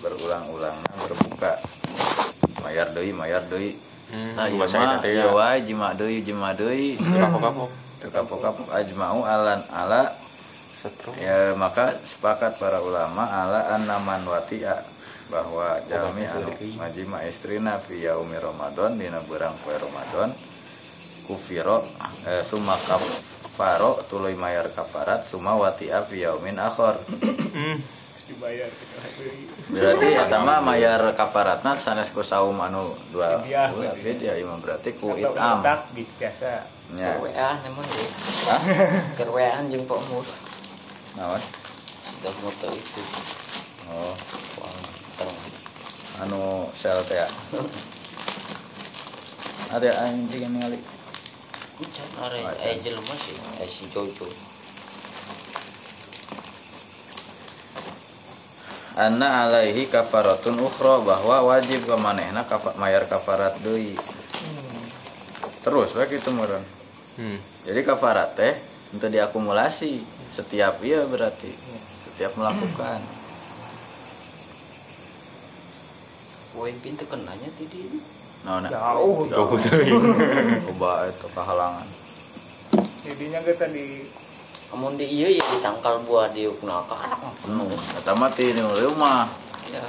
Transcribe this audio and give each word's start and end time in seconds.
berulang-ulang 0.00 0.76
berbuka. 1.00 1.60
Mayar 2.64 2.92
deui 2.92 3.12
mayar 3.12 3.44
deui. 3.48 3.76
Hmm, 4.10 4.34
nah 4.34 4.50
iya 4.50 4.66
mah 4.66 5.00
iya 5.06 5.26
ya. 5.30 5.54
jima 5.62 5.88
deui 5.94 6.20
jima 6.24 6.50
deui. 6.56 6.98
Kapok-kapok. 8.00 8.72
Ajma'u 8.72 9.22
alan 9.22 9.60
ala. 9.70 10.08
Setrum. 10.80 11.12
ya 11.20 11.52
maka 11.60 11.92
sepakat 11.92 12.56
para 12.56 12.80
ulama 12.80 13.28
ala 13.28 13.76
annaman 13.76 14.24
wati'a 14.24 14.80
bahwa 15.28 15.76
jalmi 15.84 16.24
anu 16.24 16.48
majima 16.80 17.20
istrina 17.28 17.76
fi 17.76 18.08
yaumi 18.08 18.40
ramadan 18.40 18.96
dina 18.96 19.20
berang 19.28 19.52
poe 19.60 19.76
ramadan 19.76 20.32
kufiro 21.28 21.84
eh, 22.32 22.40
summa 22.48 22.80
kafaro 22.88 24.00
tuluy 24.08 24.32
mayar 24.40 24.72
kafarat 24.72 25.20
summa 25.28 25.52
wati'a 25.60 26.00
fi 26.08 26.24
yaumin 26.24 26.56
akhar 26.56 26.96
dibayar 28.30 28.70
berarti 29.74 30.06
eta 30.14 30.38
mah 30.40 30.62
mayar 30.62 31.02
kafaratna 31.18 31.74
sanes 31.74 32.14
ku 32.14 32.22
saum 32.22 32.54
anu 32.62 32.94
dua 33.10 33.42
ya 33.50 33.66
imam 34.38 34.62
berarti 34.62 34.94
ku 34.94 35.18
itam 35.18 35.66
tak 35.66 35.90
biasa 35.94 36.78
Kerwean 36.90 37.54
emang 37.70 37.86
deh. 37.86 38.10
Hah? 38.50 38.60
Kerwean 39.22 39.70
jeung 39.70 39.86
Pak 39.86 40.00
Mus. 40.10 40.26
naon 41.14 41.38
Dah 42.20 42.34
motor 42.42 42.74
itu. 42.74 43.02
oh 43.94 44.14
anu 46.20 46.66
sel 46.74 46.98
teh 47.06 47.14
ya. 47.14 47.30
ada 49.78 49.90
anjing 50.10 50.50
ningali 50.50 50.82
Kucan 51.78 52.08
are 52.20 52.38
Macan. 52.42 52.66
eh 52.66 52.74
jelema 52.82 53.14
sih, 53.16 53.38
eh 53.62 53.68
si 53.70 53.86
Jojo. 53.88 54.26
Anna 59.00 59.48
alaihi 59.48 59.88
kafaratun 59.88 60.60
ukhra 60.60 61.00
bahwa 61.00 61.48
wajib 61.48 61.88
ke 61.88 61.96
manehna 61.96 62.44
kafa, 62.44 62.76
mayar 62.76 63.08
kafarat 63.08 63.56
deui. 63.64 63.96
Terus 65.64 65.96
we 65.96 66.04
kitu 66.04 66.28
meureun. 66.28 66.64
Hmm. 67.20 67.36
jadi 67.68 67.80
kafarat 67.84 68.36
teh 68.36 68.54
untuk 68.92 69.08
diakumulasi. 69.08 70.04
Setiap 70.30 70.78
iya 70.84 71.04
berarti 71.08 71.48
setiap 72.04 72.36
melakukan. 72.36 73.00
Poin 76.52 76.76
pintu 76.84 77.04
kenanya 77.08 77.48
tadi. 77.56 77.82
nah 78.44 78.60
nah. 78.60 78.68
Jauh 78.68 79.24
Jauh. 79.28 79.56
Coba 80.68 80.92
itu 81.12 81.28
kehalangan. 81.32 81.88
Jadinya 83.04 83.40
kita 83.44 83.64
di 83.72 84.04
Amun 84.70 84.94
di 84.94 85.02
iya 85.02 85.26
ya 85.34 85.42
ditangkal 85.42 86.06
buah 86.06 86.30
di 86.30 86.46
uknaka 86.46 86.94
anak 86.94 87.18
penuh. 87.42 87.74
ti 88.38 88.54
nu 88.54 88.70
rumah 88.70 89.26
Ya. 89.70 89.82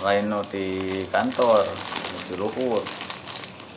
lain 0.00 0.32
nu 0.32 0.40
ti 0.48 1.04
kantor 1.12 1.60
ti 2.28 2.32
luhur 2.36 2.80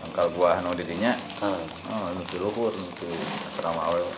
angkal 0.08 0.28
buah 0.36 0.64
nu 0.64 0.72
di 0.76 0.84
dinya 0.88 1.12
Heeh. 1.16 1.64
Oh, 1.92 2.08
nu 2.16 2.22
ti 2.28 2.40
luhur 2.40 2.72
nu 2.72 2.88
ti 2.96 3.08
asrama 3.52 3.88
awewe. 3.92 4.14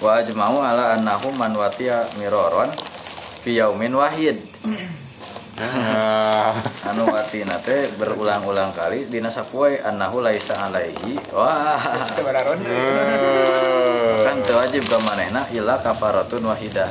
Wa 0.00 0.24
ajma'u 0.24 0.56
ala 0.60 0.96
annahu 0.96 1.28
man 1.36 1.52
watiya 1.52 2.08
miroron 2.16 2.72
fi 3.44 3.60
yaumin 3.60 3.92
wahid. 3.92 4.40
Nah, 5.60 6.56
Anu 6.88 7.04
watina 7.12 7.60
teh 7.60 7.92
berulang-ulang 8.00 8.72
kali 8.72 9.04
dina 9.12 9.28
sapoe 9.28 9.76
annahu 9.84 10.24
laisa 10.24 10.56
alaihi. 10.56 11.20
Wah. 11.36 11.76
sebenarnya 12.16 12.56
Kan 14.24 14.40
teu 14.40 14.56
wajib 14.56 14.88
ka 14.88 14.96
manehna 15.04 15.44
illa 15.52 15.76
kafaratun 15.76 16.48
wahidah. 16.48 16.88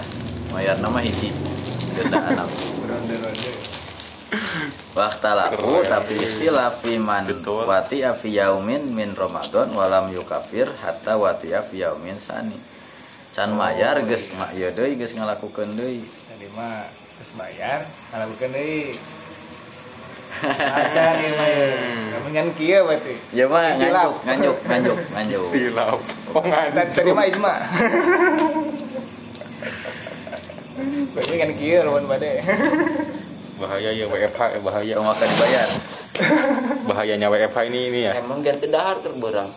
Mayar 0.53 0.78
nama 0.78 1.02
hiji. 1.02 1.34
Denda 1.98 2.22
anak. 2.22 2.45
Keren. 4.94 5.86
tapi 5.89 6.17
khilafi 6.22 7.02
man 7.02 7.26
Betul. 7.26 7.66
wati 7.66 8.06
fi 8.22 8.30
yaumin 8.38 8.94
min 8.94 9.17
Ramadan 9.17 9.73
walam 9.73 10.14
yukafir 10.14 10.70
hatta 10.86 11.17
wati 11.17 11.58
fi 11.73 11.82
yaumin 11.82 12.14
sani. 12.21 12.58
Can 13.33 13.58
mayar 13.58 13.98
geus 14.05 14.30
mak 14.38 14.54
ieu 14.54 14.70
deui 14.70 14.94
geus 14.94 15.17
ngalakukeun 15.17 15.73
deui. 15.73 16.05
tadi 16.05 16.45
mah 16.54 16.98
terus 17.20 17.32
bayar 17.36 17.80
ngalakukan 18.10 18.50
deui 18.50 18.96
acan 20.40 21.16
ieu 21.20 21.34
mah 21.36 21.48
ieu 21.48 21.72
kamu 22.10 22.28
nyan 22.32 22.48
kieu 22.56 22.80
berarti 22.82 23.14
Ya 23.36 23.46
mah 23.46 23.76
nganjuk 23.76 24.16
nganjuk 24.24 24.58
nganjuk 24.64 24.98
nganjuk. 25.14 25.46
tilap. 25.52 26.00
Penganjuk. 26.32 26.88
tadi 26.96 27.12
mah 27.12 27.26
ijma 27.28 27.54
berarti 31.12 31.36
kan 31.36 31.52
kieu 31.54 31.80
lawan 31.84 32.06
bade 32.06 32.32
Bahaya 33.60 33.92
ya 33.92 34.08
WFH, 34.08 34.64
bahaya. 34.64 34.96
Yang 34.96 35.04
akan 35.04 35.28
dibayar. 35.28 35.70
Bahayanya 36.88 37.28
WFH 37.28 37.60
ini 37.68 37.92
ini 37.92 38.00
ya. 38.08 38.16
Emang 38.16 38.40
ganti 38.40 38.72
dahar 38.72 38.96
terberang. 39.04 39.52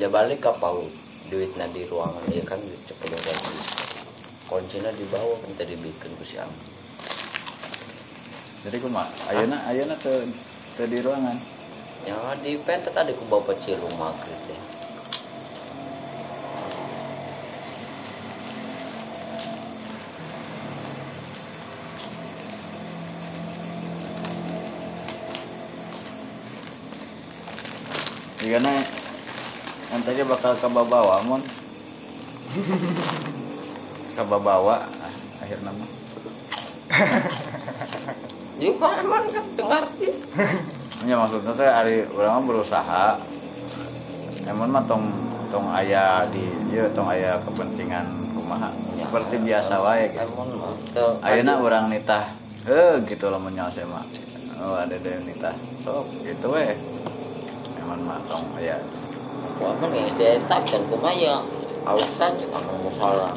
Ja 0.00 0.08
balik 0.08 0.40
ka 0.40 0.56
paut. 0.56 0.88
Duitna 1.28 1.68
di 1.68 1.84
ruangan 1.84 2.24
ya 2.32 2.40
kan 2.48 2.56
duit 2.56 2.80
cepet 2.88 3.12
ganti. 3.12 3.52
Kuncinya 4.52 4.92
di 4.92 5.08
bawah 5.08 5.40
kan 5.40 5.64
tadi 5.64 5.72
bikin 5.80 6.12
ku 6.12 6.24
si 6.28 6.36
Ang. 6.36 6.52
Jadi 8.68 8.76
kumaha? 8.84 9.08
Ayeuna 9.32 9.56
ayeuna 9.64 9.96
teu 9.96 10.28
teu 10.76 10.84
di 10.92 11.00
ruangan. 11.00 11.40
Ya 12.04 12.20
di 12.36 12.60
pente 12.60 12.92
tadi 12.92 13.16
ku 13.16 13.24
bawa 13.32 13.48
kecil 13.48 13.80
rumah 13.80 14.12
gitu. 14.12 14.52
Digana 28.44 28.84
nanti 29.96 30.20
bakal 30.28 30.52
kababawa 30.60 31.24
mun. 31.24 31.40
kababawa 34.14 34.84
ah, 34.84 35.14
akhirna 35.42 35.70
mah. 35.72 35.90
Yuk 38.62 38.78
kan 38.78 39.02
emang 39.02 39.26
kan 39.32 39.44
dengar 39.56 39.84
sih. 39.98 40.12
Ya 41.02 41.18
maksudnya 41.18 41.50
teh 41.58 41.66
hari 41.66 42.06
orang 42.14 42.46
berusaha. 42.46 43.18
Emang 44.46 44.70
mah 44.70 44.86
tong 44.86 45.02
tong 45.50 45.66
aya 45.74 46.30
di 46.30 46.46
ieu 46.70 46.86
tong 46.94 47.10
aya 47.10 47.42
kepentingan 47.42 48.06
kumaha. 48.38 48.70
Ya. 48.94 49.10
Seperti 49.10 49.42
biasa 49.42 49.82
wae 49.82 50.14
gitu. 50.14 51.18
Ayeuna 51.26 51.58
urang 51.58 51.90
nitah. 51.90 52.30
Heuh 52.70 53.02
gitu 53.02 53.34
lah 53.34 53.42
menyawa 53.42 53.74
saya 53.74 53.90
mah. 53.90 54.06
Oh 54.62 54.78
ada 54.78 54.94
ada 54.94 55.08
yang 55.10 55.26
nitah. 55.26 55.58
Sok 55.82 56.06
gitu 56.22 56.54
we. 56.54 56.70
Emang 57.82 58.06
mah 58.06 58.22
tong 58.30 58.46
aya. 58.62 58.78
Wah, 59.58 59.74
kan 59.82 59.90
ya 59.90 60.06
detak 60.14 60.62
dan 60.70 60.82
kumaya. 60.86 61.42
Awas 61.82 62.10
saja 62.14 62.46
kalau 62.46 63.34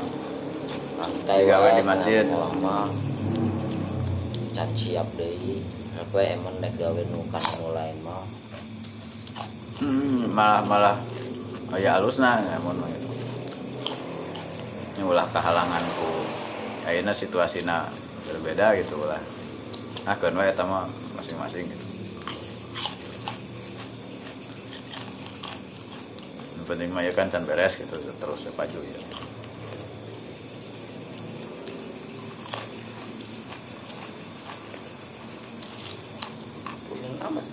Nanti 0.96 1.44
Gawe 1.48 1.70
di 1.76 1.84
masjid. 1.84 2.26
Lama. 2.28 2.88
Can 4.56 4.70
siap 4.76 5.08
deh. 5.20 5.60
Apa 5.96 6.18
emang 6.28 6.56
nek 6.60 6.76
gawe 6.80 7.02
nukan 7.12 7.44
mulai 7.60 7.92
mah. 8.04 8.24
Hmm, 9.84 10.32
malah 10.32 10.64
malah 10.64 10.96
aya 11.76 12.00
alusna 12.00 12.40
emang 12.40 12.80
mah 12.80 12.88
gitu. 12.88 13.12
Ini 14.96 15.04
ulah 15.04 15.28
kehalanganku. 15.28 16.12
Ayeuna 16.88 17.12
situasina 17.12 17.92
berbeda 18.28 18.80
gitu 18.80 18.96
ulah. 19.04 19.20
Nah, 20.06 20.16
kan 20.16 20.38
wae 20.38 20.54
eta 20.54 20.64
mah 20.64 20.88
masing-masing 21.18 21.66
gitu. 21.66 21.86
Yang 26.56 26.66
penting 26.70 26.90
mah 26.96 27.04
ya 27.04 27.12
kan 27.12 27.28
can 27.28 27.44
beres 27.44 27.76
gitu 27.76 28.00
terus 28.00 28.40
ya 28.48 28.52
paju 28.56 28.80
ya. 28.80 29.00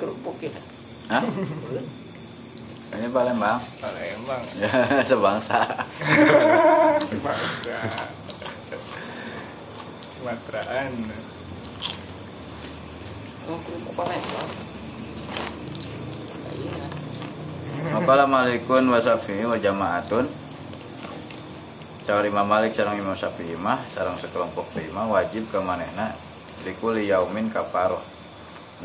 Kerupuk 0.02 0.34
ya. 0.42 0.50
Hah? 1.14 1.22
Ini 2.92 3.06
Palembang. 3.14 3.62
Palembang 3.78 4.42
Ya, 4.58 4.70
sebangsa. 5.08 5.62
bangga 7.22 7.78
Sumateraan 10.18 10.90
Oh, 13.46 13.58
kerupuk 13.62 13.94
Palembang. 13.94 14.50
Iya. 16.58 16.86
Malikun 18.26 18.84
wa 18.90 18.98
syafi'i 18.98 19.46
wa 19.46 19.54
jama'atun 19.54 20.26
Imam 22.28 22.44
Malik 22.44 22.74
sareng 22.74 22.98
Imam 22.98 23.14
Syafi'i 23.14 23.54
mah 23.56 23.78
sareng 23.94 24.18
sekelompok 24.18 24.68
lima 24.74 25.06
wajib 25.06 25.48
ke 25.48 25.58
manehna 25.62 26.12
likuli 26.66 27.08
yaumin 27.08 27.48
kafaroh 27.48 28.11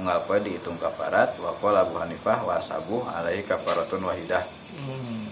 Poe 0.05 0.38
dihitung 0.38 0.77
kafarat 0.77 1.33
wa 1.41 1.49
qala 1.57 1.81
Abu 1.81 1.97
Hanifah 1.97 2.45
wa 2.45 2.61
sabuh 2.61 3.01
alaihi 3.17 3.41
kafaratun 3.41 4.05
wahidah 4.05 4.44
hmm. 4.77 5.25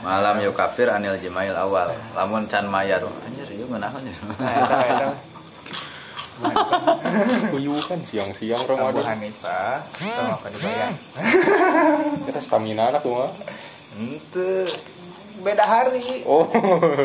malam 0.00 0.40
yukafir 0.40 0.88
anil 0.88 1.20
jimail 1.20 1.52
awal 1.52 1.92
lamun 2.16 2.48
can 2.48 2.64
mayar 2.72 3.04
anjir 3.04 3.44
ya 3.52 3.66
nah, 3.76 3.92
eta, 3.92 4.76
eta. 4.88 5.08
Kuyuhan 7.48 8.00
siang-siang 8.04 8.60
Abu 8.60 8.76
Ramadan. 8.76 9.04
Hanifah 9.16 9.80
sama 9.96 10.36
apa 10.36 10.46
dibayar 10.52 10.92
Kita 12.28 12.40
stamina 12.44 12.92
anak 12.92 13.00
tuh 13.00 13.16
mah. 13.16 13.32
ente 13.96 14.68
beda 15.40 15.64
hari 15.64 16.20
Oh. 16.28 16.44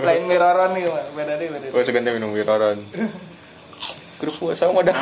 lain 0.03 0.27
miroron 0.27 0.75
nih 0.75 0.83
beda 1.15 1.33
deh 1.39 1.47
beda 1.47 1.65
Oh, 1.71 1.79
seganti 1.79 2.11
minum 2.11 2.35
wiraran. 2.35 2.75
Grup 4.21 4.35
puasa 4.37 4.69
mah 4.69 4.85
dah 4.85 4.93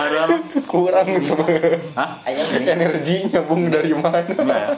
kurang 0.71 1.07
sebenarnya. 1.19 1.75
Hah? 1.99 2.11
ayam 2.23 2.47
ini 2.55 2.71
Energinya 2.71 3.43
bung 3.43 3.67
dari 3.67 3.91
mana? 3.91 4.23
Enggak 4.23 4.47
ya? 4.47 4.69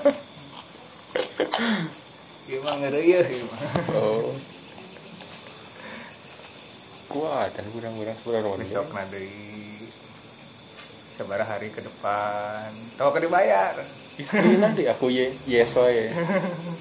gimana 2.50 2.90
gimana 2.90 3.68
Oh. 3.94 4.34
Kuat 7.06 7.54
dan 7.54 7.66
kurang-kurang 7.70 8.18
sebenarnya 8.18 8.58
besok 8.58 8.88
nanti 8.98 9.30
sebarang 11.22 11.46
hari 11.46 11.70
ke 11.70 11.86
depan 11.86 12.72
tau 12.98 13.14
ke 13.14 13.22
dibayar 13.22 13.78
Istri 14.18 14.58
nanti 14.58 14.90
aku 14.90 15.14
ye 15.14 15.32
yes 15.46 15.78
wae. 15.78 16.10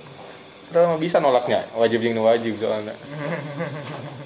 Mah 0.74 0.98
bisa 1.02 1.18
nolaknya, 1.18 1.66
wajib 1.74 1.98
jeung 1.98 2.14
nu 2.14 2.22
wajib 2.22 2.54
soalnya. 2.54 2.94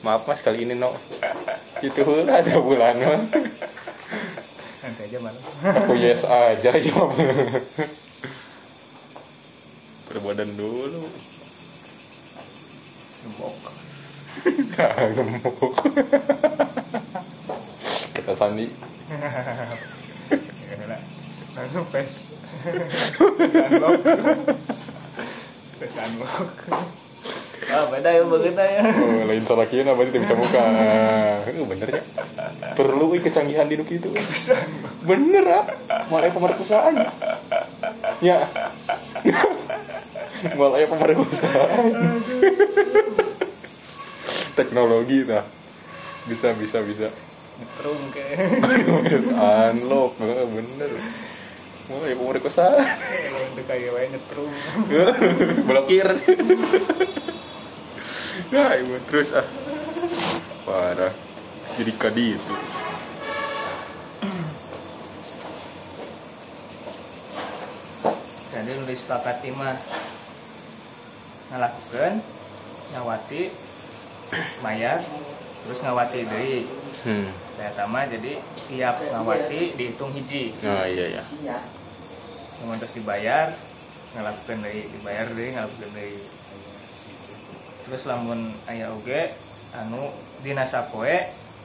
Maaf 0.00 0.24
mas 0.24 0.40
kali 0.40 0.64
ini 0.64 0.74
no. 0.76 0.92
Itu 1.84 2.04
ada 2.24 2.54
bulan 2.60 2.96
mah. 3.00 3.22
nanti 4.80 5.12
aja 5.12 5.18
malam 5.20 5.42
Aku 5.84 5.92
yes 5.92 6.24
aja 6.24 6.72
ya. 6.72 7.04
Perbadan 10.08 10.50
dulu. 10.56 11.04
gembok 13.20 13.56
Gak 14.72 14.96
gemuk. 15.12 15.74
Kita 18.16 18.32
sandi. 18.32 18.66
ya 20.70 20.96
langsung 21.60 21.86
pes 21.92 22.32
pes 23.36 23.54
unlock 23.58 24.00
pes 25.76 25.94
unlock 25.98 26.50
ah 27.68 27.84
beda 27.92 28.08
ya 28.08 28.22
begitu 28.24 28.56
ya 28.56 28.80
Oh, 28.88 29.22
lain 29.28 29.44
salah 29.44 29.68
kira 29.68 29.92
berarti 29.92 30.16
bisa 30.16 30.32
buka. 30.32 30.62
Eh, 31.50 31.64
bener 31.66 31.88
ya. 31.92 32.02
Perlu 32.72 33.12
ih 33.16 33.20
kecanggihan 33.20 33.68
di 33.68 33.76
itu. 33.76 34.08
Bener 35.04 35.44
ah. 35.44 35.64
Malah 36.08 36.32
pemerkosaan. 36.32 36.94
Ya. 38.24 38.48
Malah 40.58 40.88
pemerkosaan. 40.88 41.84
Teknologi 44.56 45.18
dah. 45.28 45.44
Bisa 46.28 46.56
bisa 46.56 46.80
bisa. 46.84 47.08
ke 48.12 48.24
Yes, 49.04 49.28
unlock 49.36 50.16
Eh, 50.16 50.46
bener. 50.48 50.90
Mulai 51.90 52.14
pemerkosaan. 52.14 52.86
itu 53.50 53.62
kayak 53.66 53.90
wae 53.92 54.06
nyetrum 54.08 54.50
Blokir. 55.68 56.08
Nah, 58.48 58.72
ibu 58.80 58.96
terus 59.04 59.36
ah. 59.36 59.46
Parah. 60.64 61.12
Jadi 61.76 61.92
kadi 62.00 62.24
itu. 62.40 62.54
jadi 68.50 68.76
nulis 68.76 69.00
disepakati 69.00 69.50
mah 69.56 69.72
ngalakukan 71.50 72.12
ngawati 72.92 73.42
bayar 74.62 74.98
terus 75.66 75.80
ngawati 75.80 76.20
deui 76.28 76.60
Hmm. 77.00 77.32
saya 77.56 77.72
sama 77.72 78.04
jadi 78.04 78.36
tiap 78.68 79.00
ngawati 79.00 79.72
dihitung 79.72 80.12
hiji 80.12 80.52
Oh 80.60 80.84
iya 80.84 81.16
iya. 81.16 81.24
Namun 82.60 82.76
terus 82.76 82.92
dibayar 82.92 83.48
ngalakukan 84.12 84.60
deui 84.60 84.84
dibayar 84.84 85.24
deui 85.32 85.56
ngalakukan 85.56 85.90
deui 85.96 86.20
terus 87.90 88.06
lamun 88.06 88.54
aya 88.64 88.86
oge 88.94 89.34
anu 89.74 90.08
dina 90.40 90.62
sapoe 90.62 91.10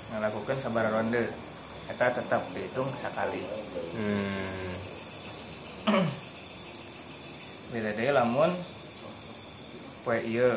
ngalakukan 0.09 0.57
sabar 0.57 0.89
ronde 0.89 1.29
eta 1.85 2.11
tetap 2.11 2.41
dihitung 2.51 2.89
sekali 2.91 3.39
Hmm. 3.93 4.73
beda 7.69 7.89
deh 7.93 8.09
lamun 8.09 8.49
poe 10.01 10.17
ieu 10.19 10.49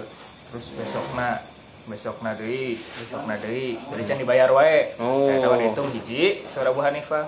terus 0.48 0.66
besokna 0.72 1.36
besokna 1.84 2.32
deui 2.32 2.80
besokna 2.96 3.34
deui 3.36 3.76
jadi 3.76 4.02
can 4.04 4.18
dibayar 4.18 4.48
wae 4.48 4.88
Oh. 4.96 5.28
saya 5.28 5.52
dihitung 5.58 5.88
hiji 5.92 6.42
saur 6.46 6.66
Abu 6.66 6.80
Hanifah 6.80 7.26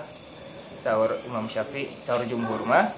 saur 0.81 1.11
Imam 1.25 1.45
Syafi'i 1.45 1.89
saur 2.01 2.23
jumhur 2.25 2.63
mah 2.63 2.89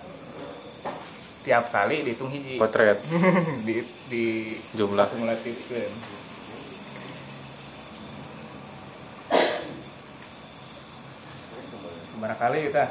tiap 1.44 1.68
kali 1.69 2.07
dihitung 2.07 2.31
hiji. 2.31 2.56
Potret. 2.56 3.04
Di 3.68 3.84
di 4.07 4.56
jumlah. 4.80 5.07
kumulatifkeun 5.12 5.92
berapa 12.24 12.40
kali 12.40 12.72
kita. 12.72 12.88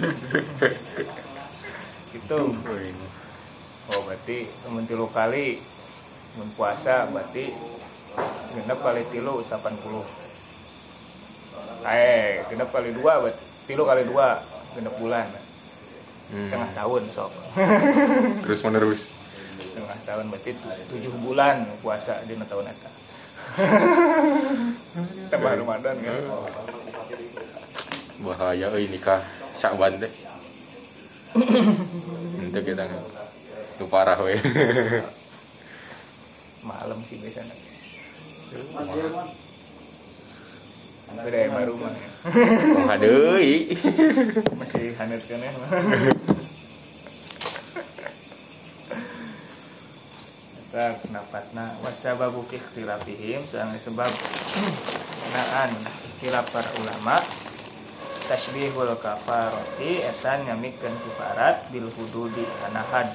Itu. 2.16 2.40
Oh 3.84 4.00
berarti 4.08 4.48
mun 4.72 4.88
tilu 4.88 5.04
kali 5.12 5.60
mun 6.40 6.48
puasa 6.56 7.04
berarti 7.12 7.52
genep 8.56 8.80
kali 8.80 9.04
tilu 9.12 9.44
80 9.44 9.60
Eh 11.84 12.40
genep 12.48 12.72
kali 12.72 12.96
dua 12.96 13.20
berarti 13.20 13.44
tilu 13.68 13.84
kali 13.84 14.08
dua 14.08 14.40
genep 14.72 14.96
bulan 14.96 15.28
Hmm. 16.32 16.48
setengah 16.48 16.70
tahun 16.72 17.02
sok 17.06 17.30
Terus 18.48 18.60
menerus. 18.64 19.00
setengah 19.60 19.98
tahun 20.04 20.24
berarti 20.30 20.50
tu- 20.56 20.78
tujuh 20.94 21.12
bulan 21.20 21.66
puasa 21.84 22.20
di 22.24 22.34
tahun 22.34 22.66
eta 22.66 22.90
tambah 25.30 25.52
Ramadan 25.62 25.94
kan 25.94 26.22
Bahaya 28.24 28.72
euy 28.72 28.88
nikah 28.88 29.20
Syakban 29.60 30.00
teh. 30.00 30.08
Ente 32.40 32.60
kita 32.66 32.88
Itu 33.76 33.84
parah 33.90 34.16
we. 34.22 34.38
malam 36.64 36.98
sih 37.04 37.20
biasanya 37.20 37.52
beda 41.12 41.38
ya 41.38 41.48
baru 41.52 41.74
mah 41.76 41.92
ya. 41.92 42.08
Oh 42.88 42.96
deui. 42.96 43.76
masih 44.60 44.96
hanet 44.96 45.22
kan 45.28 45.40
ya 45.40 45.50
Eta 50.74 50.98
pendapatna 51.06 51.70
wasababu 51.86 52.42
ikhtilafihim 52.50 53.46
seorang 53.46 53.78
sebab 53.78 54.10
naan 55.30 55.70
khilaf 56.18 56.50
para 56.50 56.66
ulama 56.82 57.22
tasbihul 58.26 58.90
kafarati 58.98 60.02
eta 60.02 60.42
nyamikeun 60.42 60.98
kafarat 60.98 61.70
bil 61.70 61.86
hududi 61.94 62.42
kana 62.58 62.82
had 62.90 63.14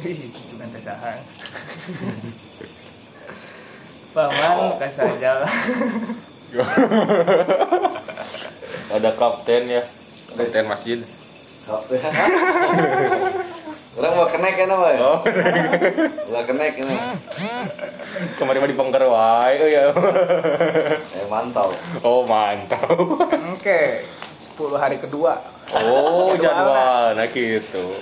itu 0.00 0.54
kan 0.56 0.70
Paman 4.10 4.74
kasajal 4.82 5.38
Ada 8.90 9.10
kapten 9.14 9.70
ya. 9.70 9.82
Kapten 10.34 10.66
masjid. 10.66 10.98
Orang 13.94 14.12
mau 14.18 14.26
kenaik 14.26 14.58
kan 14.58 14.70
apa 14.70 14.88
ya? 14.90 14.98
Oh, 14.98 15.18
Lah 16.34 16.42
kenaik 16.42 16.74
ini. 16.82 16.94
kemarin 18.34 18.58
mah 18.58 18.70
di 18.70 18.74
Pengker 18.74 19.04
wae 19.06 19.54
oh 19.62 19.68
ya. 19.70 19.82
Eh 21.14 21.26
mantau. 21.30 21.70
Oh, 22.02 22.26
mantap. 22.26 22.82
Oke, 23.54 24.02
10 24.58 24.74
hari 24.74 24.98
kedua. 24.98 25.38
Oh, 25.70 26.34
jadwal 26.34 27.14
nah 27.14 27.26
gitu. 27.30 27.94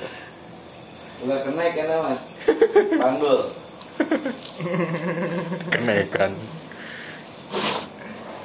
Lah 1.28 1.38
kenaik 1.44 1.72
kan 1.76 1.88
apa? 1.92 2.16
Panggul. 2.96 3.67
Kenaikan. 5.74 6.32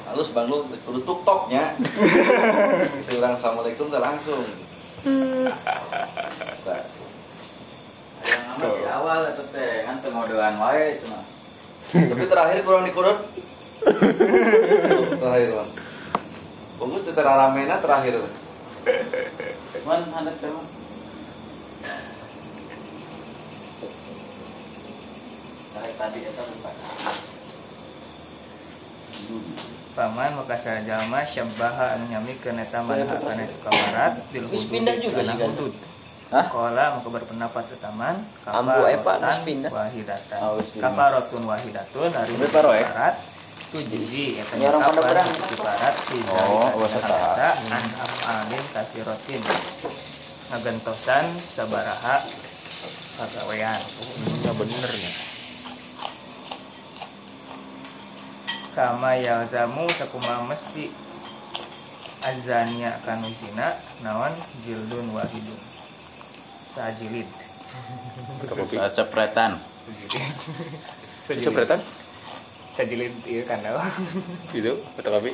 Halus 0.09 0.29
bang 0.29 0.45
lu 0.45 0.61
kudu 0.85 0.99
tuktoknya. 1.01 1.73
Bilang 3.09 3.33
assalamualaikum 3.33 3.89
udah 3.89 4.01
langsung. 4.01 4.41
Yang 8.23 8.43
amat 8.55 8.69
di 8.77 8.85
awal 8.87 9.19
itu 9.33 9.43
teh 9.51 9.83
kan 9.89 9.97
ngodelan 9.99 10.55
wae 10.61 11.01
cuma. 11.01 11.19
Tapi 11.93 12.23
terakhir 12.29 12.57
kurang 12.61 12.85
dikurut. 12.85 13.19
terakhir 15.17 15.49
bang. 15.49 15.69
Punggu 16.77 16.97
setelah 17.01 17.49
ramena 17.49 17.81
terakhir. 17.81 18.21
Man 19.83 20.01
handap 20.13 20.35
teh 20.37 20.49
tadi 25.73 26.19
eta 26.21 26.41
lupa. 26.43 26.71
Hmm. 29.13 29.43
paman 29.93 30.31
maka 30.35 30.57
jalma 30.83 31.21
syabbaha 31.23 31.95
anu 31.95 32.09
nyamikeun 32.09 32.57
eta 32.59 32.81
manha 32.81 33.05
kana 33.07 33.45
itu 33.45 33.57
kafarat 33.61 34.13
bil 34.29 34.45
hudud 34.49 34.67
pindah 34.67 34.95
juga 34.97 35.21
kana 35.21 35.31
sih, 35.31 35.37
kan? 35.37 35.49
hudud 35.53 35.73
Hah? 36.33 36.45
Kola 36.49 36.97
maka 36.97 37.09
berpendapat 37.13 37.63
Ambu 38.49 38.89
Epa, 38.89 39.21
geus 39.21 39.39
pindah. 39.45 39.69
wahidatan 39.69 40.39
pindah. 40.65 40.81
kafaratun 40.81 41.43
wahidatun 41.45 42.09
hari 42.09 42.33
paro, 42.49 42.73
eh? 42.73 43.13
tujuji 43.69 44.41
eta 44.41 44.53
Ini 44.57 44.65
orang 44.65 44.81
pada 44.81 45.01
berang. 45.13 45.29
kafarat 45.29 45.95
Oh, 46.33 46.73
wasa 46.81 46.99
taha. 47.05 47.53
an 47.69 47.85
afalin 48.01 48.63
kasirotin 48.73 49.41
ngagentosan 50.49 51.25
sabaraha 51.53 52.17
pagawean 53.13 53.77
Ya 54.41 54.51
bener 54.57 54.89
nih. 54.89 55.13
Kama 58.73 59.15
yalzamu 59.17 59.85
sakuma 59.93 60.43
mesti. 60.45 60.89
Azania 62.23 62.95
kanu 63.03 63.27
zina 63.29 63.75
naon 63.99 64.31
jildun 64.63 65.11
wahidun. 65.11 65.59
Sajilid. 66.73 67.27
Cepretan 68.95 69.59
Cepretan? 71.27 71.79
sajilid. 72.73 73.13
Iya 73.27 73.43
kan 73.45 73.59
Gitu, 74.55 74.73
kata 74.97 75.09
kopi. 75.13 75.31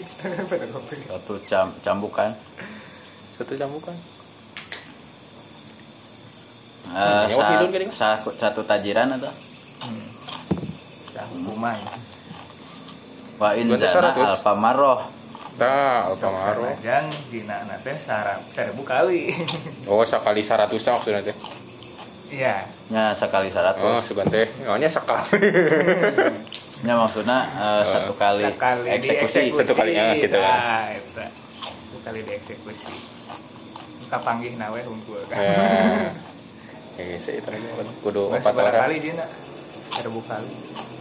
pada 0.49 0.65
kopi 0.67 0.95
satu 1.07 1.33
cam 1.47 1.67
cambukan 1.79 2.31
Satu 3.37 3.55
cambukan. 3.55 3.95
Eh, 6.89 7.23
Nyawa 7.31 7.69
sa- 7.93 8.17
satu 8.19 8.65
tajiran 8.65 9.13
atau? 9.13 9.31
Hmm. 9.85 10.09
Hukuman 11.37 11.77
wa 13.39 13.49
in 13.55 13.71
zana 13.71 13.87
seratus. 13.87 14.27
alfa 14.35 14.53
maroh 14.53 14.99
Nah, 15.59 16.07
Alfamaro. 16.07 16.71
Jangan 16.79 17.11
zina 17.27 17.59
nate 17.67 17.91
sarap 17.99 18.39
seribu 18.47 18.87
kali 18.87 19.35
Oh, 19.91 19.99
sekali 20.07 20.39
seratus 20.39 20.79
maksudnya 20.79 21.19
teh. 21.19 21.35
iya. 22.31 22.63
Nya 22.87 23.11
sekali 23.11 23.51
Oh, 23.51 23.59
seratus. 23.59 23.99
Segan 24.07 24.31
teh. 24.31 24.47
Awalnya 24.63 24.87
sekali. 24.87 25.35
nya 26.79 26.95
maksudnya 26.95 27.43
eh, 27.43 27.83
satu 27.83 28.15
kali 28.15 28.47
sekali 28.47 28.87
eksekusi. 28.87 29.51
Satu 29.51 29.75
kali, 29.75 29.99
ah, 29.99 30.15
gitu 30.15 30.39
lah. 30.39 30.47
nah, 30.47 30.95
eta. 30.95 31.27
satu 31.27 31.97
kali 32.07 32.19
dieksekusi 32.23 32.95
kapanggih 34.07 34.55
nawe 34.55 34.79
hunkul 34.79 35.19
kan 35.27 35.43
Eh, 36.95 37.19
saya 37.19 37.35
itu. 37.35 37.47
Kan 37.51 37.87
kudu 37.99 38.31
empat 38.31 38.55
kali 38.55 38.95
dina 39.03 39.27
seribu 39.91 40.23
kali 40.23 40.47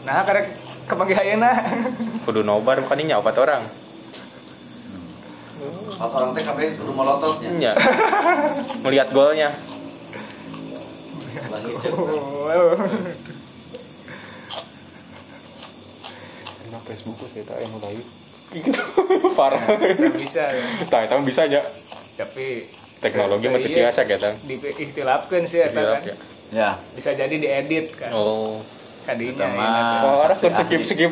nah 0.02 0.26
karena 0.26 0.50
kepanggih 0.88 1.16
ayeuna 1.21 1.52
Kudu 2.25 2.40
nobar 2.42 2.80
bukan 2.80 2.99
ini 2.99 3.12
empat 3.12 3.37
orang. 3.37 3.62
Apa 5.99 6.14
orang 6.14 6.30
teh 6.30 6.45
kabeh 6.45 6.76
kudu 6.76 6.92
molototnya. 6.92 7.50
Iya. 7.50 7.73
Melihat 8.85 9.09
golnya. 9.11 9.50
Lagi 11.49 11.71
cek. 11.80 11.92
Kenapa 16.62 16.85
Facebook 16.87 17.16
saya 17.26 17.45
tak 17.45 17.59
yang 17.64 17.73
mulai. 17.73 17.99
Gitu. 18.49 18.83
Parah. 19.38 19.61
Bisa 20.14 20.45
ya. 20.52 20.64
Tah, 20.87 21.00
itu 21.04 21.14
bisa 21.25 21.40
aja. 21.45 21.61
tapi 22.18 22.66
Teknologi 22.99 23.47
eh, 23.47 23.50
mah 23.54 23.61
iya, 23.62 23.78
biasa 23.87 24.00
gitu. 24.11 24.26
di 24.42 24.54
ikhtilafkeun 24.59 25.47
sih 25.47 25.62
eta 25.62 25.71
Dilap 25.71 26.02
kan 26.02 26.02
ya. 26.02 26.14
ya 26.50 26.71
bisa 26.99 27.14
jadi 27.14 27.30
diedit 27.30 27.95
kan 27.95 28.11
Oh. 28.11 28.59
Kadinya 29.09 29.47
mah. 29.49 30.05
Oh, 30.05 30.17
orang 30.29 30.37
saksi 30.37 30.62
skip 30.62 30.83
skip. 30.85 31.11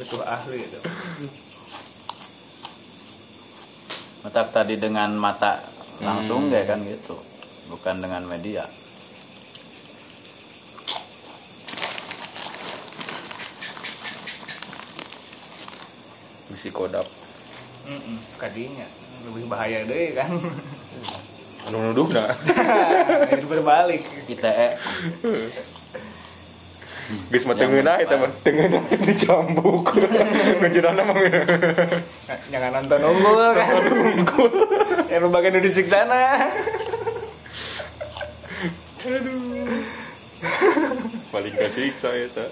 butuh 0.00 0.22
ahli 0.24 0.64
itu 0.64 0.80
Matak 4.22 4.48
tadi 4.50 4.78
dengan 4.78 5.12
mata 5.14 5.60
langsung 6.00 6.48
Hmm. 6.48 6.54
ya 6.54 6.64
kan 6.64 6.80
gitu 6.82 7.14
bukan 7.68 8.00
dengan 8.00 8.22
media 8.24 8.64
Misi 16.48 16.68
kodap. 16.68 17.06
Mm-mm, 17.82 18.18
kadinya 18.38 18.86
lebih 19.26 19.50
bahaya 19.50 19.82
deh 19.82 20.14
kan 20.14 20.30
Anu 21.66 21.90
nuduh 21.90 22.06
nah. 22.14 22.30
itu 23.34 23.46
berbalik 23.46 24.02
kita 24.30 24.46
eh 24.46 24.72
Geus 27.32 27.44
mah 27.44 27.56
teungeunah 27.56 27.96
eta 28.00 28.16
mah. 28.16 28.30
Teungeunah 28.40 28.82
dicambuk. 28.88 29.84
Ngejurana 30.60 31.02
mah. 31.04 31.16
Jangan 32.48 32.70
nonton 32.80 33.00
unggul 33.04 33.40
kan? 33.56 33.68
Ya 35.12 35.18
berbagai 35.20 35.60
di 35.60 35.70
sana. 35.84 36.48
Paling 41.32 41.54
kesiksa 41.56 42.10
eta. 42.16 42.46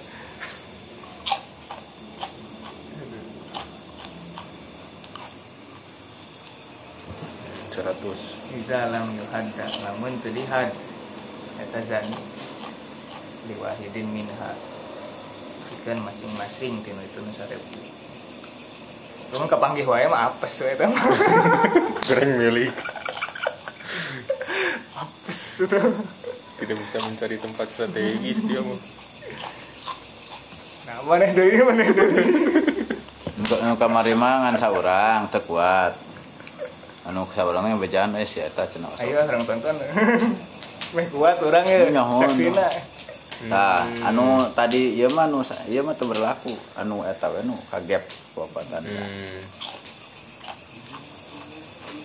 Seratus. 7.71 8.21
Iza 8.51 8.81
lam 8.93 9.09
yuhadda 9.15 9.67
lamun 9.87 10.13
teu 10.21 10.35
dihad 10.35 10.75
eta 11.61 11.81
zani 11.87 12.40
liwahidin 13.47 14.09
minha 14.11 14.51
Ikan 15.81 16.03
masing-masing 16.03 16.83
tinu 16.83 17.01
itu 17.01 17.19
nu 17.23 17.33
sarebu 17.33 17.79
Cuman 19.31 19.47
kepanggih 19.47 19.87
wae 19.87 20.11
mah 20.11 20.27
apes 20.27 20.59
we 20.59 20.75
eta 20.75 20.85
mah. 20.91 21.07
Goreng 22.03 22.35
milik. 22.35 22.75
apes 24.99 25.63
itu 25.63 25.79
Tidak 26.59 26.77
bisa 26.77 26.99
mencari 27.01 27.39
tempat 27.39 27.67
strategis 27.71 28.43
dia 28.45 28.59
mah. 28.59 28.81
nah 30.83 30.99
mana 31.07 31.31
deui 31.31 31.63
mana 31.63 31.87
deui 31.87 32.27
Untuk 33.39 33.59
nu 33.63 33.79
kamari 33.79 34.13
mah 34.13 34.51
ngan 34.51 34.57
saurang 34.59 35.31
teu 35.31 35.41
kuat. 35.47 35.95
Anu 37.07 37.23
saurang 37.31 37.65
yang 37.65 37.79
bejaan 37.79 38.13
eh 38.19 38.27
si 38.27 38.43
eta 38.43 38.67
cenah. 38.67 38.91
ayo 38.99 39.23
orang 39.25 39.47
tonton 39.47 39.79
meh 40.99 41.07
kuat 41.07 41.39
orang 41.39 41.65
ya 41.65 41.87
saksina 41.87 42.67
Tah, 43.49 43.89
anu 44.05 44.45
tadi 44.53 45.01
ieu 45.01 45.09
mah 45.17 45.25
anu 45.25 45.41
ieu 45.71 45.81
mah 45.81 45.97
berlaku. 45.97 46.53
Anu 46.77 47.01
eta 47.09 47.33
we 47.33 47.41
nu 47.49 47.57
kagep 47.73 48.05
popatan. 48.37 48.85
Hmm. 48.85 49.41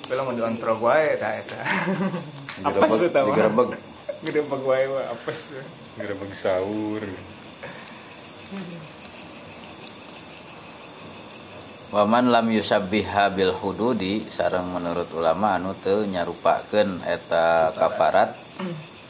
belum 0.05 0.21
mau 0.29 0.37
diontrog 0.37 0.85
wae 0.85 1.17
eta 1.17 1.33
eta 1.41 1.57
Digerebeg- 2.61 3.09
eta 3.09 3.19
mah 3.25 3.33
digerebeg. 3.33 3.69
gede 4.21 4.41
peg 4.45 4.61
wae 4.61 4.83
mah 4.85 5.05
apes 5.11 5.39
Gerebek 5.97 6.31
sahur. 6.37 7.01
Waman 11.95 12.27
lam 12.27 12.47
yusabbiha 12.51 13.31
bil 13.31 13.55
hududi 13.55 14.27
sareng 14.27 14.67
menurut 14.67 15.07
ulama 15.15 15.55
anu 15.55 15.71
teu 15.79 16.03
nyarupakeun 16.03 17.01
eta 17.07 17.71
kafarat 17.73 18.35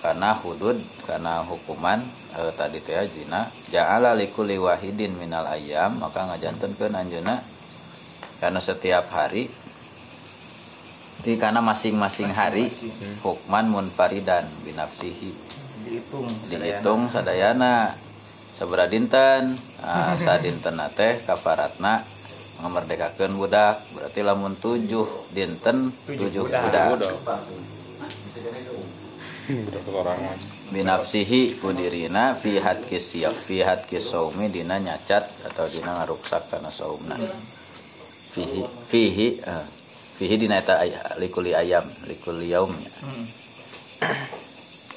karena 0.03 0.35
hudud 0.37 0.77
karena 1.07 1.43
hukuman 1.45 1.99
eh, 2.35 2.51
tadi 2.55 2.79
teh 2.83 3.07
zina. 3.11 3.47
Ja'ala 3.71 4.15
likulli 4.15 4.59
wahidin 4.59 5.15
minal 5.17 5.47
ayyam 5.47 5.99
maka 5.99 6.27
ngajantenkeun 6.29 6.93
anjeunna. 6.95 7.39
Karena 8.39 8.59
setiap 8.59 9.07
hari 9.15 9.47
di 11.25 11.39
karena 11.41 11.63
masing-masing 11.63 12.29
hari 12.35 12.69
hukman 13.23 13.71
munfaridan 13.71 14.45
binafsihi. 14.61 15.31
Dihitung 15.87 16.27
dihitung 16.51 17.01
sadayana. 17.09 17.95
sabara 18.55 18.87
dinten 18.87 19.59
nah, 19.83 20.15
sadinten 20.15 20.79
teh 20.95 21.19
kafaratna 21.27 21.99
ngamerdekakeun 22.63 23.35
budak. 23.35 23.83
Berarti 23.91 24.19
lamun 24.23 24.55
tujuh 24.55 25.07
dinten 25.35 25.91
Tujuh 26.07 26.31
tujuh 26.31 26.43
budak. 26.47 26.87
budak. 26.95 27.11
Binafsihi 30.73 31.61
kudirina 31.61 32.33
fi 32.33 32.57
hadkis 32.57 33.13
siyak 33.13 33.35
fi 33.35 33.61
hadkis 33.61 34.09
saumi 34.09 34.49
dina 34.49 34.81
nyacat 34.81 35.25
atau 35.45 35.69
dina 35.69 36.01
ngaruksak 36.01 36.49
karena 36.49 36.71
saumna. 36.73 37.15
Fihi 38.33 38.61
fihi 38.89 39.27
eh, 39.39 39.65
fihi 40.17 40.35
dina 40.35 40.59
eta 40.59 40.81
ay, 40.81 40.91
likuli 41.21 41.53
ayam 41.53 41.85
likuli 42.09 42.51
yaumnya. 42.51 42.91
Hmm. 43.05 43.25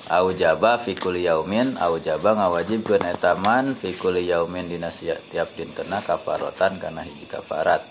au 0.09 0.33
jaba 0.33 0.81
fi 0.81 0.97
kulli 0.97 1.29
yaumin 1.29 1.77
au 1.77 2.01
jaba 2.01 2.33
ngawajibkeun 2.33 3.05
eta 3.05 3.37
man 3.37 3.77
fi 3.77 3.93
kulli 3.93 4.25
yaumin 4.33 4.65
dina 4.65 4.89
tiap 5.29 5.53
dintena 5.53 6.01
kafaratan 6.01 6.81
kana 6.81 7.05
hiji 7.05 7.29
kafarat. 7.29 7.85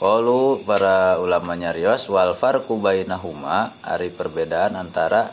Qalu 0.00 0.64
para 0.64 1.20
ulama 1.20 1.56
nyarios 1.56 2.08
wal 2.08 2.32
farqu 2.32 2.80
bainahuma 2.80 3.72
ari 3.84 4.08
perbedaan 4.08 4.76
antara 4.76 5.28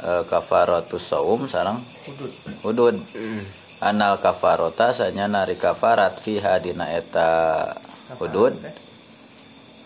e, 0.00 0.10
kafaratus 0.28 1.04
saum 1.06 1.46
sareng 1.48 1.78
Hudud. 2.06 2.32
hudud 2.64 2.96
anal 3.80 4.16
kafarota 4.16 4.92
sanya 4.96 5.28
nari 5.28 5.56
kafarat 5.56 6.16
fiha 6.20 6.56
dina 6.60 6.88
eta 6.96 7.72
hudud 8.16 8.56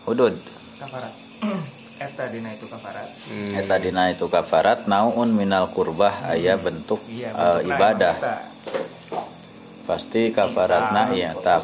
hudud 0.07 0.35
kafarat. 0.81 1.15
Eta 2.01 2.33
dina 2.33 2.49
itu 2.49 2.65
kafarat. 2.65 3.05
Hmm. 3.29 3.61
eta 3.61 3.77
dina 3.77 4.09
itu 4.09 4.25
kafarat 4.25 4.89
naun 4.89 5.37
minal 5.37 5.69
kurbah 5.69 6.33
aya 6.33 6.57
bentuk 6.57 6.97
iya 7.13 7.29
eh, 7.29 7.61
bentukna 7.61 7.77
ibadah. 7.77 8.17
pasti 9.85 10.33
kafaratna 10.33 11.13
iya 11.13 11.37
tak 11.37 11.61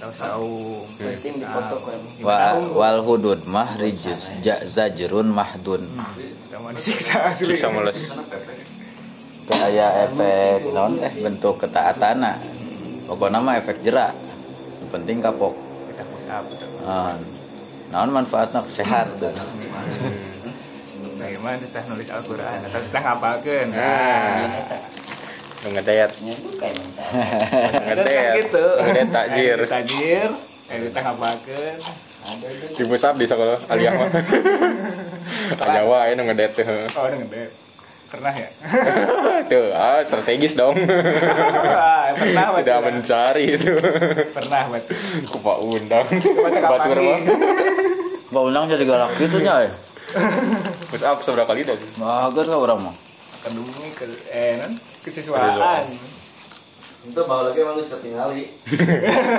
di 0.00 1.44
foto 1.46 1.76
kok 1.86 1.92
emang. 1.92 2.24
wa 2.24 2.36
wal 2.72 2.98
hudud 3.04 3.46
mah 3.46 3.76
rijuz 3.76 4.26
ja- 4.42 4.64
zajrun 4.64 5.28
mahdun 5.30 5.86
sama 6.70 6.78
disiksa 6.78 7.34
asli. 7.34 7.50
Siksa 7.58 7.68
meles. 7.74 7.98
Teu 9.50 9.58
aya 9.58 10.06
efek 10.06 10.70
naon 10.70 11.02
eh 11.02 11.10
bentuk 11.18 11.58
ketaatana 11.58 12.38
pokoknya 13.10 13.42
mah 13.42 13.58
efek 13.58 13.82
jerak. 13.82 14.14
Yang 14.78 14.88
penting 14.94 15.18
kapok. 15.18 15.54
Kita 15.90 16.06
pusap 16.06 16.44
Ah, 16.86 17.18
naon 17.90 18.14
manfaatnya 18.14 18.62
sehat. 18.70 19.10
Bagaimana 21.18 21.58
kita 21.58 21.82
nulis 21.90 22.08
Al-Quran? 22.08 22.58
Atau 22.64 22.80
kita 22.86 22.98
ngapalkan 23.02 23.66
Nah. 23.74 24.46
Nu 25.60 25.68
ngedayat. 25.76 26.10
Ngedayat. 27.84 28.34
gitu. 28.46 28.64
Ngedayat 28.80 29.10
takjir. 29.12 29.58
Takjir. 29.66 30.30
Eh 30.70 30.78
kita 30.86 30.98
ngapalkan 31.02 31.74
Di 32.70 32.82
pusat 32.84 33.14
di 33.14 33.26
sekolah 33.26 33.58
aliyah 33.68 33.92
mah. 33.98 34.08
Wae 35.82 36.14
nu 36.14 36.22
ngedayat 36.24 36.52
teh. 36.54 36.64
oh 36.64 37.06
ngedayat 37.06 37.50
pernah 38.10 38.34
ya 38.34 38.50
Tuh, 39.50 39.70
ah 39.70 40.02
strategis 40.02 40.58
dong. 40.58 40.74
Wah, 40.74 42.10
pernah 42.10 42.46
Tidak 42.58 42.74
ya? 42.74 42.82
mencari 42.82 43.44
itu. 43.54 43.70
pernah 44.34 44.66
berarti 44.66 44.94
Ku 45.26 45.38
Pak 45.38 45.58
undang. 45.62 46.06
Batur 46.10 46.58
kapan 46.58 46.98
mah. 46.98 47.18
Mbak 48.30 48.42
Undang 48.44 48.64
jadi 48.66 48.84
galak 48.84 49.10
gitu 49.14 49.38
nya. 49.38 49.62
eh. 49.62 49.72
Push 50.86 51.02
up 51.02 51.22
seberapa 51.22 51.46
kali 51.46 51.62
tadi? 51.62 51.86
Bagus 51.96 52.46
ka 52.46 52.56
urang 52.58 52.82
mah. 52.82 52.94
kedumi 53.40 53.88
ke 53.94 54.04
eh 54.28 54.58
non 54.58 54.74
kesiswaan 55.00 55.86
Itu 57.00 57.20
bawa 57.24 57.48
lagi 57.48 57.62
emang 57.62 57.78
geus 57.78 57.88
ketingali. 57.88 58.44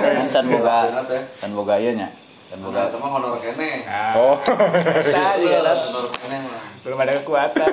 Kan 0.02 0.26
can 0.26 0.44
boga 0.48 0.76
ya. 0.82 1.20
can 1.38 1.50
boga 1.52 1.74
ieu 1.78 1.92
nya. 1.94 2.08
Can 2.52 2.60
boga 2.60 2.84
Itu 2.84 2.98
mah 2.98 3.10
honor 3.10 3.32
kene. 3.38 3.70
nah, 3.82 4.12
Oh. 4.14 4.36
kita 4.36 5.40
juga 5.40 5.58
lah, 5.62 5.72
Honor 5.72 6.04
kene 6.12 6.36
mah. 6.44 6.62
belum 6.82 6.98
ada 6.98 7.12
kekuatan 7.16 7.70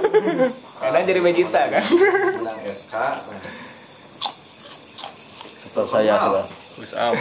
kadang 0.79 1.03
jadi 1.03 1.19
vegeta 1.19 1.62
kan 1.67 1.83
Menang 1.83 2.59
SK. 2.63 2.93
setor 5.59 5.86
saya 5.86 6.13
sudah. 6.15 6.45
Push 6.74 6.93
up. 6.95 7.13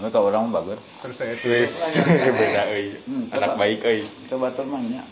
Mereka 0.00 0.18
orang 0.18 0.48
bagus. 0.48 0.80
terus 1.04 1.12
saya 1.14 1.36
tuh 1.36 1.52
Wis 1.52 1.74
beda 2.32 2.62
euy. 2.70 2.96
Hmm, 3.04 3.24
Anak 3.30 3.48
coba. 3.50 3.60
baik 3.60 3.78
euy. 3.84 4.00
Coba 4.26 4.46
tuh 4.50 4.64
mah 4.64 4.80
nya. 4.80 5.02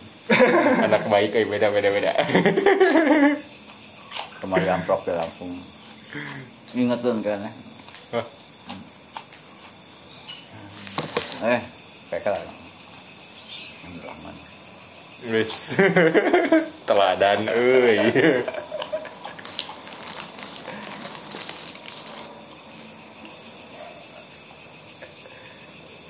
Anak 0.80 1.04
baik 1.04 1.30
euy 1.34 1.44
beda 1.52 1.68
beda 1.68 1.88
beda. 1.90 2.12
Kemarin 4.38 4.68
amprok 4.72 5.04
ke 5.04 5.12
Lampung. 5.12 5.52
Ingat 6.72 6.98
tuh 6.98 7.12
kan. 7.20 7.44
eh. 7.44 7.54
Eh, 11.38 11.62
kayak 12.10 12.34
lah. 12.34 12.42
Aman. 14.10 14.36
Wis. 15.30 15.78
Teladan 16.88 17.46
euy. 17.46 17.98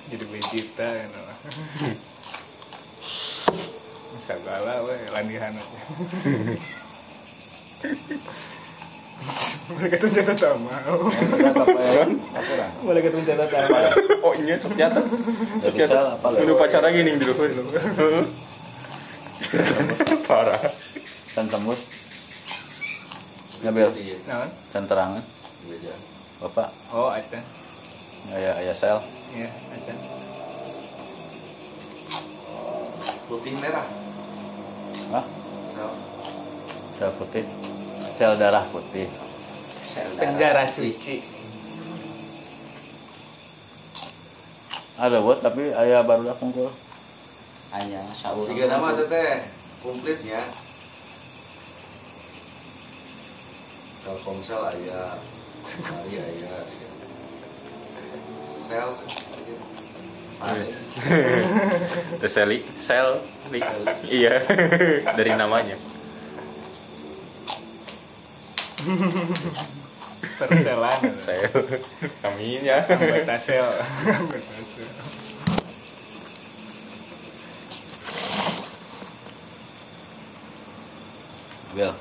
jadi 0.08 0.24
vegeta 0.24 0.88
kan 0.98 1.10
bisa 4.18 4.34
gala 4.40 4.80
we 4.88 4.96
landihan 5.12 5.52
aja 5.52 5.80
boleh 9.68 9.88
ketemu 9.92 10.10
jatah? 10.16 10.56
Apa 10.56 11.64
boleh 12.80 13.00
ketemu 13.04 13.22
jatah 13.28 13.46
tama 13.52 13.78
Oh 14.24 14.32
iya 14.32 14.56
sok 14.56 14.72
nyata. 14.74 15.00
Sok 15.60 15.76
lagi 16.80 17.04
nih 17.04 17.20
dulu. 17.20 17.36
Parah. 20.28 20.60
Can 21.36 21.46
tembus. 21.52 21.80
Naon 23.62 24.48
can 24.72 24.84
terangan. 24.86 25.22
Bapak, 26.38 26.70
oh 26.94 27.10
ada 27.10 27.42
aya 28.30 28.54
aya 28.62 28.70
sel. 28.70 29.02
ya 29.34 29.50
ada 29.50 29.94
Putih 33.26 33.52
merah. 33.58 33.84
Hah? 35.12 35.24
Sel. 35.74 35.90
Sel 36.96 37.10
putih. 37.18 37.44
Sel 38.16 38.32
darah 38.38 38.64
putih. 38.70 39.10
Penjara 40.18 40.64
suci 40.70 41.38
Ada 44.98 45.22
buat 45.22 45.38
tapi 45.38 45.70
aya 45.70 46.02
baru 46.02 46.26
dah 46.26 46.34
kumpul. 46.34 46.66
Aya 47.70 48.02
saur. 48.18 48.50
Tiga 48.50 48.66
nama 48.66 48.98
teteh 48.98 49.46
komplitnya. 49.78 50.42
Telkomsel 54.02 54.58
aya, 54.74 55.14
Mari 55.86 56.14
aya. 56.18 56.54
Sel. 58.66 58.90
The 62.18 62.26
Sally, 62.26 62.58
Sel. 62.82 63.22
Iya, 64.10 64.42
dari 65.14 65.32
namanya. 65.38 65.78
perselan. 70.38 71.00
Sel, 71.18 71.50
kaminya. 72.22 72.78
anggota 72.82 73.36
sel 73.38 73.66
anggota 73.66 74.58
sel. 74.62 74.90
Bil. 81.76 81.92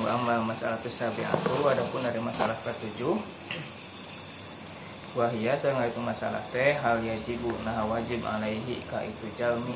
wa 0.00 0.46
masalah 0.46 0.78
tasabi'atu 0.80 1.66
adapun 1.66 2.00
dari 2.06 2.20
masalah 2.22 2.56
ketujuh. 2.62 3.18
Wahia 5.10 5.58
saya 5.58 5.90
itu 5.90 5.98
masalah 5.98 6.38
teh 6.54 6.78
hal 6.78 7.02
yajibu 7.02 7.50
nah 7.66 7.82
wajib 7.82 8.22
alaihi 8.22 8.78
ka 8.86 9.02
itu 9.02 9.26
jalmi. 9.34 9.74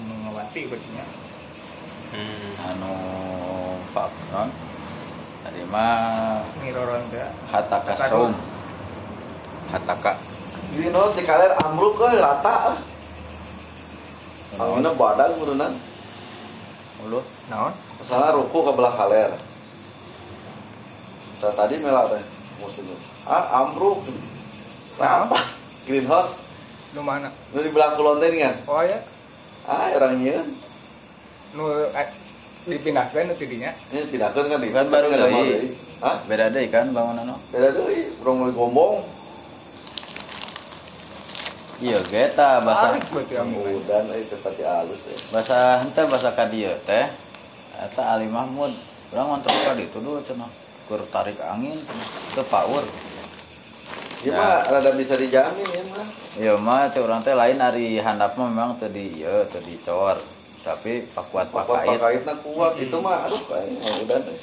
Anu 0.00 0.14
ngawati 0.24 0.60
berarti 0.72 0.90
Hmm. 2.14 2.68
Anu 2.70 2.94
pak 3.90 4.10
non. 4.30 4.48
Tadi 5.42 5.62
mah 5.70 6.42
teh 7.10 7.26
hataka 7.50 7.94
saum. 8.06 8.32
Hataka. 9.70 10.12
Ini 10.74 10.90
no 10.90 11.10
di 11.10 11.22
kaler 11.26 11.54
amruk 11.62 11.98
ke 11.98 12.18
rata. 12.18 12.78
Angina 14.56 14.90
badan 14.94 15.30
kudunan. 15.38 15.72
Ulu. 17.06 17.20
naon 17.50 17.72
Masalah 18.02 18.34
ruku 18.34 18.58
ke 18.66 18.72
belah 18.74 18.94
kaler. 18.94 19.30
Saya 21.38 21.52
tadi 21.54 21.78
mela 21.82 22.06
teh 22.10 22.22
musuhnya. 22.62 22.96
Ah 23.26 23.62
amruk. 23.62 24.06
Nah, 24.96 25.28
apa? 25.28 25.38
Greenhouse. 25.84 26.46
nu 26.96 27.04
mana 27.04 27.28
Nu 27.52 27.60
di 27.60 27.68
belah 27.68 27.92
kulon 27.92 28.16
teh 28.24 28.32
kan. 28.32 28.56
oh 28.64 28.80
ya 28.80 28.96
Ah 29.68 29.92
orangnya. 29.92 30.40
Nu 31.56 31.64
eh, 31.72 32.08
dipindahkan 32.66 33.26
nu 33.26 33.34
tidinya 33.34 33.72
Ini 33.90 34.04
pindahkan 34.06 34.44
kan 34.46 34.58
di 34.60 34.68
Kan 34.70 34.86
baru 34.92 35.06
kan 35.08 35.18
deui. 35.26 35.72
Hah? 36.04 36.16
Beda 36.28 36.52
deh 36.52 36.68
kan 36.68 36.92
bangunan 36.92 37.24
no. 37.24 37.36
Beda 37.48 37.72
deui, 37.72 38.12
urang 38.20 38.44
mulai 38.44 38.52
gombong. 38.52 39.00
Iya 41.76 42.00
geta 42.08 42.64
bahasa 42.64 42.96
Udan 42.96 44.04
itu 44.16 44.36
tadi 44.40 44.64
halus 44.64 45.02
ya. 45.04 45.16
bahasa 45.28 45.84
henteu 45.84 46.08
bahasa 46.08 46.32
ka 46.32 46.48
dieu 46.48 46.72
teh. 46.88 47.06
Eta 47.76 48.02
Ali 48.16 48.32
Mahmud. 48.32 48.72
Urang 49.12 49.36
ngontrak 49.36 49.52
ka 49.52 49.72
ditu 49.76 50.00
dulu 50.00 50.24
cenah. 50.24 50.48
Keur 50.88 51.04
tarik 51.12 51.36
angin 51.44 51.76
teu 52.32 52.44
power. 52.48 52.84
Ya, 54.24 54.32
Ya. 54.32 54.32
mah 54.32 54.58
rada 54.72 54.90
bisa 54.96 55.14
dijamin 55.14 55.68
ya 55.68 55.82
mah. 55.92 56.06
Iya 56.40 56.54
mah 56.56 56.88
cek 56.88 57.04
urang 57.04 57.20
teh 57.20 57.36
lain 57.36 57.60
ari 57.60 58.00
handap 58.00 58.34
mah 58.40 58.48
memang 58.48 58.80
teu 58.80 58.88
di 58.88 59.20
ieu 59.20 59.44
teu 59.52 59.60
dicor. 59.60 60.16
Tapi 60.66 61.06
pakuat 61.14 61.46
Pakait 61.54 61.86
pakait. 61.86 61.94
pakaitna 61.94 62.34
kuat 62.42 62.74
itu 62.74 62.96
mah 62.98 63.30
aduh 63.30 63.38
kayaknya 63.46 63.90
udan 64.02 64.20
teh. 64.26 64.38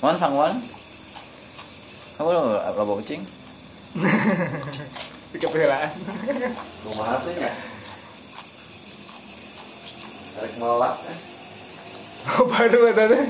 Wan 0.00 0.16
sangwan. 0.16 0.56
Kamu 2.16 2.32
lo 2.32 2.56
apa 2.56 2.80
kucing? 2.96 3.20
di 5.32 5.36
kepelaan 5.36 5.92
Kumaha 6.80 7.20
teh 7.20 7.36
nya. 7.36 7.52
Tarik 10.32 10.54
melak 10.56 10.96
eh. 11.04 11.18
baru 12.48 12.80
eta 12.88 13.04
teh 13.12 13.24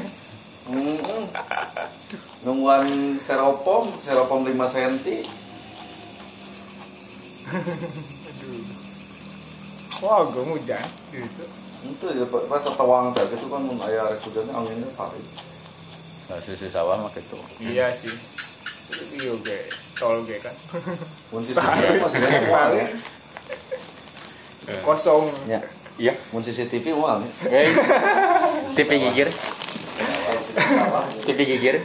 Hmm. 0.68 1.00
Nungguan 2.44 3.16
seropom, 3.16 3.88
seropom 4.04 4.44
5 4.44 4.52
cm. 4.68 5.24
wah 10.00 10.22
gue 10.26 10.44
hujan 10.44 10.84
gitu 11.10 11.44
Itu 11.78 12.06
ya 12.10 12.26
pas 12.26 12.58
tawang 12.66 13.14
teh 13.14 13.22
itu 13.22 13.46
kan 13.46 13.62
mun 13.62 13.78
aya 13.78 14.10
rek 14.10 14.18
hujan 14.26 14.50
anginnya 14.50 14.90
pari. 14.98 15.22
Nah, 16.28 16.36
susu 16.42 16.66
sawah 16.68 16.98
mah 17.00 17.08
gitu 17.14 17.38
iya 17.62 17.88
sih 17.94 18.12
iya 19.16 19.32
ge 19.40 19.58
tol 19.96 20.20
ge 20.26 20.36
kan 20.42 20.52
Mun 21.32 21.40
CCTV 21.40 22.02
masih 22.02 22.18
banyak 22.20 22.44
uang 22.50 22.70
ya. 22.76 22.86
kosong 24.84 25.24
Ya. 25.48 25.60
Iya. 25.98 26.12
Mun 26.34 26.42
CCTV 26.44 26.92
uang 26.92 27.24
TV 28.76 28.90
gigir. 29.02 29.28
TV 31.24 31.38
gigir. 31.46 31.76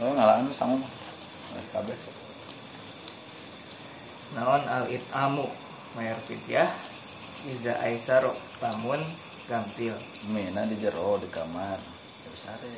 oh 0.00 0.12
ngalaan 0.16 0.48
sama 0.56 0.74
mah 0.80 0.90
Nah, 1.50 1.64
kabeh 1.74 1.96
naon 5.10 5.34
al 5.34 5.42
itamu 5.42 5.46
mayar 5.96 6.16
fidyah 6.16 6.70
iza 7.50 7.74
aisaro 7.82 8.30
lamun 8.62 9.00
gampil 9.48 9.94
mina 10.30 10.62
di 10.66 10.76
jero 10.78 11.18
di 11.18 11.26
kamar 11.28 11.78
ya 11.78 12.30
sare 12.30 12.70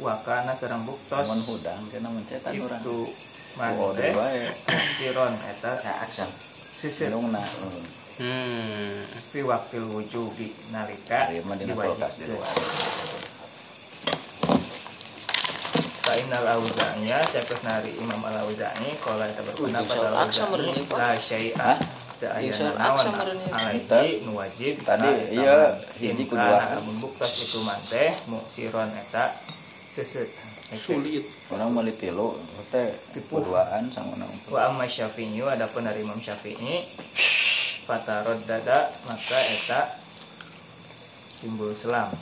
wakana 0.00 0.56
sareng 0.56 0.86
buktos 0.88 1.26
Mun 1.28 1.40
hudang 1.44 1.82
kena 1.92 2.08
mencetan 2.08 2.56
urang 2.56 2.80
itu 2.80 2.98
Oh, 3.50 3.90
mante 3.90 4.06
di 4.06 4.14
bae. 4.14 4.46
siron 4.94 5.34
eta 5.34 5.74
aksan. 6.06 6.30
sisir 6.80 7.10
Minungna. 7.10 7.42
Hmm. 8.22 9.02
fi 9.34 9.42
waktil 9.42 9.90
wujubi 9.90 10.54
nalika 10.70 11.26
dina 11.34 11.74
kulkas 11.74 12.14
di 12.14 12.30
luar. 12.30 12.54
Kainal 16.10 16.42
auzanya 16.58 17.22
Syekh 17.22 17.62
nari 17.62 17.94
Imam 17.94 18.18
al 18.26 18.42
auzani 18.42 18.98
Kalau 18.98 19.22
kita 19.30 19.42
berpendapat 19.46 19.94
al 19.94 20.26
auzani. 20.26 20.82
La 20.90 21.14
syai'a 21.14 21.54
Hah? 21.54 21.78
Da 22.20 22.36
aya 22.36 22.50
sholat 22.52 22.76
naon 22.76 23.00
aksa 23.00 23.10
meureun, 23.16 23.38
ya. 23.38 23.50
Alaihi 23.56 24.26
nuwajib 24.28 24.74
Tadi, 24.84 25.08
iya, 25.32 25.72
hiji 25.96 26.28
kedua. 26.28 26.52
kana 26.52 26.82
Amun 26.82 27.00
buktas 27.00 27.32
itu 27.46 27.62
manteh 27.64 28.12
Muksiron 28.26 28.90
eta 28.92 29.32
Seset 29.94 30.28
Sulit. 30.76 31.24
Orang 31.48 31.72
meuli 31.72 31.94
tilu 31.96 32.36
teh 32.70 32.94
keduaan 33.10 33.90
sama 33.90 34.20
nang. 34.20 34.30
Wa 34.50 34.68
amma 34.68 34.84
syafi'i 34.84 35.40
Adapun 35.46 35.86
dari 35.86 36.04
Imam 36.04 36.20
Syafi'i 36.20 36.84
Fatarod 37.88 38.42
dada 38.44 38.90
Maka 39.06 39.38
eta 39.40 39.80
Timbul 41.40 41.72
selam 41.72 42.12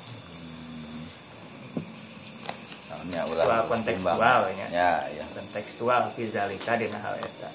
Naonnya 2.99 3.23
ulah. 3.31 3.45
Soal 3.47 3.63
kontekstual 3.71 4.41
nya. 4.59 4.67
Ya, 4.75 4.93
ya. 5.15 5.25
Kontekstual 5.31 6.11
Fizalika 6.11 6.75
dina 6.75 6.99
hal 6.99 7.15
eta 7.23 7.51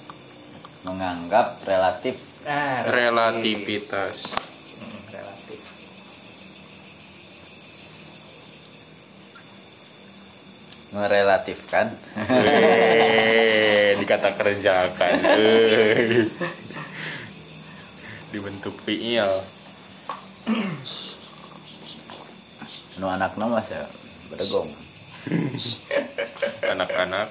Menganggap 0.88 1.60
relatif 1.68 2.16
Nah, 2.44 2.84
Relativitas. 2.92 4.28
Hmm, 4.28 5.00
relatif. 5.08 5.60
merelatifkan. 10.92 11.86
Eh, 12.28 13.96
dikata 13.96 14.36
kerjakan. 14.36 15.24
Dibentuk 18.36 18.76
fiil. 18.84 19.32
nu 23.00 23.08
anakna 23.10 23.48
mah 23.48 23.64
ya 23.64 23.88
bedegong. 24.30 24.83
Anak-anak. 26.72 27.28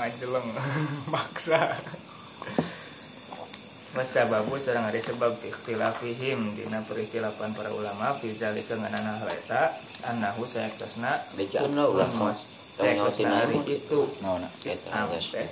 ngajeleng 0.00 0.48
maksa 1.12 1.76
Masa 3.90 4.22
babu 4.30 4.54
sareng 4.54 4.86
ada 4.86 5.02
sebab 5.02 5.34
ikhtilafihim 5.42 6.54
dina 6.54 6.78
perikhtilafan 6.86 7.50
para 7.58 7.74
ulama 7.74 8.14
fi 8.14 8.30
zalika 8.38 8.78
nganana 8.78 9.18
hal 9.18 9.26
eta 9.34 9.74
annahu 10.06 10.46
sayaktosna 10.46 11.18
Bejaan 11.34 11.74
lah 11.74 11.90
ulah. 11.90 12.06
Tau 12.78 12.86
nyautin 12.86 13.26
hari 13.26 13.58
itu 13.66 14.00
Naon? 14.22 14.46
Eta 14.62 15.10
teh 15.10 15.48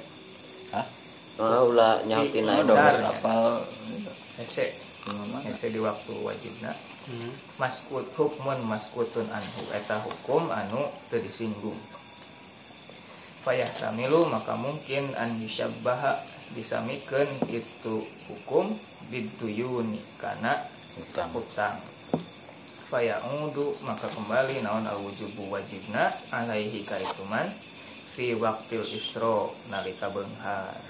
Hah? 0.70 0.87
Ulah 1.66 1.98
nyautin 2.07 2.46
aja. 2.46 3.11
Apal 3.11 3.59
hese 4.38 4.70
hese 5.42 5.66
di 5.74 5.83
waktu 5.83 6.14
wajibna 6.22 6.70
maskut 7.59 8.07
hukmun 8.16 8.61
maskutun 8.68 9.27
anhu. 9.29 9.62
Eta 9.75 10.01
hukum 10.03 10.49
anu 10.53 10.83
teu 11.09 11.21
disinggung. 11.23 11.77
Fayah 13.44 13.71
tamilu 13.81 14.29
maka 14.29 14.59
mungkin 14.59 15.09
an 15.16 15.40
yusyabbaha 15.40 16.21
disamikeun 16.53 17.29
itu 17.49 17.97
hukum 18.29 18.73
biduyuni 19.09 20.01
kana 20.21 20.59
Utang. 20.99 21.31
hutang. 21.31 21.79
Fayaudu 22.88 23.79
maka 23.87 24.11
kembali 24.11 24.64
naon 24.64 24.83
al 24.83 24.99
wujubu 24.99 25.53
wajibna 25.53 26.11
alaihi 26.35 26.83
kaituman 26.83 27.47
fi 28.16 28.35
waktil 28.35 28.83
istro 28.83 29.53
nalika 29.71 30.11
beunghar 30.11 30.88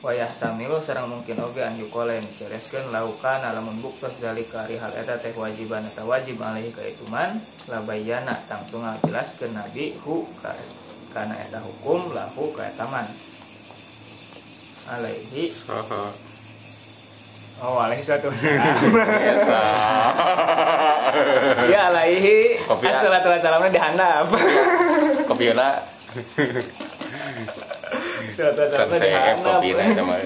wayah 0.00 0.32
tamilu 0.40 0.80
sareng 0.80 1.12
mungkin 1.12 1.36
oge 1.44 1.60
an 1.60 1.76
yukolen 1.76 2.24
cereskeun 2.24 2.88
laukan 2.88 3.44
lamun 3.44 3.76
buktos 3.84 4.16
zalika 4.16 4.64
ari 4.64 4.80
hal 4.80 4.88
eta 4.96 5.20
teh 5.20 5.36
wajiban 5.36 5.84
eta 5.84 6.08
wajib 6.08 6.40
alaihi 6.40 6.72
kaituman 6.72 7.36
labayana 7.68 8.32
tangtung 8.48 8.80
jelaskeun 9.04 9.52
nabi 9.52 9.92
hu 10.00 10.24
ka 10.40 10.56
kana 11.12 11.36
eta 11.36 11.60
hukum 11.60 12.16
lahu 12.16 12.48
ka 12.56 12.64
eta 12.64 12.88
man 12.88 13.04
alaihi 14.88 15.52
oh 17.60 17.76
alaihi 17.76 18.00
satu. 18.00 18.32
Biasa. 18.96 19.60
Ya 21.68 21.92
alaihi. 21.92 22.56
Kopi 22.64 22.88
ya. 22.88 22.96
Assalatu 22.96 23.28
wassalamnya 23.28 23.68
dihandap. 23.68 24.32
Assalatu 25.28 25.28
Kan 25.28 25.36
wassalamnya 25.36 26.96
saya 28.40 28.88
dihandap 28.88 29.36
kopiona 29.44 29.84
sama 29.92 30.16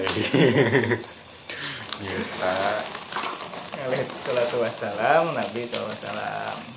Biasa. 1.95 2.51
Alaihi 3.85 4.07
salatu 4.23 4.55
wassalam 4.63 5.23
Nabi 5.35 5.61
SAW 5.67 6.75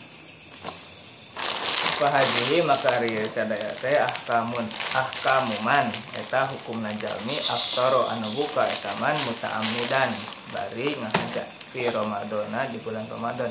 Fahadihi 1.98 2.62
maka 2.62 2.94
hari 2.94 3.26
sadaya 3.26 3.66
teh 3.74 3.98
ahkamun 3.98 4.62
ahkamuman. 4.94 5.90
Eta 6.14 6.46
hukum 6.46 6.78
najalmi 6.78 7.34
aftaro 7.42 8.06
anu 8.06 8.30
buka 8.38 8.62
eta 8.62 8.94
man 9.02 9.18
muta'ammidan. 9.26 10.10
Bari 10.54 10.94
ngahaja 10.94 11.42
fi 11.74 11.90
Ramadana 11.90 12.70
di 12.70 12.78
bulan 12.86 13.02
Ramadan. 13.10 13.50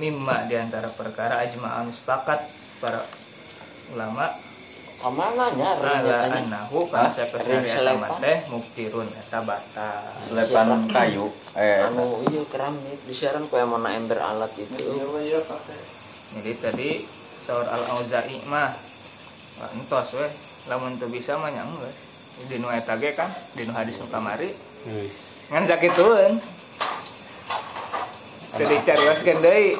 Mimma 0.00 0.48
di 0.48 0.56
antara 0.56 0.88
perkara 0.88 1.44
ajma'an 1.44 1.92
sepakat 1.92 2.40
para 2.80 3.04
ulama 3.92 4.32
Ke 4.96 5.08
mana 5.12 5.52
nya 5.52 5.76
kana 5.76 6.60
Hah? 6.72 7.12
saperti 7.12 7.52
Ring 7.52 7.68
eta 7.68 8.08
teh 8.16 8.36
muktirun 8.48 9.08
eta 9.12 9.38
batal 9.44 10.32
Lepan 10.32 10.88
kayu. 10.88 11.28
Eh, 11.52 11.84
Anu 11.84 12.24
iya 12.32 12.42
keramik 12.48 13.00
disiaran 13.04 13.44
kaya 13.52 13.68
mana 13.68 13.92
ember 13.92 14.16
alat 14.16 14.52
itu. 14.56 14.72
jadi 16.36 16.52
tadi 16.58 16.90
saur 17.44 17.64
al 17.68 17.84
auza'i 17.96 18.40
mah 18.48 18.72
entos 19.76 20.16
weh. 20.16 20.32
Lamun 20.66 20.96
teu 20.98 21.12
bisa 21.12 21.36
mah 21.36 21.52
nya 21.52 21.62
geus 21.62 21.96
di 22.48 22.56
nu 22.60 22.68
eta 22.72 22.96
ge 22.96 23.12
kan 23.12 23.28
di 23.52 23.68
nu 23.68 23.72
hadis 23.76 24.00
nu 24.00 24.08
kamari. 24.08 24.50
Ngan 25.52 25.64
sakitueun 25.68 26.40
teu 28.56 28.64
dicarioskeun 28.64 29.38
deui 29.44 29.76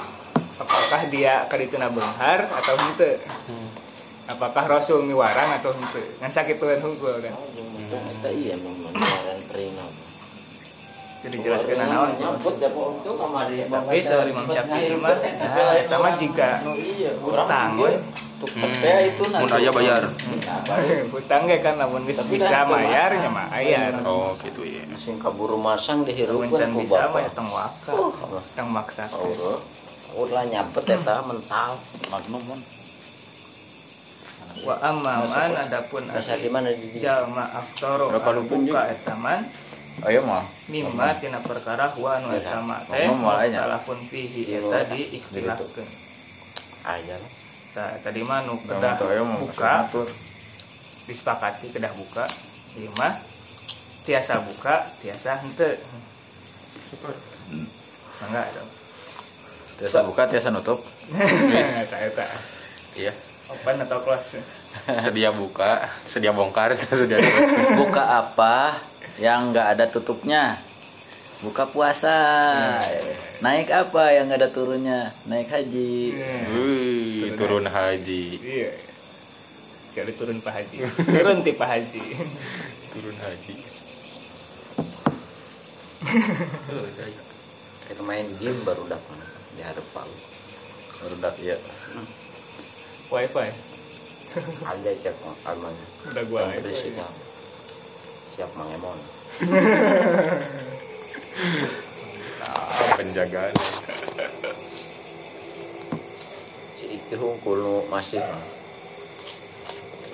apakah 0.56 1.02
dia 1.08 1.44
kadituna 1.48 1.88
beunghar 1.88 2.48
atau 2.48 2.76
henteu 2.80 3.16
apakah 4.26 4.64
rasul 4.66 5.06
miwarang 5.06 5.50
atau 5.62 5.70
henteu 5.70 6.02
ngan 6.22 6.30
sakitueun 6.30 6.82
hungkul 6.82 7.14
kan? 7.22 7.34
Kita 7.86 8.30
iya 8.34 8.58
memang 8.58 8.90
beneran 8.90 9.40
perinam. 9.46 9.90
jadi 11.26 11.42
jelaskeun 11.42 11.78
naon 11.80 12.10
ya 13.50 13.66
tapi 13.66 13.98
saur 13.98 14.26
Imam 14.30 14.46
Syafi'i 14.46 14.94
mah 14.94 15.16
nah 15.18 15.74
eta 15.74 15.96
mah 15.98 16.14
jika 16.14 16.62
iya, 16.78 17.10
utang 17.18 17.82
we 17.82 17.98
itu 18.36 19.24
Mun 19.32 19.48
aya 19.48 19.72
bayar. 19.72 20.04
hutang 21.12 21.48
ge 21.48 21.56
kan 21.64 21.80
lamun 21.80 22.04
geus 22.04 22.20
bisa 22.28 22.68
mayar 22.68 23.08
nya 23.16 23.32
mah 23.32 23.48
ayar. 23.48 23.96
Oh, 24.04 24.36
gitu 24.44 24.60
ya. 24.60 24.84
Sing 25.00 25.16
kaburu 25.16 25.56
masang 25.56 26.04
dihirupkeun 26.04 26.52
ku 26.52 26.84
bisa 26.84 27.08
mah 27.08 27.16
bapak. 27.16 27.20
ya 27.24 27.30
tong 27.32 27.48
wakaf. 27.48 27.96
Tong 28.52 28.68
maksa. 28.68 29.08
Ulah 30.20 30.44
nyabet 30.52 30.84
eta 30.84 31.24
mental. 31.24 31.80
Magnum 32.12 32.42
kan. 32.44 32.60
Wa 34.64 34.74
amma 34.80 35.26
man 35.28 35.52
adapun 35.52 36.08
Dasar 36.08 36.40
di 36.40 36.48
mana 36.48 36.72
di 36.72 36.96
jalma 36.96 37.44
aftoro 37.50 38.08
anu 38.08 38.42
buka 38.48 38.88
etaman. 38.94 39.44
Ayo 40.04 40.20
mah 40.28 40.44
mimma 40.68 41.16
tina 41.16 41.40
perkara 41.40 41.88
huwa 41.96 42.20
anu 42.20 42.36
etama 42.36 42.80
teh 42.84 43.08
salafun 43.52 43.96
fihi 43.96 44.44
Iya, 44.44 44.60
eta 44.60 44.64
mulai. 44.64 44.88
diikhtilafkeun 44.92 45.88
aja 46.86 47.16
lah 47.16 47.32
Tah, 47.76 47.92
tadi 48.00 48.24
mah 48.24 48.40
nu 48.48 48.56
kedah 48.64 48.96
buka. 49.36 49.84
Disepakati 51.04 51.68
kedah 51.68 51.92
buka. 51.92 52.24
Ieu 52.80 52.88
mah 52.96 53.12
tiasa 54.08 54.40
buka 54.40 54.80
tiasa 55.04 55.44
henteu. 55.44 55.76
Mangga 58.24 58.48
dong. 58.56 58.70
Tiasa 59.76 60.08
buka 60.08 60.24
tiasa 60.24 60.48
nutup. 60.56 60.80
Iya. 62.96 63.12
Open 63.50 63.76
atau 63.82 63.98
close? 64.02 64.38
Sedia 65.06 65.30
buka, 65.32 65.88
sedia 66.04 66.30
bongkar, 66.30 66.76
sedia 66.98 67.18
buka 67.74 68.22
apa 68.22 68.76
yang 69.18 69.50
nggak 69.50 69.76
ada 69.76 69.84
tutupnya? 69.88 70.54
Buka 71.40 71.68
puasa. 71.68 72.16
Naik 73.44 73.68
apa 73.68 74.12
yang 74.12 74.28
nggak 74.28 74.40
ada 74.40 74.50
turunnya? 74.52 75.12
Naik 75.28 75.52
haji. 75.52 76.16
Wih, 76.52 77.36
turun 77.36 77.68
haji. 77.68 78.24
iya. 78.40 78.72
Jadi 79.96 80.12
turun 80.12 80.44
pak 80.44 80.60
haji. 80.60 80.76
Turun 81.08 81.40
ti 81.40 81.52
pak 81.56 81.68
haji. 81.72 82.02
Turun 82.92 83.16
haji. 83.16 83.54
kita 87.86 88.02
main 88.02 88.26
game 88.42 88.60
baru 88.66 88.84
dapat 88.90 89.18
di 89.56 89.62
hadapan 89.64 90.08
baru 91.00 91.16
dak 91.22 91.36
iya 91.38 91.56
wifi. 93.08 93.48
Ada 94.62 94.90
cek 94.94 95.14
almanya 95.42 95.84
udah 96.06 96.22
gua 96.26 96.40
yang 96.46 96.60
berisik 96.60 96.92
ya. 96.92 97.08
siap 98.32 98.52
mangemon 98.52 98.98
Ah, 102.44 102.92
penjagaan. 102.94 103.52
si 106.72 106.84
iki 106.94 107.14
hungkul 107.16 107.56
nu 107.58 107.74
masih. 107.88 108.20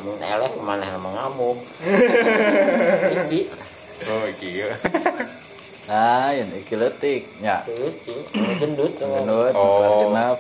Mun 0.03 0.19
eleh 0.19 0.53
mana 0.59 0.83
yang 0.85 1.03
mengamuk. 1.03 1.59
Iki. 1.83 3.41
Oh, 4.03 4.27
iya. 4.41 4.71
nah 5.87 6.31
yang 6.31 6.51
iki 6.53 6.75
letik 6.75 7.23
ya. 7.39 7.63
Gendut. 8.59 8.93
Gendut 8.99 9.55
Oh. 9.55 10.11
genap 10.11 10.39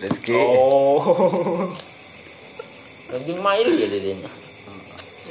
rezeki 0.00 0.32
oh. 0.36 1.68
Nanti 3.12 3.32
mail 3.36 3.68
ya 3.76 3.86
didinya 3.92 4.30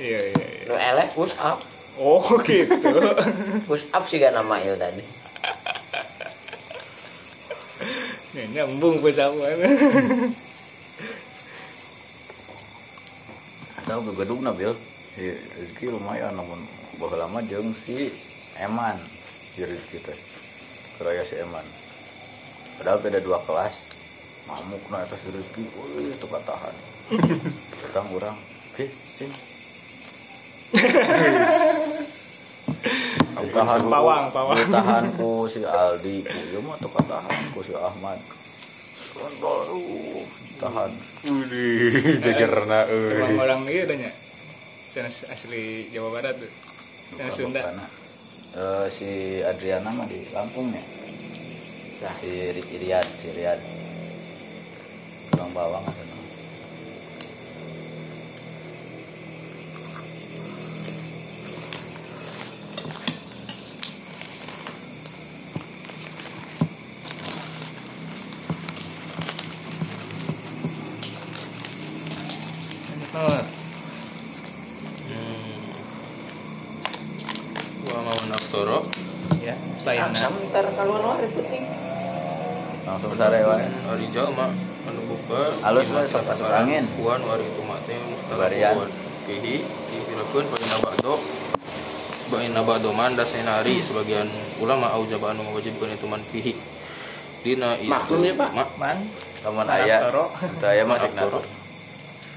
iya 0.02 0.20
iya 0.34 0.46
iya. 0.46 0.66
nu 0.70 0.76
eleh 0.78 1.08
push 1.14 1.36
up. 1.38 1.60
Oh 2.00 2.24
gitu. 2.48 2.72
Push 3.68 3.86
up 3.92 4.08
sih 4.08 4.18
kan 4.18 4.34
nama 4.34 4.58
il 4.64 4.80
tadi 4.80 5.04
Ini 8.32 8.56
nyambung 8.56 9.04
bersama 9.04 9.44
tahu 13.92 14.08
ke 14.08 14.24
gedung 14.24 14.40
nabil 14.40 14.72
si 15.12 15.28
rezeki 15.60 15.92
lumayan 15.92 16.32
namun 16.32 16.64
bahwa 16.96 17.28
lama 17.28 17.44
jeng 17.44 17.76
si 17.76 18.08
Eman. 18.56 18.96
Si 19.52 19.68
rezeki 19.68 20.00
teh. 20.00 20.20
Keraya 20.96 21.28
si 21.28 21.36
Eman. 21.44 21.66
Padahal 22.80 23.04
beda 23.04 23.20
dua 23.20 23.44
kelas 23.44 23.91
mamuk 24.46 24.84
na 24.90 25.04
atas 25.04 25.20
si 25.20 25.30
rezeki. 25.30 25.64
Wih 25.98 26.12
itu 26.12 26.26
tahan. 26.26 26.76
Datang 27.84 28.08
orang 28.14 28.38
eh 28.78 28.90
sini. 28.90 29.36
Tahan 33.52 33.82
Pawang, 33.84 34.32
pawang. 34.32 34.58
tahan 34.72 35.06
ku 35.18 35.44
si 35.46 35.60
Aldi. 35.62 36.24
Ku 36.24 36.40
ieu 36.54 36.62
mah 36.64 36.78
tuh 36.80 36.88
tahan 36.94 37.42
ku 37.52 37.60
si 37.60 37.74
Ahmad. 37.76 38.16
Uh, 39.42 40.24
tahan. 40.58 40.92
Wih, 41.28 42.16
jajarna 42.24 42.88
emang 42.88 43.34
euy. 43.36 43.38
orang 43.38 43.62
iya 43.68 43.84
adanya 43.86 44.12
sana 44.92 45.08
asli 45.08 45.88
Jawa 45.92 46.10
Barat 46.16 46.36
tuh. 46.40 46.52
Sana 47.18 47.32
Sunda. 47.32 47.60
Karena 47.62 47.86
eh, 48.56 48.86
si 48.88 49.08
Adriana 49.44 49.90
mah 49.92 50.08
di 50.08 50.20
Lampung 50.32 50.72
ya. 50.72 50.84
Nah, 52.02 52.14
si 52.18 52.30
Ri- 52.32 52.70
Riyad, 52.82 53.08
si 53.14 53.28
Riyad. 53.30 53.60
Tukang 55.32 55.52
bawang 55.56 55.84
ada 55.88 56.04
nama. 56.04 56.26
oh, 73.16 73.42
Wa 77.82 78.00
mau 78.04 78.20
ya 79.42 79.56
selain 79.82 80.12
sebentar 80.14 80.66
kalau 80.76 81.02
hari 81.02 81.28
putih 81.32 81.64
Langsung 82.82 83.14
sare 83.16 83.46
wae. 83.46 83.66
Ari 83.94 84.06
jalma 84.12 84.50
anu 84.50 84.71
buka. 85.00 85.42
Halus 85.64 85.88
we 85.94 86.04
sok 86.10 86.28
masuk 86.28 86.50
angin. 86.52 86.84
Kuan 87.00 87.22
wari 87.24 87.46
itu 87.48 87.62
mate 87.64 87.96
Sabarian. 88.28 88.76
Kihi 89.30 89.56
difilakeun 89.64 90.46
pada 90.50 90.66
nabado. 90.76 91.16
Bain 92.32 92.52
nabado 92.52 92.90
manda 92.96 93.24
senari 93.24 93.80
sebagian 93.84 94.28
ulama 94.60 94.92
au 94.96 95.04
jaba 95.08 95.32
anu 95.32 95.48
mewajibkeun 95.48 95.94
itu 95.94 96.08
man 96.10 96.20
fihi. 96.20 96.54
Dina 97.42 97.78
itu. 97.80 97.90
Maklum 97.90 98.22
ya, 98.22 98.34
Pak. 98.38 98.50
Ma, 98.54 98.66
man 98.78 98.98
Lamun 99.42 99.66
Man 99.66 99.74
aya, 99.74 100.06
itu 100.06 100.66
aya 100.70 100.86
mah 100.86 101.02
cek 101.02 101.18
Aftoro. 101.18 101.42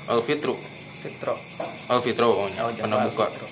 al 0.09 0.21
fitru. 0.25 0.57
fitro 1.05 1.37
Al 1.93 2.01
fitro 2.01 2.49
fitro. 2.49 3.47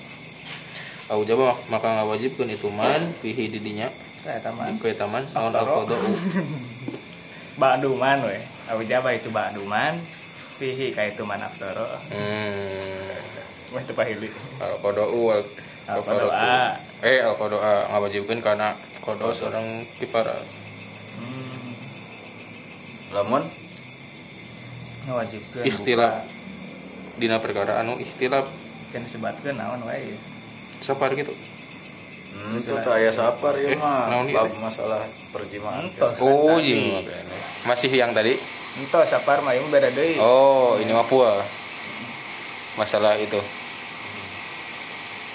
Au 1.13 1.21
jaba 1.21 1.53
maka 1.69 2.01
ngawajibkeun 2.01 2.49
itu 2.49 2.69
man 2.73 3.13
fihi 3.21 3.53
didinya. 3.53 3.85
saya 4.23 4.39
taman 4.39 4.79
Ke 4.79 4.95
taman 4.95 5.21
naon 5.35 5.51
al 5.51 5.67
qada'u. 5.67 6.09
Ba'duman 7.61 8.25
we 8.25 8.39
Jaba 8.83 9.09
itu 9.11 9.29
Ba'duman 9.29 9.95
Fihi 10.53 10.91
kayak 10.91 11.13
itu 11.13 11.23
manaftoro 11.23 11.83
Hmm. 12.07 13.09
Wah 13.69 13.81
itu 13.81 13.93
pahili 13.93 14.29
al 14.59 14.77
qada'u 14.77 15.19
wal 15.25 15.41
Al 15.83 15.99
kafaratu. 15.99 16.29
qada'a. 16.29 16.77
eh 17.01 17.19
al 17.19 17.33
qada'a 17.33 17.73
ngawajibkeun 17.89 18.39
karena 18.39 18.71
qada 19.01 19.27
seorang 19.29 19.65
kifarat 19.97 20.37
hmm. 20.37 21.69
lamun 23.11 23.43
Ngawajibkeun 25.03 25.63
ikhtilaf 25.65 26.13
dina 27.15 27.37
perkara 27.37 27.81
anu 27.81 27.97
ikhtilaf 27.97 28.47
Kan 28.89 29.03
sebatkeun 29.03 29.57
naon 29.57 29.81
wae 29.83 30.13
sapar 30.79 31.11
gitu 31.11 31.33
hmm, 31.33 32.61
itu 32.61 32.71
tuh 32.77 32.93
aya 32.93 33.09
sapar 33.09 33.57
ya 33.57 33.67
Eh, 33.67 33.77
mah 33.77 34.21
bab 34.21 34.51
masalah 34.59 35.01
perjimaan. 35.31 35.89
Kan 35.97 36.13
oh 36.19 36.59
tadi. 36.59 36.77
iya 36.77 37.01
masih 37.63 37.89
yang 37.89 38.11
tadi? 38.11 38.35
Entos 38.73 39.05
sapar 39.05 39.39
mah 39.39 39.53
yang 39.53 39.69
beda 39.69 39.93
deui. 39.93 40.17
Oh 40.17 40.75
ini 40.77 40.89
mah 40.89 41.05
pua. 41.05 41.37
Masalah 42.73 43.13
itu. 43.17 43.37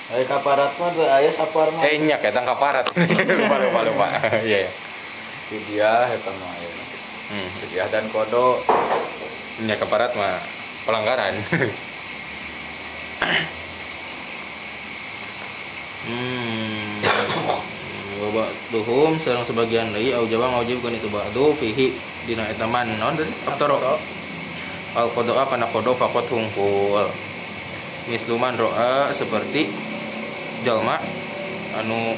Aya 0.09 0.25
kaparat 0.25 0.73
mah 0.75 0.91
tuh 0.91 1.07
aya 1.07 1.31
sapar 1.31 1.69
mah. 1.71 1.85
eh 1.85 2.01
nyak 2.01 2.25
ya 2.25 2.33
tangkap 2.33 2.57
parat 2.57 2.87
lupa 3.38 3.57
lupa 3.61 3.81
lupa. 3.85 4.07
Iya 4.43 4.67
iya. 4.67 4.71
Fidyah 5.49 6.09
eta 6.11 6.31
mah 6.33 6.51
aya. 6.51 6.69
hmm. 7.31 7.49
Fidyah 7.62 7.87
dan 7.88 8.05
kodo. 8.11 8.59
Nyak 9.62 9.79
kaparat 9.79 10.12
mah 10.17 10.35
pelanggaran. 10.85 11.35
Hmm 16.09 16.38
Bawa 18.29 18.45
tuhum 18.69 19.17
sareng 19.17 19.41
sebagian 19.41 19.88
deui 19.88 20.12
au 20.12 20.29
jawa 20.29 20.53
ngawajibkeun 20.53 21.01
itu 21.01 21.09
ba'du 21.09 21.57
fihi 21.57 21.97
dina 22.29 22.45
eta 22.45 22.69
man 22.69 22.85
naon 23.01 23.17
tadi 23.17 23.33
aftaro 23.49 23.81
al 24.93 25.09
qada'a 25.17 25.49
kana 25.49 25.64
qada 25.73 25.97
faqat 25.97 26.29
hungkul. 26.29 27.09
Misluman 28.12 28.53
ro'a 28.53 29.09
seperti 29.17 29.73
jalma 30.61 31.01
anu 31.81 32.12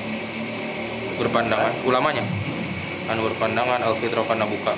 berpandangan 1.22 1.70
ulamanya. 1.86 2.26
Anu 3.06 3.30
berpandangan 3.30 3.78
al 3.78 3.94
fitra 3.94 4.26
kana 4.26 4.50
buka. 4.50 4.74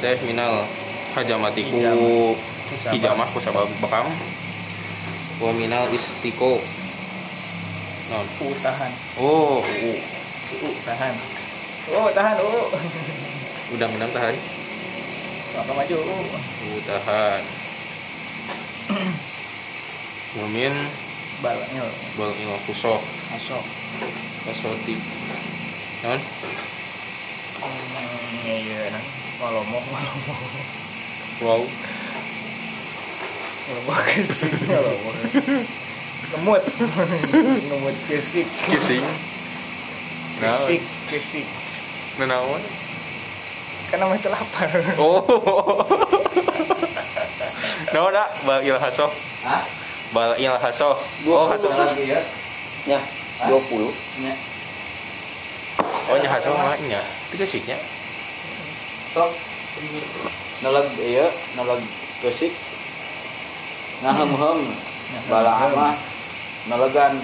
Teh 0.00 0.16
minal 0.24 0.64
hajamatiku. 1.12 1.84
Hijamah. 2.96 3.28
Ku 3.28 3.38
sabab 3.44 3.68
bekam 3.84 4.08
wa 5.36 5.52
minal 5.52 5.84
istiko 5.92 6.64
non. 8.08 8.26
Uh, 8.40 8.54
tahan 8.64 8.88
oh 9.20 9.60
uh, 9.60 9.98
Uh, 10.46 10.74
tahan. 10.86 11.14
Oh 11.90 12.08
tahan 12.14 12.36
uh 12.38 12.68
udang-udang 13.74 14.12
tahan. 14.14 14.34
Maka 15.58 15.72
maju 15.74 15.96
uh. 15.98 16.22
uh, 16.38 16.80
tahan. 16.86 17.42
Yamin 20.36 20.74
balanya 21.40 21.84
bal 22.16 22.32
ilal 22.32 22.60
kusoh 22.64 23.00
masuk 23.28 23.64
kasoti 24.48 24.96
non 26.04 26.20
hmm, 27.60 28.44
iya 28.44 28.88
nah 28.92 29.04
kalau 29.36 29.60
mau 29.68 29.80
kalau 29.84 30.14
mau 30.24 31.60
wow. 31.60 31.62
Kalau 33.66 33.82
mau 33.84 33.98
kesik 34.06 34.52
kalau 34.64 34.94
mau 35.02 35.12
ngemut. 36.36 36.62
Ngemut 37.68 37.96
kesik. 38.06 38.46
Kissing 38.70 39.04
kesik 40.36 40.80
kesik 41.08 41.46
Nenawan. 42.16 42.62
kan 43.86 43.96
namanya 44.02 44.18
itu 44.18 44.30
lapar 44.32 44.68
Oh. 44.98 45.22
No, 47.94 48.10
nak 48.10 48.28
bal 48.42 48.60
il 48.60 48.74
hasoh. 48.74 49.08
Hah? 49.46 49.62
Bal 50.10 50.34
il 50.36 50.50
hasoh. 50.50 50.96
Oh, 51.28 51.46
hasoh. 51.48 51.70
lagi 51.70 52.10
ya 52.10 52.20
Ya, 52.86 52.98
20. 53.46 53.88
nya 54.20 54.32
Oh, 56.10 56.16
nya 56.18 56.28
hasoh 56.28 56.52
mah 56.56 56.74
nya. 56.82 57.00
Itu 57.30 57.36
kesiknya. 57.40 57.78
sok 59.16 59.32
nalag 60.60 60.88
iya 61.00 61.24
nalag 61.56 61.80
kesik 62.20 62.52
ngahem 64.04 64.28
hem 64.28 64.60
bala 65.28 65.52
ama 65.68 65.96
nalagan 66.68 67.16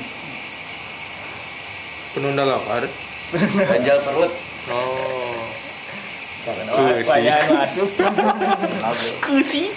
Penunda 2.13 2.45
lapar. 2.45 2.85
ganjal 3.33 3.99
perut 4.05 4.33
Oh. 4.69 5.43
banyak 7.07 7.39
masuk 7.55 7.89
Nabi. 7.99 9.09
Kesik. 9.23 9.73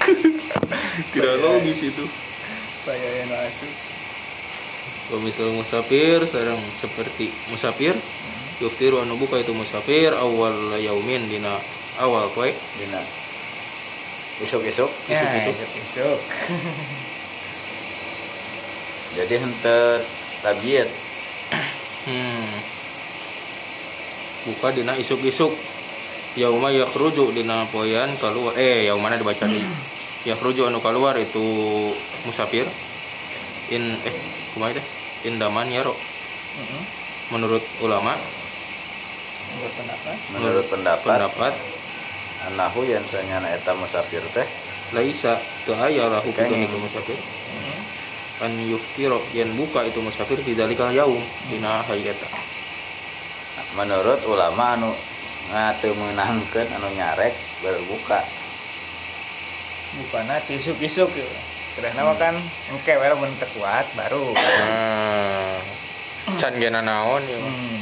Tidak 1.13 1.36
logis 1.39 1.80
itu. 1.86 2.06
banyak 2.86 3.30
masuk 3.30 3.71
Wa 5.06 5.17
misal 5.21 5.54
musafir 5.54 6.26
sareng 6.26 6.58
seperti 6.74 7.30
musafir 7.54 7.93
yuftiru 8.58 9.06
anu 9.06 9.21
buka 9.21 9.38
itu 9.38 9.54
musafir 9.54 10.10
awal 10.17 10.74
yaumin 10.82 11.30
dina 11.30 11.62
awal 12.02 12.26
poe 12.34 12.50
dina 12.82 13.02
isuk 14.41 14.65
ya 14.65 14.74
Isuk-isuk. 14.74 14.89
isuk 15.13 15.69
isuk 15.78 16.19
jadi 19.13 19.36
hente 19.38 19.80
tabiat 20.41 20.89
hmm. 22.10 22.54
Buka 24.46 24.72
dina 24.72 24.94
isuk-isuk. 24.96 25.52
Yauma 26.36 26.70
yakhruju 26.70 27.32
dina 27.32 27.66
poean 27.72 28.12
keluar. 28.20 28.54
Eh 28.56 28.86
yaumana 28.88 29.18
dibaca 29.18 29.48
di 29.48 29.64
yakhruju 30.28 30.68
anu 30.70 30.80
keluar 30.80 31.18
itu 31.18 31.42
musafir. 32.24 32.68
In 33.74 33.98
eh 34.06 34.16
kumaha 34.54 34.78
teh? 34.78 34.86
Indaman 35.26 35.66
ya 35.74 35.82
ro 35.82 35.98
Mhm. 36.56 36.82
menurut 37.36 37.64
ulama. 37.82 38.14
Menurut 39.56 39.74
pendapat. 39.76 40.18
Menurut 40.32 40.66
pendapat. 40.70 41.18
Pendapat. 41.20 41.54
Anahu 42.52 42.86
yang 42.86 43.04
sanyana 43.10 43.50
eta 43.52 43.74
musafir 43.74 44.22
teh. 44.32 44.46
Laisa 44.94 45.36
teu 45.66 45.74
aya 45.74 46.06
lahu 46.08 46.30
musafir. 46.78 47.18
An 48.44 48.52
yuftiro 48.68 49.24
yang 49.32 49.50
buka 49.56 49.88
itu 49.88 50.04
musafir 50.04 50.38
di 50.44 50.54
dalikal 50.54 50.92
yaum. 50.92 51.20
Dina 51.50 51.80
hari 51.88 52.06
eta 52.12 52.28
menurut 53.76 54.20
ulama 54.26 54.80
anu 54.80 54.92
ngatu 55.52 55.92
menangkan 55.94 56.68
anu 56.80 56.88
nyarek 56.96 57.36
berbuka. 57.62 58.24
Bukannya 59.96 60.44
isuk 60.52 60.80
isuk 60.80 61.12
Sudah 61.76 61.92
nama 61.92 62.16
kan 62.16 62.32
engke 62.72 62.96
wae 62.96 63.12
mun 63.20 63.28
teu 63.36 63.52
kuat 63.60 63.84
baru. 64.00 64.32
nah 64.32 65.60
can 66.40 66.56
gena 66.56 66.80
naon 66.80 67.20
ya. 67.28 67.36
Hmm. 67.36 67.80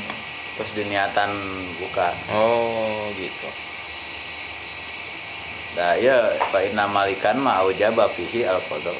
terus 0.57 0.73
diniatan 0.73 1.29
buka. 1.77 2.09
Oh 2.33 3.13
gitu. 3.13 3.49
Dah 5.77 5.93
ya 6.01 6.25
fa 6.49 6.65
inna 6.65 6.89
malikan 6.89 7.37
ma 7.37 7.61
aujaba 7.61 8.09
fihi 8.09 8.45
al 8.49 8.61
qada 8.65 8.93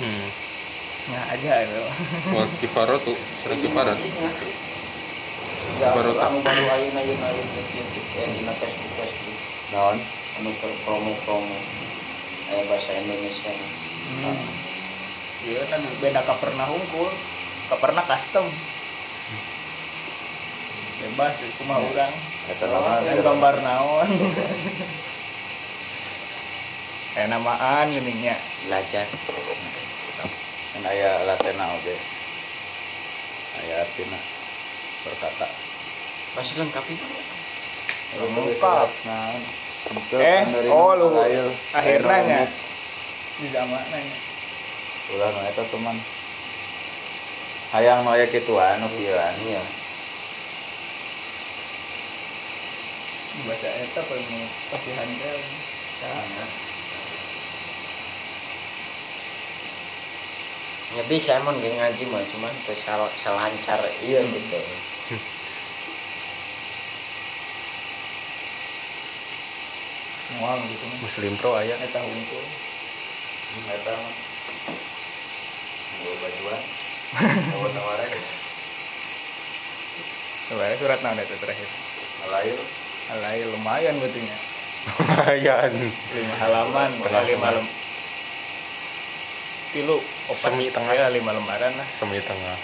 hmm. 0.00 0.26
Nah 1.12 1.24
aja 1.36 1.52
itu. 1.68 1.84
wal 2.32 2.48
kifaratu 2.56 3.12
sareng 3.44 3.60
kifarat. 3.60 3.96
Ya, 4.00 4.71
Baru 5.82 6.12
anu 6.18 6.38
baru 6.42 6.62
ayeuna 6.66 7.00
eh 7.02 8.28
dina 8.34 8.52
Facebook 8.54 8.92
Facebook 8.98 9.38
naon? 9.74 9.98
Anu 10.40 10.50
promo-promo 10.86 11.58
aya 12.52 12.62
bahasa 12.68 12.90
Indonesia. 12.98 13.52
Hmm. 13.52 14.38
Iya 15.42 15.62
kan 15.66 15.82
beda 15.98 16.20
ka 16.22 16.34
pernah 16.38 16.66
hungkul, 16.70 17.10
ka 17.66 17.76
pernah 17.82 18.04
custom. 18.06 18.46
Bebas 21.02 21.34
kumaha 21.58 21.82
urang. 21.82 22.14
eta 22.46 22.66
nama 22.66 23.02
gambar 23.02 23.54
naon. 23.62 24.08
Kayak 27.12 27.28
namaan 27.28 27.86
geuning 27.90 28.18
nya. 28.22 28.36
belajar. 28.66 29.06
Kan 30.72 30.82
aya 30.88 31.26
latena 31.28 31.68
oge 31.76 31.96
aya 33.60 33.84
artina 33.84 34.41
berkata 35.02 35.48
masih 36.32 36.54
lengkap 36.62 36.84
itu? 36.88 37.06
Lengkap. 38.16 38.88
naon 39.04 39.42
Eh, 40.14 40.42
oh 40.70 40.94
lu 40.94 41.10
akhirnya 41.74 42.18
nya 42.22 42.42
di 43.42 43.46
zaman 43.50 43.82
nya. 43.90 44.16
ulah 45.12 45.28
nu 45.34 45.40
eta 45.42 45.64
teman. 45.66 45.96
Hayang 47.74 48.06
nu 48.06 48.14
aya 48.14 48.30
kituan 48.30 48.78
nu 48.78 48.86
kieuan 48.94 49.34
iya 49.42 49.62
Baca 53.42 53.68
eta 53.74 54.00
penuh 54.06 54.46
pasihan 54.70 55.08
teh. 55.18 56.71
Ya 60.92 61.02
bisa 61.08 61.40
emang 61.40 61.56
geng 61.58 61.72
ngaji 61.74 62.04
mah 62.06 62.20
cuman 62.22 62.52
teu 62.64 62.76
sal- 62.76 63.14
selancar 63.16 63.80
iya 64.00 64.20
gitu. 64.20 64.58
Mual 70.40 70.58
gitu 70.64 70.84
muslim 71.04 71.32
pro 71.36 71.52
aya 71.54 71.76
Eta 71.76 72.00
hungkul. 72.00 72.44
eta 73.68 73.92
mah 73.92 74.14
Gua 76.02 76.14
bajuan 76.18 76.60
tawar-tawaran 77.52 78.10
Coba 80.42 80.64
surat 80.74 80.98
naon 81.00 81.16
itu 81.16 81.36
terakhir. 81.38 81.68
Malayu 82.26 82.56
Alai 83.12 83.40
lumayan 83.46 83.94
betulnya. 84.00 84.36
lumayan. 84.98 85.72
Lima 86.12 86.34
halaman. 86.42 86.90
Tengah 86.98 87.24
lima 87.28 87.48
lem 87.54 87.66
tilu 89.72 89.96
opat. 90.30 90.52
Semi 90.52 90.70
tengah. 90.70 90.94
ya 90.94 91.10
lima 91.10 91.32
lembaran 91.34 91.72
lah. 91.74 91.88
Semi 91.90 92.20
tengah. 92.22 92.58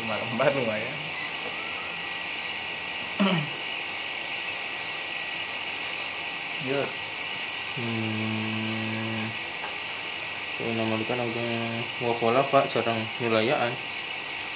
Lima 0.00 0.14
lembar 0.20 0.50
lumayan 0.56 0.96
Yuk, 6.64 6.88
hmm. 7.76 9.24
Nama 10.64 10.96
kan 11.04 11.20
agak 11.20 11.84
wakola 12.00 12.40
pak. 12.48 12.64
Sarang 12.72 12.96
nilayaan 13.20 13.68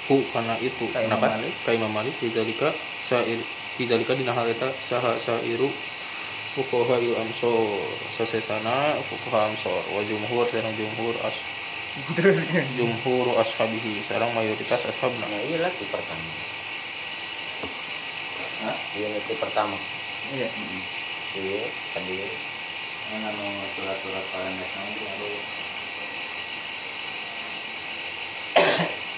hu 0.08 0.24
karena 0.32 0.56
itu. 0.64 0.88
Kenapa? 0.88 1.36
Malik. 1.36 1.52
ka 1.68 1.76
Imam 1.76 1.92
Malik. 1.92 2.16
Dizalika 2.16 2.72
sair 3.04 3.36
dizalika 3.76 4.16
dina 4.16 4.32
hal 4.32 4.48
eta 4.48 4.72
saha 4.72 5.20
sairu 5.20 5.68
fuqaha 6.58 6.98
il 6.98 7.14
amsor 7.14 7.78
sasesana 8.10 8.98
fuqaha 9.06 9.46
amsor 9.54 9.78
wa 9.94 10.02
jumhur 10.02 10.42
sareng 10.50 10.74
jumhur 10.74 11.14
as 11.22 11.38
terus 12.18 12.46
jumhur 12.78 13.26
ashabihi. 13.38 14.02
Sareng 14.02 14.30
mayoritas 14.34 14.86
ashabna. 14.86 15.26
Nah 15.26 15.40
iya 15.46 15.58
lah 15.62 15.70
pertama. 15.70 16.30
Hah? 18.58 18.76
iya 18.98 19.06
itu 19.14 19.34
pertama. 19.38 19.76
Iya. 20.34 20.48
Iya 21.38 21.62
tadi. 21.94 22.16
Ini 23.08 23.24
anu 23.24 23.46
surat-surat 23.72 24.24
palemnya 24.34 24.66
nanti 24.68 25.02
aduh 25.06 25.42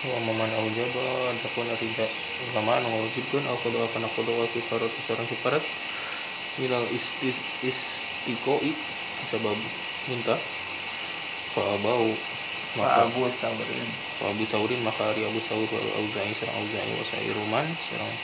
wa 0.00 0.16
maman 0.24 0.48
aujaba 0.56 1.28
adapun 1.28 1.68
arida 1.68 2.06
ulama 2.48 2.80
anu 2.80 2.88
ngawajibkeun 2.88 3.44
au 3.44 3.58
qada 3.60 3.84
kana 3.92 4.08
qada 4.08 4.32
wa 4.32 4.48
kifarat 4.48 4.88
sareng 5.04 5.28
kifarat 5.28 5.60
minal 6.58 6.84
istis 6.90 7.36
istiqoi 7.62 8.74
sebab 9.30 9.56
minta 10.10 10.34
fa 11.54 11.62
abau 11.78 12.10
Pak 12.70 12.78
maka 12.86 13.02
Abu 13.02 13.26
Saurin. 13.34 13.88
Abu 14.22 14.44
Saurin 14.46 14.80
maka 14.86 15.10
ari 15.10 15.26
Abu 15.26 15.42
Saur 15.42 15.66
wal 15.66 15.90
Auza'i 15.98 16.30
sareng 16.30 16.54
Auza'i 16.54 16.92
wa 16.94 17.02
Sa'iruman 17.02 17.66
sareng 17.66 18.14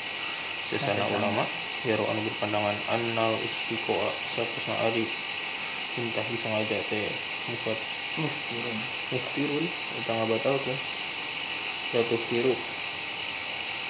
sesana 0.71 1.03
ulama. 1.11 1.43
Yaro 1.83 2.07
anu 2.07 2.23
berpandangan 2.23 2.79
annal 2.95 3.35
istiqoa 3.43 4.07
sapusna 4.39 4.79
ari 4.87 5.03
minta 5.99 6.23
disengaja 6.31 6.79
teh 6.87 7.11
mufat. 7.51 7.79
Muhtirun. 8.17 8.79
Muftirun 9.13 9.65
Eta 10.01 10.13
ngabatalkeun 10.17 10.79
La 11.93 12.01
tuftiru 12.07 12.55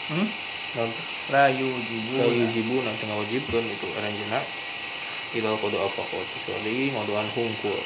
Hmm? 0.07 0.46
Non 0.77 0.93
La 1.33 1.49
yujibu. 1.49 2.21
La 2.21 2.29
yujibu 2.29 2.85
nanti 2.85 3.09
ngawajibkeun 3.09 3.65
itu 3.65 3.89
aranjeuna 3.97 4.41
Idal 5.33 5.57
kodo 5.57 5.81
apa 5.81 6.01
kok 6.05 6.23
kecuali 6.37 6.93
ngodoan 6.93 7.29
hungkul 7.33 7.81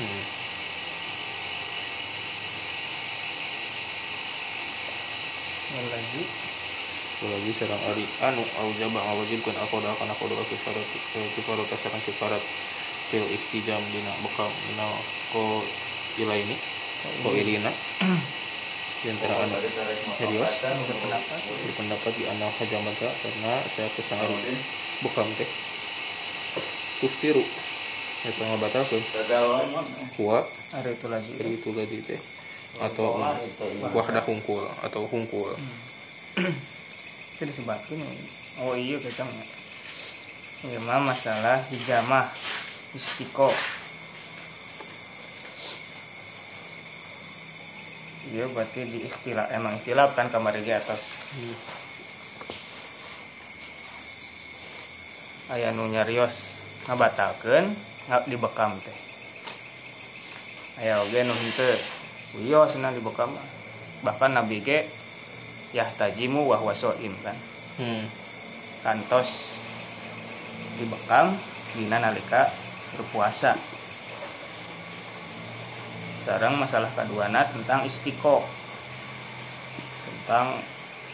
hmm. 0.00 0.24
Lagi. 5.76 6.22
lagi 7.16 7.52
serang 7.52 7.80
ari 7.92 8.04
anu 8.20 8.44
au 8.60 8.68
jaba 8.76 9.00
ngawajibkeun 9.00 9.56
akoda 9.56 9.92
kana 9.96 10.12
kodo 10.16 10.36
kifarat 10.48 10.84
kifarat 11.36 11.68
sareng 11.76 12.02
kifarat 12.04 12.44
fil 13.08 13.24
ihtijam 13.24 13.80
dina 13.92 14.12
bekam 14.20 14.52
dina 14.68 14.84
ko 15.32 15.64
ila 16.20 16.34
ini 16.36 16.56
ko 17.24 17.32
ilina 17.32 17.72
di 18.96 19.06
antara 19.08 19.44
anu 19.44 19.56
serius 20.16 20.52
Berpendapat. 20.64 21.40
berpendapat 21.62 22.12
di 22.16 22.24
anak 22.26 22.52
hajamata 22.56 23.08
karena 23.12 23.52
saya 23.64 23.88
ke 23.92 24.00
sana 24.00 24.24
ari 24.24 24.56
bekam 25.00 25.28
teh 25.36 25.48
tuftiru 26.98 27.44
eta 28.24 28.42
ngabatalkeun 28.42 29.02
kuat 30.16 30.46
Ada 30.72 30.88
itu 30.90 31.06
lagi. 31.06 31.30
dari 31.36 31.52
itu 31.54 31.68
tadi 31.70 31.96
teh 32.02 32.20
atau 32.76 33.20
wahdah 33.92 34.24
hungkul 34.24 34.64
atau 34.82 35.00
hungkul 35.06 35.52
Itu 37.36 37.44
disebutkan. 37.44 38.00
Oh 38.60 38.72
iya 38.72 38.96
kita 38.96 39.20
mah. 39.20 39.44
Iya 40.64 40.80
mah 40.80 41.00
masalah 41.04 41.60
hijamah 41.68 42.32
istiko. 42.92 43.52
Iya 48.36 48.52
berarti 48.52 48.84
di 48.84 49.00
ikhtilaf 49.08 49.48
emang 49.48 49.80
ikhtilaf 49.80 50.12
kan 50.12 50.28
kamar 50.28 50.60
di 50.60 50.68
atas. 50.68 51.08
Aya 55.48 55.72
nu 55.72 55.88
nyarios 55.88 56.60
ngabatalkeun 56.84 57.72
nggak 58.12 58.22
dibekam 58.28 58.76
teh. 58.76 58.98
Aya 60.84 61.00
oge 61.00 61.24
nu 61.24 61.32
henteu 61.32 61.80
wios 62.36 62.76
na 62.76 62.92
dibekam. 62.92 63.32
Bahkan 64.04 64.36
nabi 64.36 64.60
ge 64.60 64.84
yah 65.72 65.88
tajimu 65.96 66.44
wah 66.44 66.60
wasoim 66.60 67.16
kan? 67.24 67.36
Hmm. 67.80 68.04
kantos 68.84 69.60
dibekam 70.76 71.32
dina 71.74 71.98
nalika 71.98 72.52
berpuasa 72.94 73.56
sekarang 76.26 76.58
masalah 76.58 76.90
keduana 76.90 77.46
tentang 77.46 77.86
istiqo. 77.86 78.42
Tentang 80.02 80.58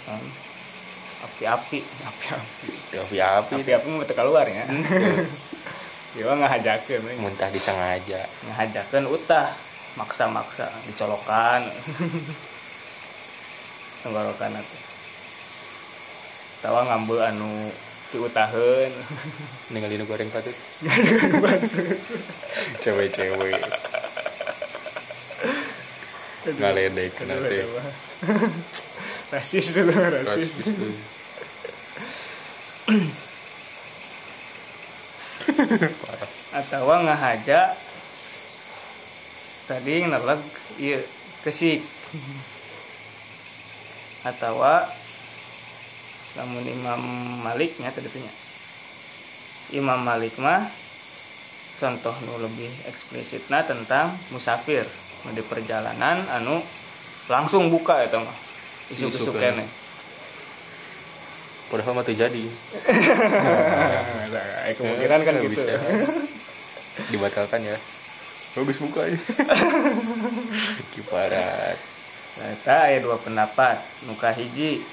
hmm, 0.09 0.29
api-api. 1.29 1.85
Api-api. 1.85 2.69
Api 2.97 3.17
api 3.21 3.53
api-api 3.61 3.87
mau 3.93 4.09
keluar 4.09 4.49
ya? 4.49 4.65
Dia 6.17 6.25
mah 6.33 6.49
ngahajakeun 6.49 7.21
muntah 7.21 7.53
disengaja. 7.53 8.25
Ngahajakeun 8.49 9.05
utah. 9.13 9.53
Maksa-maksa. 10.01 10.73
Dicolokan. 10.89 11.69
Tenggorokan 14.09 14.57
atuh 14.57 14.83
tawa 16.63 16.87
ngambil 16.87 17.19
anu 17.27 17.51
diutaheun. 18.15 18.93
Ninggalin 19.75 20.07
goreng 20.07 20.31
patut. 20.35 20.55
Cewek-cewek 22.81 23.59
ngaledek 26.43 27.15
nanti 27.23 27.59
rasis 29.33 29.67
tuh 29.73 29.87
rasis. 29.87 30.53
Atau 36.53 36.85
ngahaja 36.85 37.73
tadi 39.71 40.03
ngelag 40.03 40.43
iya 40.83 40.99
kesik. 41.47 41.81
Atau 44.27 44.59
namun 46.33 46.65
Imam 46.67 47.03
Maliknya 47.47 47.95
tadi 47.95 48.11
punya. 48.11 48.33
Imam 49.73 50.03
Malik 50.05 50.37
mah 50.37 50.69
contoh 51.81 52.15
nu 52.29 52.37
lebih 52.39 52.69
eksplisitna 52.87 53.65
tentang 53.65 54.13
musafir 54.29 54.85
di 55.31 55.43
perjalanan 55.47 56.27
anu 56.35 56.59
langsung 57.31 57.71
buka 57.71 58.03
itu 58.03 58.19
mah 58.19 58.37
isu 58.91 59.07
isu 59.15 59.31
kene. 59.31 59.63
Padahal 61.71 61.95
mah 61.97 62.05
jadi 62.05 62.45
Nah, 64.33 64.73
kemungkinan 64.77 65.21
kan 65.25 65.35
gitu. 65.41 65.57
Bisa. 65.57 65.77
dibatalkan 67.09 67.61
ya. 67.65 67.77
Bagus 68.53 68.77
buka 68.85 69.09
ya? 69.09 69.17
Kiparat 70.93 71.77
Ternyata 72.33 72.77
ada 72.89 72.99
dua 73.01 73.17
pendapat. 73.21 73.77
Nuka 74.09 74.33
hiji 74.37 74.85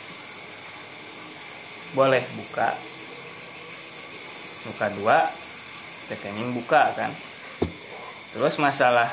Boleh 1.96 2.24
buka. 2.40 2.76
Nuka 4.68 4.88
dua 4.96 5.28
Tekenging 6.08 6.56
buka 6.56 6.96
kan? 6.96 7.12
Terus 8.36 8.56
masalah 8.60 9.12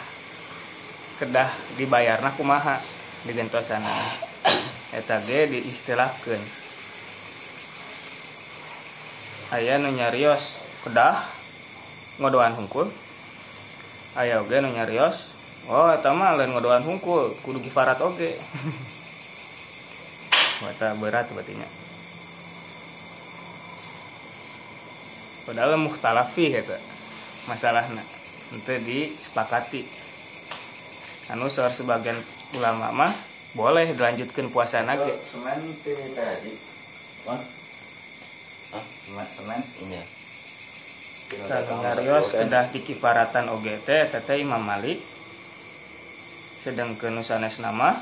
Kedah 1.16 1.48
dibayarna 1.80 2.32
kumaha 2.36 2.76
Di 3.24 3.32
gentosana 3.32 3.92
Eta 4.92 5.20
ge 5.24 5.48
diistilahkeun 5.48 6.42
Aya 9.56 9.80
nu 9.80 9.92
nyarios 9.92 10.60
Kedah 10.84 11.24
Ngodoan 12.20 12.56
hungkul 12.56 12.92
Aya 14.16 14.40
oge 14.40 14.60
nu 14.60 14.72
nyarios 14.72 15.36
Oh, 15.66 15.90
eta 15.90 16.14
mah 16.14 16.38
lain 16.38 16.54
ngodoan 16.54 16.86
hungkul, 16.86 17.34
kudu 17.42 17.58
kifarat 17.58 17.98
oge. 17.98 18.38
Wata 20.62 20.94
berat 20.94 21.26
berarti 21.34 21.58
nya. 21.58 21.66
Padahal 25.42 25.74
muhtalafi 25.82 26.54
eta 26.54 26.78
masalahna. 27.50 27.98
Itu 28.54 28.78
disepakati. 28.78 30.05
Anu 31.26 31.50
soal 31.50 31.74
sebagian 31.74 32.14
ulama 32.54 32.94
mah 32.94 33.12
boleh 33.58 33.88
dilanjutkan 33.96 34.52
puasa 34.52 34.84
ge. 34.84 35.14
semen 35.26 35.60
teh 35.80 36.12
tadi 36.14 36.52
Wan? 37.26 37.40
Hah? 38.70 38.84
semen 38.84 39.26
semen 39.32 39.60
Iya. 39.90 40.02
Kalau 41.26 41.82
ngarios 41.82 42.38
kedah 42.38 42.70
dikifaratan 42.70 43.50
oge 43.50 43.74
teh 43.82 44.06
teteh 44.06 44.38
Imam 44.44 44.62
Malik 44.62 45.02
sedangkan 46.62 47.14
nusanes 47.14 47.62
nama 47.62 47.94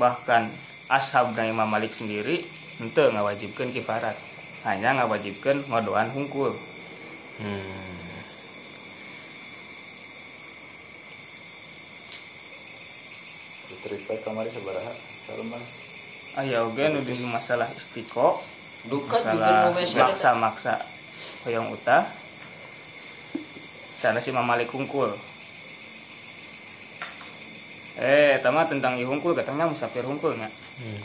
bahkan 0.00 0.48
ashab 0.88 1.32
dan 1.36 1.52
Imam 1.52 1.68
Malik 1.68 1.92
sendiri 1.92 2.44
ente 2.80 3.04
ngawajibkan 3.12 3.72
kifarat 3.72 4.16
hanya 4.64 5.00
ngawajibkan 5.00 5.64
ngodoan 5.68 6.08
hungkul 6.12 6.52
hmm. 7.40 7.89
Cerita 13.80 14.12
kamari 14.20 14.48
sabaraha 14.48 14.92
saluman 15.24 15.62
aya 16.36 16.62
oge 16.62 16.84
nu 16.88 17.00
di 17.00 17.14
masalah 17.24 17.68
istiqo 17.72 18.38
Duka 18.80 19.12
masalah 19.12 19.76
ada. 19.76 20.08
maksa-maksa 20.08 20.74
hoyong 21.44 21.68
utah 21.68 22.08
sana 24.00 24.16
si 24.16 24.32
Imam 24.32 24.48
Malik 24.48 24.72
hungkul. 24.72 25.12
Eh 28.00 28.40
tama 28.40 28.64
tentang 28.64 28.96
i 28.96 29.04
hungkul 29.04 29.36
katanya 29.36 29.68
musafir 29.68 30.00
hungkulnya 30.00 30.48
Hmm. 30.80 31.00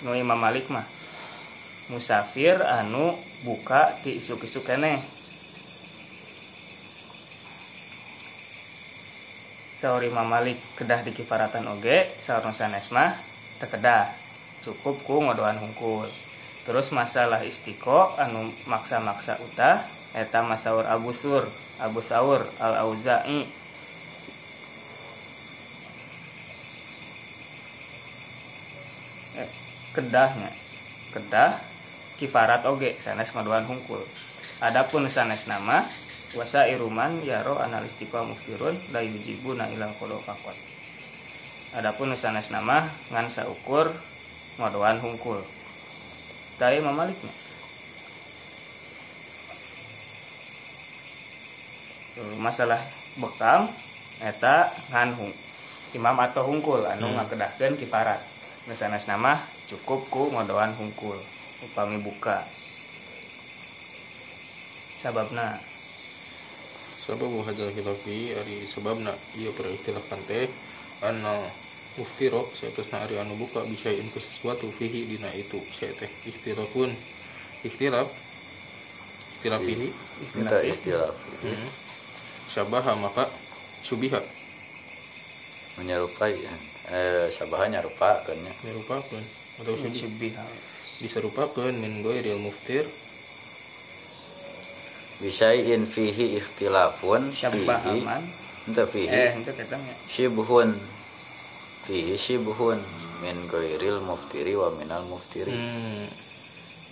nu 0.00 0.16
Imam 0.16 0.40
Malik 0.40 0.72
mah. 0.72 0.88
Musafir 1.92 2.56
anu 2.64 3.12
buka 3.44 3.92
di 4.00 4.16
isuk-isuk 4.16 4.64
kene 4.64 4.96
Saur 9.84 10.00
Imam 10.00 10.24
Malik 10.24 10.56
kedah 10.80 11.04
di 11.04 11.12
kifaratan 11.12 11.68
oge 11.68 12.08
saur 12.16 12.40
nu 12.40 12.56
sanes 12.56 12.88
mah 12.88 13.12
teu 13.60 13.68
kedah 13.68 14.08
cukup 14.64 14.96
ku 15.04 15.20
ngodoan 15.20 15.60
hungkul. 15.60 16.08
Terus 16.64 16.88
masalah 16.88 17.44
istiqo 17.44 18.16
anu 18.16 18.48
maksa-maksa 18.64 19.36
utah 19.44 19.84
eta 20.16 20.40
masaur 20.40 20.88
Abu 20.88 21.12
Sur 21.12 21.44
Abu 21.84 22.00
Saur 22.00 22.48
Al 22.64 22.88
Auza'i 22.88 23.44
Eh, 29.36 29.50
kedahnya 29.92 30.48
kedah 31.12 31.60
kifarat 32.16 32.64
oge 32.64 32.96
sanes 33.04 33.36
ngodoan 33.36 33.68
hungkul. 33.68 34.00
Adapun 34.64 35.12
sanes 35.12 35.44
nama 35.44 35.84
wasa 36.34 36.66
iruman 36.66 37.22
yaro 37.22 37.58
analistiqa 37.58 38.22
muftirun 38.26 38.74
la 38.90 39.00
yujibuna 39.00 39.70
ila 39.74 39.86
qada 39.98 40.18
faqat. 40.18 40.56
Adapun 41.78 42.14
sanes 42.14 42.50
nama 42.54 42.86
ngan 43.10 43.30
saukur 43.30 43.90
ngodoan 44.58 45.02
hungkul. 45.02 45.42
Tapi 46.58 46.78
mamaliknya 46.78 47.30
masalah 52.38 52.78
bekam 53.18 53.66
eta 54.22 54.70
ngan 54.94 55.18
hung 55.18 55.34
imam 55.94 56.16
atau 56.22 56.46
hungkul 56.46 56.86
anu 56.86 57.10
Hmm. 57.10 57.18
ngakedahkeun 57.18 57.74
kiparat. 57.78 58.22
Sanes 58.74 59.04
nama 59.10 59.36
cukup 59.68 60.06
ku 60.08 60.30
ngodoan 60.30 60.72
hungkul 60.78 61.18
upami 61.62 62.00
buka. 62.00 62.40
Sababna 65.04 65.58
sababu 67.04 67.44
hadzal 67.44 67.68
khilafi 67.68 68.32
ari 68.32 68.64
sebabna. 68.64 69.12
Ieu 69.36 69.52
perikhtilafan 69.52 70.20
teh 70.24 70.48
anna 71.04 71.36
muftiro 72.00 72.48
saeutosna 72.56 73.04
ari 73.04 73.20
anu 73.20 73.36
buka 73.36 73.60
bisain 73.68 74.08
ku 74.08 74.18
sesuatu 74.18 74.64
fihi 74.72 75.04
dina 75.04 75.28
itu. 75.36 75.60
Saya 75.76 75.92
teh 75.92 76.08
ikhtilafun 76.08 76.88
ikhtilaf. 77.68 78.08
Ikhtilaf 79.36 79.60
fihi? 79.60 79.88
Minta 80.40 80.58
ikhtilaf 80.64 81.16
hmm. 81.44 81.68
syabaha 82.48 82.96
maka 82.96 83.28
subiha. 83.84 84.24
Menyerupai 85.76 86.34
eh 86.94 87.28
sabahannya 87.28 87.84
rupa 87.84 88.16
kan 88.24 88.36
nya 88.40 88.52
merupakan 88.64 89.22
atau 89.60 89.76
subiha. 89.76 90.00
Syubiha 90.08 90.46
diserupakeun 91.02 91.74
min 91.82 92.06
ghairil 92.06 92.38
muftir 92.38 92.86
bisain 95.22 95.86
fihi 95.86 96.38
ikhtilafun 96.40 97.30
fihi. 97.30 97.98
ente 98.66 98.84
fihi? 98.88 99.08
Eh 99.12 99.32
itu 99.38 99.52
ketangnya 99.54 99.94
shibhun 100.08 100.74
fihi 101.86 102.16
shibhun 102.18 102.80
min 103.22 103.36
ghairil 103.46 104.02
muftiri 104.02 104.58
wa 104.58 104.72
minal 104.74 105.04
muftiri. 105.06 105.52
Hmm. 105.54 106.06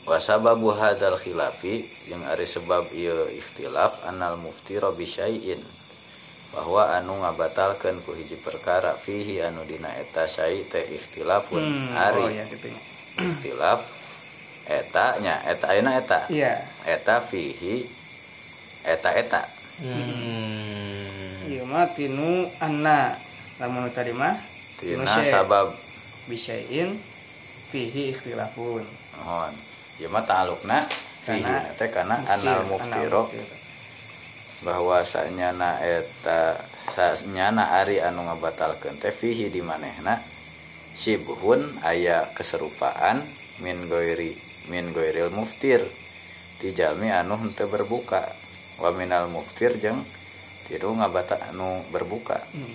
wa 0.02 0.18
sababu 0.18 0.74
hadzal 0.74 1.14
khilafi 1.14 1.86
yang 2.10 2.26
ari 2.26 2.42
sebab 2.42 2.90
ieu 2.90 3.14
ikhtilaf 3.38 4.02
annal 4.10 4.34
muftira 4.38 4.90
bisyai'in. 4.94 5.62
Bahwa 6.52 6.92
anu 7.00 7.16
ngabatalkeun 7.22 8.04
ku 8.04 8.12
hiji 8.12 8.36
perkara 8.44 8.92
fihi 8.92 9.40
anu 9.40 9.64
dina 9.64 9.88
eta 9.96 10.28
syai' 10.28 10.68
teh 10.68 10.84
ikhtilafun 10.84 11.64
hmm, 11.64 11.96
ari. 11.96 12.24
oh 12.26 12.28
ya 12.28 12.44
gitu 12.44 12.66
ya. 12.68 12.80
Ikhtilaf 13.24 13.80
eta 14.68 15.16
nya 15.22 15.38
eta 15.48 15.64
ayeuna 15.70 15.96
eta? 15.96 16.20
Iya. 16.28 16.60
Eta 16.84 17.24
fihi 17.24 18.01
eta 18.84 19.10
eta 19.14 19.42
Hmm. 19.82 21.48
iya 21.48 21.66
mah 21.66 21.90
tinu 21.96 22.46
anna. 22.62 23.16
Lamun 23.58 23.90
tadi 23.90 24.14
mah 24.14 24.36
tina 24.78 25.24
sabab. 25.26 25.74
Bisain 26.30 26.94
fihi 27.74 28.14
ikhtilafun. 28.14 28.84
Mohon. 29.22 29.52
Ieu 29.98 30.06
mah 30.06 30.22
ta'alluqna 30.22 30.86
fihi. 31.26 31.42
Kana 31.42 31.72
teh 31.74 31.88
kana 31.90 32.16
anal 32.30 32.62
muftiro 32.68 33.26
bahwasanya 34.62 35.50
na 35.58 35.82
eta 35.82 36.54
sanyana 36.94 37.82
ari 37.82 37.98
anu 37.98 38.22
ngabatalkeun 38.30 39.02
teh 39.02 39.10
fihi 39.10 39.50
di 39.50 39.64
manehna. 39.64 40.22
Sibhun 40.94 41.80
aya 41.82 42.28
keserupaan 42.36 43.18
min 43.64 43.88
goiri 43.90 44.36
min 44.70 44.94
goiril 44.94 45.32
muftir. 45.34 45.82
Ti 46.62 46.70
jalmi 46.70 47.10
anu 47.10 47.34
henteu 47.40 47.66
berbuka 47.66 48.41
wa 48.82 48.90
minal 48.90 49.30
muftir 49.30 49.78
jeung 49.78 50.02
tiru 50.66 50.90
ngabata 50.98 51.38
anu 51.54 51.86
berbuka. 51.94 52.42
Hmm. 52.50 52.74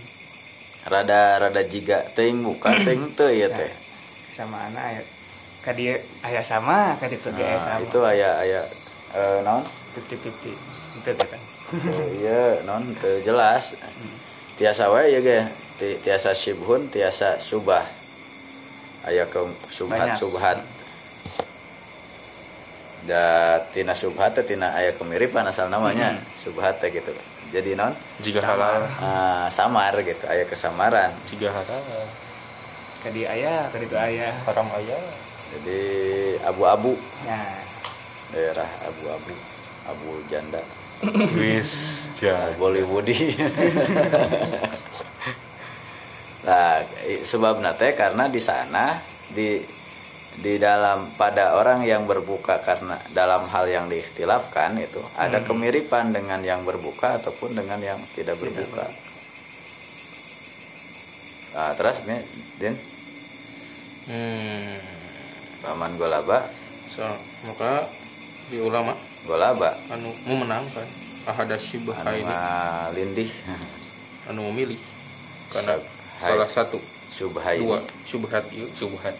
rada 0.88 1.36
rada 1.36 1.62
jiga 1.68 2.00
teuing 2.16 2.48
buka 2.48 2.72
teuing 2.88 3.12
teu 3.12 3.28
ieu 3.28 3.52
teh. 3.52 3.68
Sama 4.32 4.72
anak 4.72 4.84
ayat 4.96 5.06
kadi 5.68 6.00
ayah 6.24 6.46
sama 6.48 6.96
kadi 6.96 7.20
tuh 7.20 7.36
nah, 7.36 7.60
sama. 7.60 7.84
itu 7.84 8.00
aya 8.08 8.40
aya 8.40 8.62
eh, 9.12 9.44
naon? 9.44 9.68
Fifty 9.92 10.16
fifty 10.16 10.56
itu 10.96 11.12
kan 11.12 11.42
iya 12.24 12.64
non 12.64 12.88
teu 12.96 13.20
jelas. 13.20 13.76
Tiasa 14.56 14.88
wae 14.88 15.12
ya 15.12 15.20
ge 15.20 15.44
Ti- 15.78 16.00
tiasa 16.02 16.32
sibhun 16.32 16.88
tiasa 16.88 17.38
subah. 17.38 17.84
Aya 19.06 19.28
ke 19.28 19.44
subhat 19.70 20.16
Banyak. 20.16 20.18
subhat 20.18 20.58
da 23.08 23.56
tina 23.72 23.96
subhat 23.96 24.36
teh 24.36 24.44
tina 24.44 24.76
aya 24.76 24.92
kemiripan 24.92 25.48
asal 25.48 25.72
namanya. 25.72 26.20
Subhat 26.36 26.84
teh 26.84 26.92
gitu. 26.92 27.16
Jadi 27.56 27.80
non 27.80 27.96
jika 28.20 28.44
halal. 28.44 28.84
ah, 29.00 29.48
samar 29.48 29.96
gitu 30.04 30.28
aya 30.28 30.44
kesamaran. 30.44 31.16
Jika 31.32 31.48
halal. 31.50 32.06
Kadi 33.08 33.24
ayah 33.24 33.72
kadi 33.72 33.88
tuh 33.88 33.96
ayah 33.96 34.36
haram 34.44 34.68
ayah 34.84 35.00
jadi 35.56 35.82
abu-abu. 36.44 37.00
Nah 37.24 37.68
daerah 38.36 38.68
abu-abu 38.84 39.36
abu 39.88 40.12
janda. 40.28 40.60
Wis 41.38 42.06
jan 42.18 42.58
Bollywoodi. 42.58 43.38
nah, 46.48 46.82
sebab 47.24 47.62
nate 47.62 47.94
karena 47.94 48.26
di 48.28 48.42
sana 48.42 48.98
di 49.32 49.62
di 50.38 50.62
dalam 50.62 51.10
pada 51.18 51.58
orang 51.58 51.82
yang 51.82 52.06
berbuka 52.06 52.62
karena 52.62 53.02
dalam 53.10 53.50
hal 53.50 53.66
yang 53.66 53.90
diikhtilafkan 53.90 54.78
itu 54.78 55.02
ada 55.18 55.42
kemiripan 55.42 56.14
dengan 56.14 56.46
yang 56.46 56.62
berbuka 56.62 57.18
ataupun 57.18 57.58
dengan 57.58 57.82
yang 57.82 57.98
tidak 58.14 58.38
berbuka. 58.38 58.86
Nah, 61.58 61.74
terus 61.74 62.06
Mi, 62.06 62.22
Din, 62.62 62.78
hmm. 64.14 64.78
paman 65.66 65.98
golaba, 65.98 66.46
so, 66.86 67.02
maka 67.50 67.90
di 68.54 68.62
ulama 68.62 68.94
golaba, 69.26 69.74
anu 69.90 70.14
memenangkan 70.30 70.86
ahada 71.26 71.58
syibah 71.58 71.98
anu 72.06 72.14
ini 72.14 72.36
lindih, 72.94 73.32
anu 74.30 74.54
memilih 74.54 74.78
karena 75.54 75.82
Hai. 76.22 76.30
salah 76.30 76.50
satu. 76.50 76.78
Subhai, 77.18 77.58
dua. 77.58 77.82
Syubhat 78.06 78.46
ieu 78.54 78.70
syubhat 78.78 79.18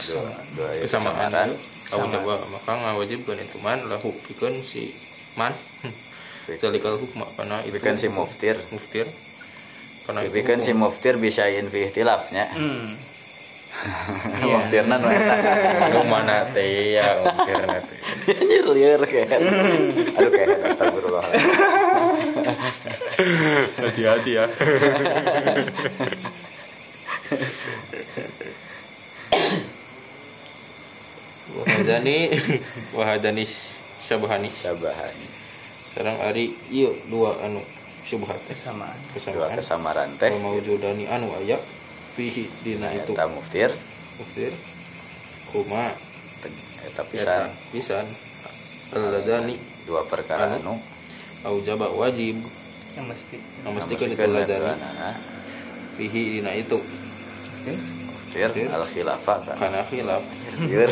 ya, 0.00 0.82
kesamaan 0.84 1.30
kesamaran. 1.30 1.50
awu 1.94 2.04
coba 2.10 2.34
maka 2.50 2.72
ngawajibkeun 2.74 3.38
itu 3.38 3.58
man 3.62 3.78
lahu 3.86 4.10
pikeun 4.26 4.54
si 4.64 4.90
man 5.38 5.52
zalikal 6.60 6.96
hukma 7.00 7.24
kana 7.38 7.64
itu 7.64 7.76
Bikin 7.80 7.96
si 7.96 8.08
muftir, 8.12 8.56
muftir 8.72 9.06
kana 10.04 10.24
itu 10.24 10.32
bikin 10.36 10.60
si 10.60 10.72
muftir 10.76 11.16
bisa 11.16 11.48
fi 11.48 11.78
ikhtilafnya. 11.88 12.44
hmm. 12.52 12.92
Muftirna 14.44 15.02
nu 15.02 15.10
eta. 15.10 15.34
Lu 15.90 16.06
mana 16.06 16.46
teh 16.54 16.94
ya 16.94 17.18
muftir 17.26 17.58
teh 17.58 17.98
Anjir 18.38 18.66
lieur 18.70 19.02
kayak. 19.02 19.34
Aduh 20.14 20.30
kayak 20.30 20.48
astagfirullah. 20.70 21.26
hati-hati 23.78 24.30
ya 24.34 24.44
wahadani. 31.84 32.16
Wahadani 32.96 33.44
syabahani 34.04 34.48
Sabahan. 34.48 35.14
sekarang 35.94 36.18
ari 36.26 36.50
iya 36.74 36.90
dua 37.06 37.30
anu 37.46 37.62
syubhat. 38.02 38.34
Teh 38.50 38.56
kesamaan. 38.56 38.96
Dua 39.14 39.46
kesamaan 39.52 39.54
kesamaran 39.54 40.10
teh. 40.18 40.32
maujudani 40.42 41.06
anu 41.06 41.30
aya 41.38 41.54
fihi 42.18 42.50
dina 42.66 42.90
itu. 42.90 43.14
Eta 43.14 43.30
muftir, 43.30 43.70
muftir. 44.18 44.50
Kuma. 45.54 45.94
Eta 46.82 47.02
pisan. 47.06 47.46
pisan. 47.70 48.06
Alladani 48.90 49.54
dua 49.86 50.02
perkara 50.10 50.58
Anu. 50.58 50.74
anu. 50.74 50.74
Aujaba 51.46 51.86
wajib. 51.94 52.42
Yang 52.98 53.06
mesti. 53.14 53.36
Memastikan 53.62 54.08
itu 54.10 54.18
Namusikeun 54.18 54.32
ladani 54.34 54.66
eta 54.66 54.74
anana. 54.74 55.10
fihi 55.94 56.22
dina 56.40 56.50
itu. 56.58 56.78
Muftir 56.80 57.76
Muftir. 58.34 58.66
al 58.66 58.84
khilafah 58.84 59.38
kan. 59.40 59.56
kana 59.56 59.80
khilaf 59.86 60.22
Lieur. 60.54 60.90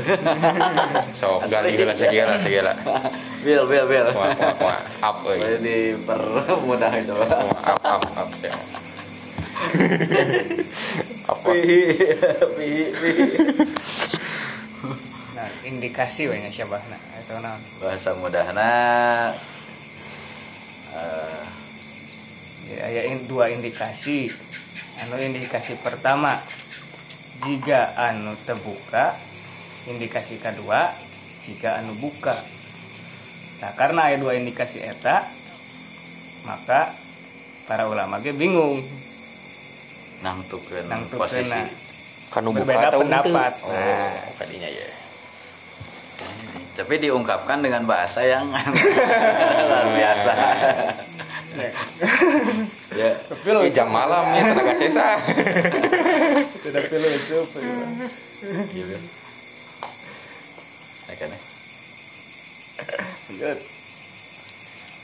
sok 1.15 1.47
gali 1.47 1.75
heula 1.75 1.95
segala 1.95 2.35
segala 2.39 2.73
Bil 3.43 3.63
bil 3.67 3.85
bil. 3.87 4.07
wah 4.15 4.31
wah 4.31 4.55
wah 4.59 4.79
up 5.03 5.17
euy 5.27 5.39
Boleh 5.39 5.59
dipermudah 5.59 6.93
itu. 6.95 7.15
Up 7.15 7.83
up 7.83 8.03
up 8.07 8.31
apa 11.23 11.47
Pihi 11.55 11.81
pihi 12.59 12.85
pihi. 12.93 13.27
nah 15.33 15.49
indikasi 15.63 16.27
we 16.27 16.35
nya 16.37 16.51
syabahna 16.51 16.99
eta 17.17 17.39
naon 17.39 17.63
Bahasa 17.79 18.11
mudahna 18.19 18.71
eh, 20.93 21.43
ya, 22.69 22.91
aya 22.91 23.03
in- 23.07 23.27
dua 23.27 23.49
indikasi 23.49 24.35
anu 24.99 25.15
indikasi 25.17 25.79
pertama 25.79 26.43
jika 27.43 27.99
anu 27.99 28.39
terbuka 28.47 29.19
indikasi 29.91 30.39
kedua 30.39 30.95
jika 31.43 31.83
anu 31.83 31.99
buka. 31.99 32.39
Nah 33.59 33.73
karena 33.75 34.11
ada 34.11 34.17
dua 34.23 34.39
indikasi 34.39 34.79
eta 34.79 35.27
maka 36.47 36.95
para 37.67 37.91
ulama 37.91 38.23
ge 38.23 38.31
bingung. 38.31 38.83
Nangtukeun 40.23 40.87
nangtukeun 40.87 41.19
posisi. 41.19 41.63
kan 42.33 42.41
nu 42.47 42.55
buka 42.55 42.65
berbeda 42.65 42.87
atau 42.95 43.01
pendapat. 43.05 43.53
Henteu? 43.59 43.75
nah. 43.75 44.29
oh 44.31 44.35
kadinya 44.39 44.69
ya 44.71 45.02
tapi 46.73 46.95
diungkapkan 46.99 47.61
dengan 47.61 47.85
bahasa 47.85 48.25
yang 48.25 48.49
luar 49.69 49.87
biasa. 49.93 50.33
Ya 52.97 53.13
tapi 53.29 53.69
Ih, 53.69 53.73
jam 53.73 53.89
malam 53.93 54.25
ya 54.33 54.53
tenaga 54.53 54.75
sesa 54.81 55.09
tidak 56.65 56.85
filosof 56.89 57.49
gitu. 58.73 58.97
Ya 61.09 61.15
kan? 61.21 61.31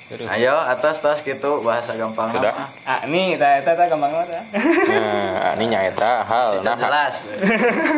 Good. 0.08 0.24
ayo 0.24 0.56
atas 0.56 1.04
tas 1.04 1.20
gitu 1.20 1.60
bahasa 1.60 1.92
gampang 1.92 2.32
Sudah? 2.32 2.56
mah. 2.56 2.68
ah 2.88 3.00
ini 3.04 3.36
ta 3.36 3.60
eta 3.60 3.76
ta 3.76 3.84
gampang 3.86 4.08
banget 4.08 4.40
nah 4.88 5.52
ini 5.52 5.64
nyaeta 5.68 6.24
hal 6.24 6.56
nah 6.64 6.76
jelas 6.80 7.28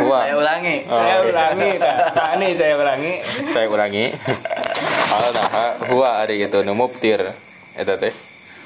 Wah. 0.02 0.26
saya 0.26 0.34
ulangi 0.34 0.76
Oh, 0.90 0.98
saya 0.98 1.22
iya. 1.22 1.30
ulangi 1.30 1.70
ta 1.78 1.92
Nah, 2.11 2.30
ini 2.34 2.48
saya 2.58 2.74
ulangi 2.74 3.12
saya 3.46 3.66
ulangi 3.70 4.04
hal 5.06 5.24
nah 5.30 5.70
huwa 5.86 6.18
ari 6.18 6.42
gitu 6.42 6.66
nu 6.66 6.74
muftir 6.74 7.22
eta 7.78 7.94
teh 7.94 8.11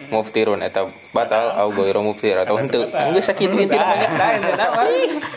muftirun 0.09 0.65
eta 0.65 0.89
batal 1.13 1.53
au 1.53 1.69
goiro 1.69 2.01
muftir 2.01 2.41
atau 2.41 2.57
henteu 2.57 2.89
geus 2.89 3.29
sakitu 3.29 3.61
itu 3.61 3.77
tah, 3.77 3.93
itu 4.41 4.51
nama. 4.57 4.89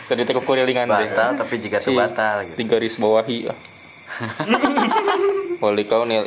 tadi 0.07 0.21
teh 0.23 0.31
kurilingan 0.33 0.87
teh 0.87 1.11
batal 1.11 1.35
tapi 1.35 1.59
jika 1.59 1.83
Si, 1.83 1.91
terbatal 1.91 2.47
gitu 2.47 2.55
di 2.55 2.63
garis 2.63 2.95
bawahi 2.95 3.51
ah. 3.51 3.57
wali 5.63 5.83
kaunil 5.83 6.23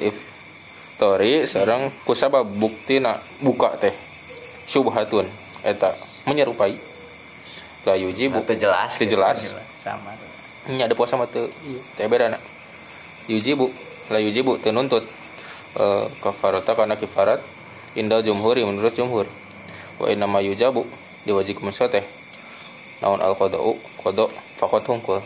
iftori 1.01 1.49
sareng 1.49 1.89
kusabab 2.05 2.45
bukti 2.61 3.01
na 3.01 3.17
buka 3.41 3.73
teh. 3.81 3.97
Syubhatun 4.69 5.25
eta 5.65 5.97
menyerupai. 6.29 6.77
La 7.89 7.97
yuji 7.97 8.29
Itu 8.29 8.55
jelas. 8.61 9.01
Itu 9.01 9.17
jelas. 9.17 9.41
Sama. 9.81 10.13
Ini 10.69 10.85
ada 10.85 10.93
puasa 10.93 11.17
mah 11.17 11.25
teu 11.25 11.49
ieu 11.65 11.81
teh 11.97 12.05
beda 12.05 12.29
na. 12.29 12.37
Yujibu 13.33 13.73
la 14.13 14.21
yujibu 14.21 14.61
teu 14.61 14.77
nuntut 14.77 15.01
eh 15.81 16.05
kafarata 16.21 16.77
kana 16.77 17.01
kifarat 17.01 17.41
indal 17.97 18.21
jumhuri 18.21 18.61
menurut 18.69 18.93
jumhur. 18.93 19.25
Wa 19.97 20.13
inna 20.13 20.29
ma 20.29 20.45
yujabu 20.45 20.85
diwajibkeun 21.25 21.73
teh. 21.89 22.05
Naon 23.01 23.25
al 23.25 23.33
qada'u 23.41 23.73
qada 24.05 24.29
faqat 24.61 24.85
hungkul. 24.85 25.25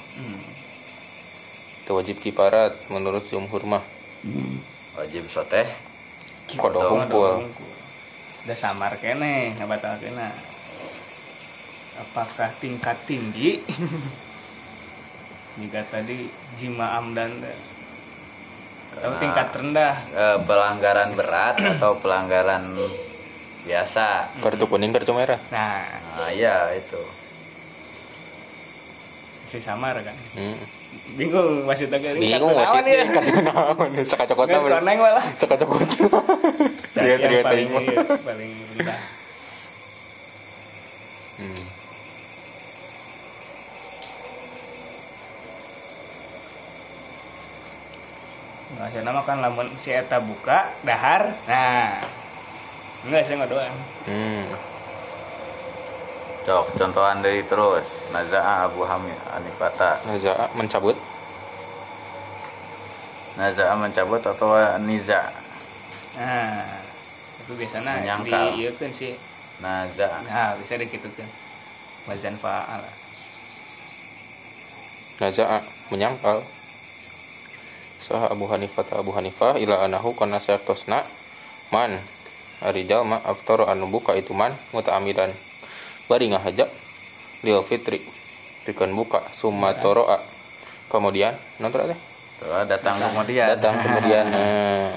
Teu 1.83 1.99
wajib 1.99 2.22
kifarat 2.22 2.70
menurut 2.95 3.27
jumhur 3.27 3.66
mah 3.66 3.83
wajib 4.95 5.26
soteh 5.26 5.66
Qada 6.55 6.86
hungkul 6.86 7.51
udah 8.45 8.59
samar 8.61 8.92
kene 9.01 9.57
ngabatal 9.57 9.97
kena. 9.97 10.28
Apakah 11.97 12.53
tingkat 12.61 12.92
tinggi? 13.09 13.64
Jika 15.64 15.80
tadi 15.88 16.28
jima 16.61 17.01
amdan 17.01 17.40
atau 18.95 19.16
tingkat 19.16 19.49
rendah? 19.57 19.97
Eh, 20.12 20.38
pelanggaran 20.45 21.16
berat 21.16 21.57
atau 21.78 21.97
pelanggaran 21.97 22.68
biasa. 23.64 24.36
Kartu 24.45 24.68
kuning 24.68 24.92
kartu 24.92 25.16
merah? 25.16 25.40
Nah. 25.49 25.88
Nah 26.20 26.30
iya 26.30 26.68
itu 26.76 27.01
si 29.55 29.62
samar 29.62 29.94
kan. 30.02 30.16
Hmm. 30.34 30.59
bingung 31.14 31.62
maksudnya 31.62 31.98
kayak 32.02 32.18
ini 32.18 32.34
bingung 32.34 32.55
wasit 32.55 32.82
naon 32.82 32.90
ya 32.90 33.07
kartu 33.07 33.38
naon 33.38 33.90
sakacokot 34.02 34.46
Geus 34.50 34.66
koneng 34.66 34.98
malah. 34.98 35.24
Sakacokot 35.38 35.86
Cari 36.94 37.07
Dia 37.07 37.14
yang 37.14 37.20
tria 37.22 37.42
paling 37.46 37.68
paling 38.22 38.50
rendah 38.78 39.00
Hmm. 41.34 41.66
Nah, 48.78 48.86
akhirnya 48.86 49.11
mah 49.11 49.24
kan 49.26 49.42
lamun 49.42 49.66
si 49.82 49.90
eta 49.90 50.22
buka 50.22 50.70
dahar 50.86 51.26
nah. 51.50 51.90
Enggak 53.02 53.26
saya 53.26 53.42
nggak 53.42 53.50
doang. 53.50 53.76
Hmm. 54.07 54.74
Cok 56.45 56.76
contohan 56.76 57.24
dari 57.24 57.40
terus. 57.49 57.88
Naza'a 58.12 58.68
Abu 58.68 58.84
Hamid 58.84 59.16
Anifata 59.32 59.97
Naza 60.05 60.36
mencabut? 60.53 60.97
Naza'a 63.40 63.74
mencabut 63.80 64.20
atau 64.20 64.53
Niza? 64.84 65.24
Nah 66.20 66.68
itu 67.45 67.53
biasanya 67.57 68.01
Menyangkal. 68.05 68.57
di 68.61 68.68
kan 68.76 68.92
sih. 68.92 69.16
Naza'a 69.64 70.20
nah 70.28 70.53
bisa 70.61 70.76
dikit 70.76 71.01
kan 71.16 71.28
wazan 72.12 72.36
fa'al. 72.36 72.84
Naza 75.24 75.45
menyangkal. 75.88 76.45
Saha 78.05 78.28
Abu 78.36 78.45
Hanifah 78.53 78.84
Abu 79.01 79.16
Hanifah 79.16 79.57
ila 79.57 79.80
anahu 79.88 80.12
kana 80.12 80.36
saktosna 80.36 81.01
man. 81.72 81.97
Ari 82.61 82.84
jalma 82.84 83.16
aftar 83.24 83.64
anu 83.64 83.88
buka 83.88 84.12
itu 84.16 84.36
man 84.36 84.53
mutaamidan 84.76 85.32
bari 86.07 86.30
ngahaja 86.30 86.66
lil 87.42 87.61
fitri. 87.64 88.00
Pikeun 88.64 88.96
buka 88.96 89.20
summa 89.36 89.76
toroa. 89.76 90.16
Kemudian 90.88 91.32
nonton 91.61 91.92
teh? 91.92 91.98
Terus 92.40 92.64
datang 92.66 92.96
kemudian. 92.98 93.46
datang 93.57 93.74
kemudian 93.78 94.24
eh, 94.32 94.90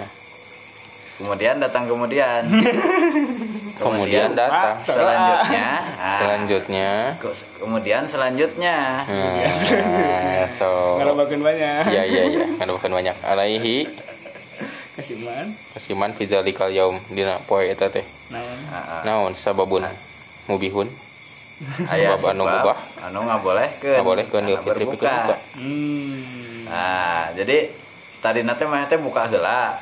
kemudian 1.19 1.55
datang 1.57 1.83
kemudian. 1.85 2.41
Kemudian 3.77 4.33
datang. 4.33 4.73
Selanjutnya. 4.81 5.67
Nah, 6.01 6.17
selanjutnya. 6.19 6.89
Ke- 7.21 7.61
kemudian 7.61 8.09
selanjutnya. 8.09 9.05
Nah, 9.05 10.49
so. 10.49 10.97
Ngalabakeun 10.97 11.45
banyak. 11.45 11.85
Ya 11.93 12.01
ya 12.01 12.25
ya 12.25 12.41
kan 12.57 12.73
bukan 12.73 12.89
banyak. 12.89 13.13
Alaihi. 13.21 13.85
Kasiman 14.97 15.53
kasiman 15.77 16.09
fizalikal 16.17 16.73
yaum. 16.73 16.97
Dina 17.13 17.37
poe 17.45 17.69
eta 17.69 17.85
teh. 17.93 18.01
Naon? 18.33 18.57
Nah, 18.73 19.05
naon 19.05 19.37
sababun 19.37 19.85
mubihun 20.47 20.87
ayah 21.91 22.13
Sebab 22.15 22.31
anu 22.31 22.43
sebab 22.43 22.53
mubah. 22.61 22.77
anu 23.03 23.19
nggak 23.23 23.41
boleh 23.41 23.69
ke 23.77 23.89
Nggak 23.91 24.05
boleh 24.05 24.25
fitri 24.25 24.83
pikeun 24.87 25.09
buka. 25.17 25.35
hmm. 25.57 26.15
Nah 26.67 27.23
jadi 27.33 27.57
tadi 28.17 28.39
nanti 28.41 28.63
mah 28.63 28.85
teh 28.85 28.97
buka 28.97 29.25
heula. 29.25 29.73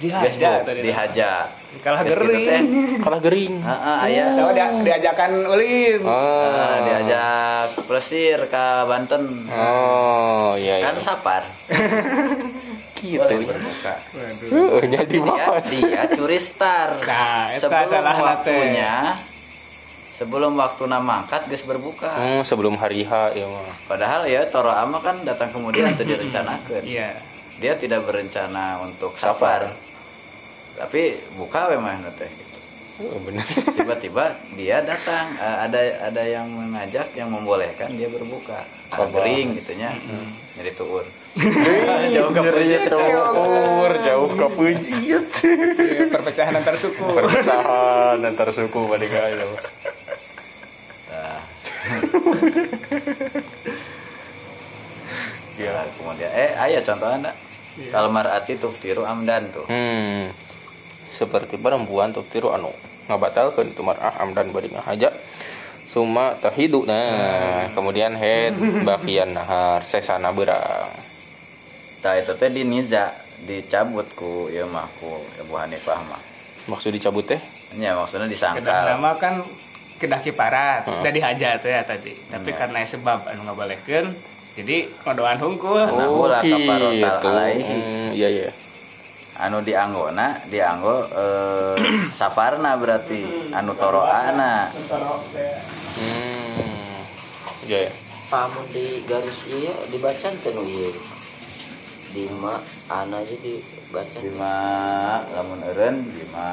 Geus 0.00 0.16
dihaja 0.32 0.48
bu- 0.50 0.64
tadi 0.64 0.80
dihaja 0.80 1.30
kalah 1.78 2.02
gering. 2.02 2.64
kalah 3.04 3.20
gering. 3.20 3.52
Heeh, 3.54 3.96
aya. 4.00 4.24
Tahu 4.32 4.50
dia 4.50 4.66
diajakan 4.80 5.30
ulin. 5.46 6.00
Oh 6.02 6.48
Nah, 6.50 6.78
diajak 6.82 7.68
plesir 7.84 8.40
ke 8.44 8.64
Banten. 8.84 9.44
Oh 9.46 10.56
iya 10.56 10.80
iya. 10.80 10.88
Kan 10.88 10.96
sapar. 10.98 11.44
Gitu. 12.96 13.16
Berbuka. 13.16 13.94
Waduh. 14.12 14.76
Uh, 14.76 14.82
jadi 14.84 15.16
dia, 15.16 15.46
dia 15.64 16.02
curi 16.10 16.36
star. 16.36 16.96
Nah, 17.00 17.48
eta 17.50 17.60
sebelum 17.62 17.88
salah 17.88 18.12
nate. 18.14 18.24
waktunya 18.26 18.94
sebelum 20.20 20.52
waktu 20.60 20.84
mangkat 20.84 21.48
geus 21.48 21.64
berbuka. 21.64 22.12
Hmm, 22.12 22.44
sebelum 22.44 22.76
hari 22.76 23.08
H 23.08 23.32
ya 23.32 23.48
mah. 23.48 23.72
Padahal 23.88 24.28
ya 24.28 24.44
Toro 24.52 24.68
Ama 24.68 25.00
kan 25.00 25.24
datang 25.24 25.48
kemudian 25.48 25.96
itu 25.96 26.04
direncanakan. 26.04 26.84
Iya. 26.84 27.16
Dia 27.56 27.72
tidak 27.80 28.04
berencana 28.04 28.84
untuk 28.84 29.16
safar. 29.16 29.64
tapi 30.80 31.12
buka 31.36 31.68
memang 31.76 32.00
teh 32.16 32.30
oh, 33.04 33.20
bener 33.20 33.44
tiba-tiba 33.76 34.32
dia 34.56 34.80
datang. 34.80 35.28
Ada 35.40 36.12
ada 36.12 36.22
yang 36.24 36.48
mengajak 36.48 37.12
yang 37.16 37.32
membolehkan 37.32 37.88
dia 37.96 38.08
berbuka. 38.12 38.60
Kering 38.92 39.56
gitunya. 39.56 39.92
Nyari 40.56 40.72
tuur. 40.80 41.04
Jauh 42.10 42.30
ke 42.32 42.42
pujit 42.42 42.82
terukur 42.90 43.90
jauh 44.02 44.30
ke 44.34 44.46
pujit 44.50 44.98
Iya, 45.04 45.18
perpecahan 46.12 46.54
antar 46.58 46.76
suku. 46.76 47.06
Perpecahan 47.06 48.18
antar 48.20 48.48
suku 48.52 48.80
pada 48.88 49.06
kaya 49.08 49.44
Nah, 55.60 55.84
kemudian 55.92 56.30
eh 56.32 56.56
ayah 56.56 56.80
contoh 56.80 57.04
anda 57.04 57.32
kalau 57.92 58.08
marati 58.08 58.56
tuftiru 58.56 59.04
amdan 59.04 59.44
tuh. 59.52 59.68
Hmm. 59.68 60.32
Seperti 61.10 61.60
perempuan 61.60 62.14
tuh 62.14 62.24
tiru 62.24 62.54
anu 62.54 62.70
ngabatalkan 63.10 63.74
itu 63.74 63.82
mar'ah 63.82 64.14
amdan 64.22 64.54
bari 64.54 64.70
ngahaja. 64.72 65.12
Suma 65.90 66.38
tahidu 66.38 66.86
nah. 66.86 67.66
Kemudian 67.74 68.14
head 68.14 68.54
bakian 68.86 69.34
nahar 69.34 69.82
sesana 69.82 70.30
berang 70.30 70.88
Nah 72.00 72.14
itu 72.16 72.32
teh 72.38 72.48
di 72.48 72.64
niza 72.64 73.12
dicabut 73.44 74.08
ku 74.16 74.48
ya 74.48 74.64
mah 74.64 74.88
ku 75.00 75.10
Abu 75.40 75.54
Hanifah 75.56 76.00
mah. 76.08 76.20
maksud 76.68 76.92
dicabut 76.94 77.24
teh? 77.26 77.40
Ya 77.76 77.96
maksudnya 77.96 78.28
disangkal. 78.30 78.96
kan 79.18 79.42
kedah 80.00 80.18
kiparat 80.18 80.82
Hmm. 80.82 80.98
udah 80.98 81.12
dihaja 81.12 81.54
tuh 81.56 81.68
ya 81.68 81.82
tadi 81.82 82.16
tapi 82.26 82.50
karena 82.50 82.80
sebab 82.82 83.20
anu 83.26 83.44
ngabolehkeun 83.44 84.08
jadi 84.52 84.76
ngodoan 85.04 85.38
hungkul 85.38 85.78
Oh. 85.78 86.26
Bola 86.26 86.40
kafarotal 86.40 87.20
alaihi. 87.22 87.62
Hmm, 87.62 88.10
iya 88.10 88.28
iya 88.30 88.50
anu 89.38 89.60
dianggona 89.60 90.40
dianggo 90.46 91.04
eh, 91.06 91.76
safarna 92.18 92.74
berarti 92.74 93.24
anu 93.50 93.72
toroana 93.72 94.68
Hmm. 95.92 97.00
Ya. 97.66 97.78
ya. 97.78 97.92
pamun 98.26 98.62
di 98.68 99.02
garis 99.04 99.36
iya 99.44 99.74
dibaca 99.86 100.28
tenu 100.34 100.62
iya 100.62 100.90
lima 102.10 102.56
ana 102.86 103.18
aja 103.18 103.36
dibaca 103.90 104.22
lima 104.22 104.54
lamun 105.34 105.60
eureun 105.66 105.98
lima. 105.98 106.50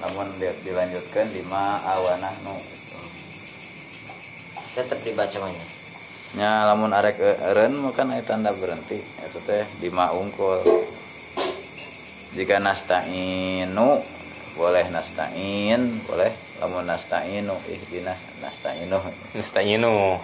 Lamun 0.00 0.28
di- 0.40 0.60
dilanjutkan 0.64 1.28
lima 1.28 1.76
awanah 1.84 2.32
nu 2.40 2.56
tetap 4.72 5.00
dibaca 5.04 5.36
mana 5.40 5.64
nya 6.36 6.68
lamun 6.68 6.92
arek 6.96 7.20
e- 7.20 7.40
eureun 7.52 7.76
mah 7.84 7.92
kan 7.92 8.08
aya 8.16 8.24
tanda 8.24 8.56
berhenti. 8.56 8.96
Eta 8.96 9.40
teh 9.44 9.68
lima 9.84 10.08
ungkul. 10.16 10.64
Jika 12.32 12.64
nasta'inu 12.64 14.00
boleh 14.56 14.88
nasta'in 14.88 16.00
boleh. 16.08 16.32
Lamun 16.64 16.88
nasta'inu 16.88 17.56
ihdina 17.68 18.16
nasta'inu. 18.40 18.96
Nasta'inu. 19.36 20.16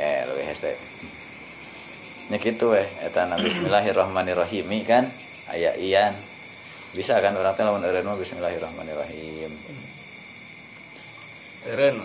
ya 0.00 0.24
lebih 0.24 0.52
hese. 0.52 0.72
Nya 2.32 2.40
kitu 2.40 2.72
weh 2.72 2.88
eta 3.04 3.28
bismillahirrahmanirrahim 3.36 4.68
kan 4.88 5.04
aya 5.54 5.70
ian 5.78 6.14
bisa 6.94 7.22
kan 7.22 7.34
orang 7.38 7.54
teh 7.54 7.62
lamun 7.62 7.86
eureun 7.86 8.06
mah 8.06 8.18
bismillahirrahmanirrahim. 8.18 9.50
Eren 11.70 11.96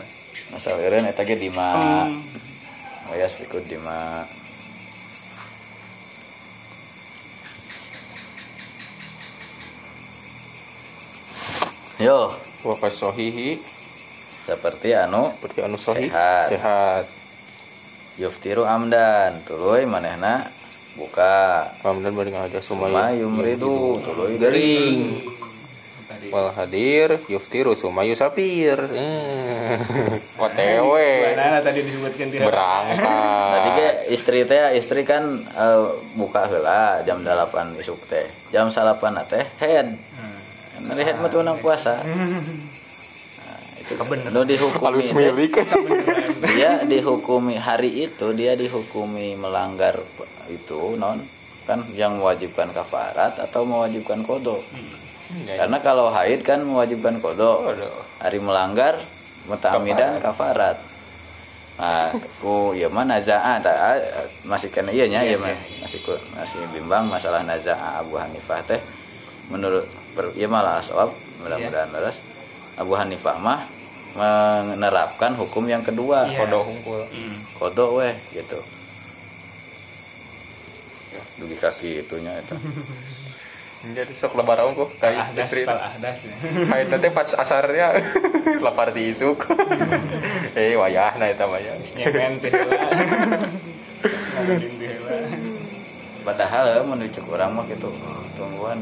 asal 0.54 0.78
eureun 0.78 1.10
eta 1.10 1.26
ge 1.26 1.34
dima. 1.34 2.06
Oh 3.10 3.16
ya 3.18 3.26
ikut 3.26 3.66
dima. 3.66 4.30
Yo. 11.98 12.34
Wa 12.60 12.76
kasohihi 12.76 13.56
seperti 14.44 14.92
anu 14.92 15.32
seperti 15.32 15.60
anu 15.64 15.80
sahih 15.80 16.12
Sehat. 16.12 16.48
sehat. 16.52 17.06
yuftiru 18.20 18.68
amdan. 18.68 19.42
Tuluy 19.48 19.88
manehna 19.88 20.59
buka 20.98 21.66
Kemudian 21.84 22.14
bari 22.16 22.32
Suma 22.62 22.90
sumayu 22.90 23.28
yumridu 23.28 24.02
tuluy 24.02 24.40
gering. 24.40 25.20
Wal 26.30 26.52
hadir 26.54 27.16
yuftiru 27.32 27.74
sumayu 27.74 28.14
sapir. 28.14 28.76
Eh. 28.76 29.80
OTW. 30.44 30.94
Mana 31.34 31.64
tadi 31.64 31.80
disebutkan 31.82 32.28
tidak? 32.28 32.52
Berangkat. 32.52 33.54
Tadi 33.56 33.70
ke 33.74 33.88
istri 34.14 34.44
teh 34.46 34.78
istri 34.78 35.02
kan 35.08 35.24
eh, 35.42 35.84
buka 36.20 36.46
heula 36.52 37.02
jam 37.08 37.24
8 37.24 37.80
isuk 37.82 37.98
teh. 38.06 38.28
Jam 38.52 38.70
8 38.70 39.00
teh 39.32 39.46
head. 39.64 39.88
Hmm. 39.96 40.40
Melihat 40.92 41.18
mah 41.18 41.30
tuh 41.32 41.42
puasa. 41.64 41.98
Nah, 43.92 44.06
itu 44.20 44.30
nu 44.30 44.42
dihukumi 44.44 45.02
dia 46.48 46.72
dihukumi 46.84 47.56
hari 47.56 48.06
itu 48.06 48.28
dia 48.32 48.54
dihukumi 48.54 49.34
melanggar 49.34 49.98
itu 50.48 50.94
non 50.96 51.18
kan 51.64 51.82
yang 51.92 52.18
mewajibkan 52.18 52.70
kafarat 52.70 53.38
atau 53.40 53.62
mewajibkan 53.64 54.22
kodo 54.22 54.62
karena 55.48 55.78
kalau 55.80 56.10
haid 56.10 56.42
kan 56.42 56.60
mewajibkan 56.60 57.18
kodo 57.18 57.66
hari 58.20 58.40
melanggar 58.40 58.98
mutamidan 59.46 60.18
kafarat. 60.20 60.78
nah 61.78 62.12
ku 62.38 62.74
ya 62.74 62.86
mah 62.86 63.08
nazaa 63.08 63.56
ta- 63.58 64.04
masih 64.44 64.68
kan 64.68 64.84
iya 64.88 65.08
nya 65.08 65.24
iya 65.24 65.40
mah. 65.40 65.48
Masih 65.80 66.04
ku- 66.04 66.26
masih 66.36 66.60
bimbang 66.70 67.08
masalah 67.08 67.40
nazaa 67.40 68.04
Abu 68.04 68.20
Hanifah 68.20 68.60
teh. 68.68 68.82
Menurut 69.48 69.88
per, 70.12 70.28
iya 70.36 70.46
malah 70.46 70.78
aswab 70.78 71.08
mudah-mudahan 71.40 71.88
leres 71.90 72.20
Abu 72.76 73.00
Hanifah 73.00 73.40
mah 73.40 73.64
menerapkan 74.20 75.32
hukum 75.34 75.64
yang 75.66 75.80
kedua 75.80 76.28
Iya. 76.28 76.44
Kodoh 76.44 76.64
hungkul. 76.66 77.02
kodo 77.56 77.86
weh 77.98 78.12
gitu 78.30 78.60
dugi 81.40 81.56
kaki 81.56 82.04
itunya 82.04 82.36
itu 82.38 82.56
Jadi 83.80 84.12
sok 84.12 84.36
lebaran 84.36 84.76
kok 84.76 84.92
kayak 85.00 85.32
Ahdas, 85.32 85.48
istri. 85.48 85.64
ya. 85.64 85.72
Kayak 86.68 86.92
nanti 86.92 87.08
pas 87.10 87.32
asarnya 87.32 87.96
lapar 88.68 88.92
di 88.92 89.08
isuk. 89.08 89.40
eh 90.60 90.76
wayah 90.76 91.16
nah 91.16 91.24
eta 91.24 91.48
mah 91.48 91.64
ya. 91.64 91.72
Nyemen 91.96 92.44
padahal 96.20 96.64
ya, 96.70 96.82
menuju 96.84 97.24
orang 97.26 97.56
mah 97.56 97.66
gitu 97.66 97.88
tungguan 98.36 98.78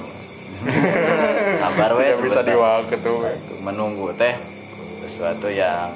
sabar 1.62 1.94
weh 1.94 2.18
bisa 2.18 2.42
diwak 2.42 2.90
itu. 2.90 3.14
menunggu 3.62 4.10
teh 4.18 4.34
sesuatu 5.08 5.48
yang 5.48 5.90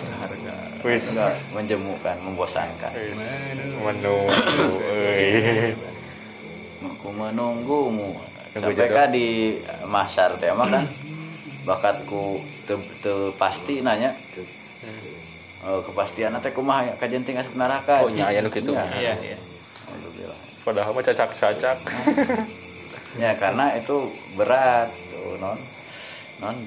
Wis. 0.82 1.14
enggak 1.14 1.34
menjemukan 1.54 2.16
membosankan 2.26 2.92
Wis. 2.96 3.20
Menunggu. 3.78 4.32
aku 6.82 7.08
menunggumu 7.14 8.18
sampai 8.52 8.90
kan 8.90 9.10
di 9.14 9.56
masar 9.88 10.34
teh 10.36 10.50
mah 10.52 10.68
kan 10.68 10.86
bakatku 11.64 12.42
teu 12.66 12.78
teu 13.00 13.32
pasti 13.38 13.80
nanya 13.82 14.12
Oh, 15.62 15.78
kepastian 15.86 16.34
teh 16.42 16.50
kumaha 16.50 16.90
ya 16.90 16.94
kajenting 16.98 17.38
asup 17.38 17.54
neraka 17.54 18.02
Oh, 18.02 18.10
nya 18.10 18.34
aya 18.34 18.42
nu 18.42 18.50
kitu. 18.50 18.74
Iya, 18.74 19.14
iya. 19.22 19.38
Alhamdulillah. 19.86 20.40
Padahal 20.66 20.90
mah 20.90 21.06
cacak-cacak. 21.06 21.78
ya 23.22 23.30
karena 23.38 23.78
itu 23.78 24.10
berat 24.34 24.90
tuh 24.90 25.38
non 25.38 25.54
non 26.42 26.58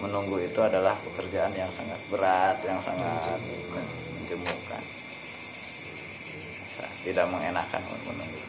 menunggu 0.00 0.40
itu 0.40 0.60
adalah 0.64 0.96
pekerjaan 1.04 1.52
yang 1.52 1.68
sangat 1.70 2.00
berat 2.08 2.56
yang 2.64 2.80
sangat 2.80 3.36
menjemukan. 4.16 4.82
Tidak 7.00 7.26
mengenakan 7.28 7.80
menunggu 8.08 8.40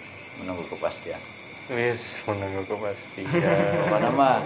menunggu 0.44 0.64
kepastian. 0.72 1.20
Wis 1.72 2.24
menunggu 2.28 2.64
kepastian. 2.68 3.28
pokoknya 3.88 4.12
mah 4.16 4.40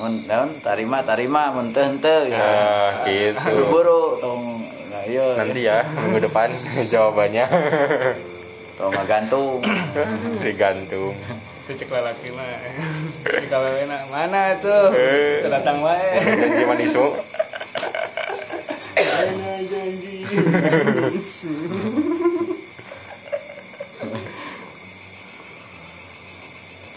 mun 0.00 0.24
tarima 0.64 1.04
tarima 1.04 1.52
menteh 1.52 1.84
henteu 1.84 2.28
ya. 2.28 2.40
Ya, 2.40 3.04
gitu. 3.04 3.64
buru 3.72 4.16
tong 4.20 4.60
nah 4.92 5.02
iya. 5.08 5.26
Nanti 5.36 5.60
ya 5.64 5.84
minggu 5.84 6.20
depan 6.28 6.48
jawabannya. 6.92 7.44
Tong 8.76 8.92
ngagantung 8.92 9.60
digantung. 10.40 11.16
Cek 11.62 11.88
lalaki 11.88 12.28
mah. 12.34 12.46
Di 13.22 13.46
kawewena 13.46 14.06
mana 14.10 14.58
tuh? 14.58 14.90
Eh. 14.94 15.46
Datang 15.46 15.82
wae. 15.82 16.18
Janji 16.22 16.64
manisu. 16.66 17.04
Janji. 19.70 20.16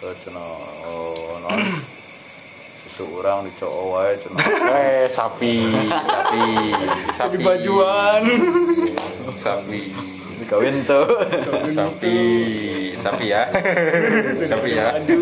tuh 0.05 0.13
cenah 0.21 0.45
oh 0.85 1.41
non 1.41 1.81
susu 2.85 3.09
urang 3.17 3.41
dicoo 3.41 3.97
wae 3.97 4.13
cenah 4.21 4.45
Eh 4.69 5.09
sapi, 5.09 5.73
sapi, 6.05 6.45
sapi. 7.09 7.37
Bajuan. 7.41 8.21
Sapi, 9.33 9.89
dikawin 10.45 10.77
tuh 10.85 11.09
sapi, 11.73 12.17
sapi 12.93 13.25
ya, 13.33 13.49
sapi 14.53 14.77
ya. 14.77 14.93
Baju. 14.93 15.17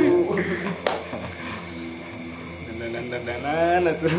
Dandanan 2.68 3.06
dandanan 3.08 3.82
atuh. 3.88 4.12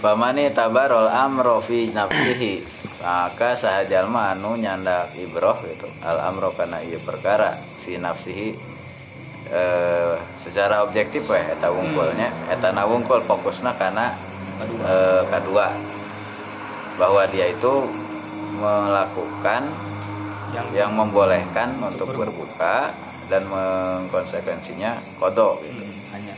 Pamani 0.00 0.52
tabarol 0.52 1.08
amro 1.08 1.60
fi 1.64 1.92
nafsihi 1.92 2.64
maka 3.04 3.56
sahajalma 3.56 4.32
anu 4.36 4.56
nyandak 4.56 5.12
ibroh 5.16 5.56
gitu 5.64 5.88
al 6.04 6.32
amro 6.32 6.52
kana 6.52 6.80
ieu 6.84 7.00
perkara 7.04 7.56
fi 7.84 7.96
nafsihi 8.00 8.73
eh, 9.50 10.14
secara 10.40 10.84
objektif 10.84 11.28
we 11.28 11.40
eta 11.40 11.68
wungkulnya. 11.72 12.30
Eta 12.52 12.72
na 12.72 12.84
wungkul 12.88 13.20
fokusna 13.24 13.74
kana 13.76 14.14
eh, 14.62 15.22
kedua 15.28 15.72
bahwa 16.94 17.26
dia 17.28 17.50
itu 17.50 17.84
melakukan 18.60 19.66
Yang 20.54 20.86
yang 20.86 20.94
membolehkan 20.94 21.74
untuk 21.82 22.14
berbuka. 22.14 22.94
dan 23.28 23.48
mengkonsekuensinya 23.48 25.00
kodok. 25.16 25.64
Gitu. 25.64 25.84
hanya 26.12 26.34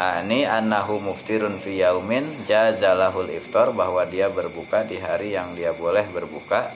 Ani 0.00 0.48
annahu 0.48 0.96
muftirun 1.04 1.60
fi 1.60 1.84
yaumin 1.84 2.24
jazalahul 2.48 3.28
iftar 3.28 3.76
bahwa 3.76 4.08
dia 4.08 4.32
berbuka 4.32 4.88
di 4.88 4.96
hari 4.96 5.36
yang 5.36 5.52
dia 5.52 5.76
boleh 5.76 6.08
berbuka. 6.08 6.72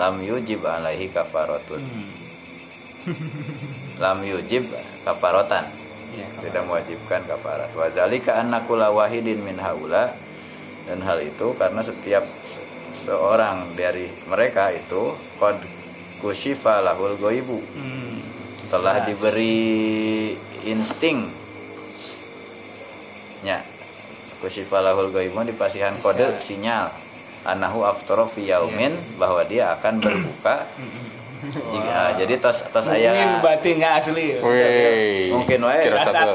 Lam 0.00 0.24
yujib 0.24 0.64
alaihi 0.64 1.12
kafaratun 1.12 1.84
lam 4.02 4.18
yujib 4.24 4.68
kafaratan 5.02 5.64
Iya. 6.10 6.26
tidak 6.42 6.66
mewajibkan 6.66 7.22
kafarat 7.22 7.70
wa 7.70 7.86
zalika 7.94 8.34
anna 8.34 8.58
kulla 8.66 8.90
wahidin 8.90 9.46
min 9.46 9.54
haula. 9.62 10.10
Dan 10.82 11.06
hal 11.06 11.22
itu 11.22 11.54
karena 11.54 11.86
setiap 11.86 12.26
seorang 13.06 13.78
dari 13.78 14.10
mereka 14.26 14.74
itu 14.74 15.14
qad 15.38 15.54
kusyifa 16.18 16.82
lahul 16.82 17.14
goibu 17.14 17.62
Hmm. 17.62 18.18
telah 18.66 19.06
diberi 19.06 20.34
insting. 20.66 21.30
Nya 23.46 23.62
kusyifa 24.42 24.82
lahul 24.82 25.14
goibu 25.14 25.46
dipasihan 25.46 25.94
kode 26.02 26.26
sinyal. 26.42 26.90
anahu 27.40 27.88
aftara 27.88 28.28
fi 28.28 28.52
yaumin 28.52 28.92
bahwa 29.16 29.40
dia 29.48 29.72
akan 29.72 29.96
berbuka 29.96 30.60
jika, 31.42 32.00
jadi 32.16 32.34
tos 32.36 32.62
tos 32.66 32.84
Mungkin 32.84 33.00
aya 33.06 33.40
berarti 33.40 33.68
nggak 33.74 33.94
asli. 33.96 34.26
ya. 34.30 34.38
Wih. 34.40 35.32
mungkin 35.32 35.58
wae 35.62 35.80
Firasat 35.82 36.26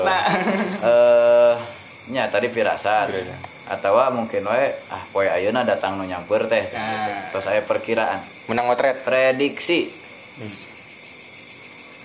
eh 0.82 1.53
nya 2.08 2.24
tadi 2.26 2.47
firasat 2.47 3.10
atau 3.66 3.97
mungkin 4.12 4.43
wae 4.43 4.70
ah 4.88 5.01
poe 5.10 5.26
ayeuna 5.26 5.62
datang 5.62 5.97
nu 5.97 6.03
nyamper 6.03 6.45
teh 6.45 6.66
Nah. 6.70 7.30
terus 7.30 7.43
saya 7.43 7.62
perkiraan 7.62 8.22
Menang 8.45 8.66
motret. 8.68 9.01
prediksi 9.01 9.89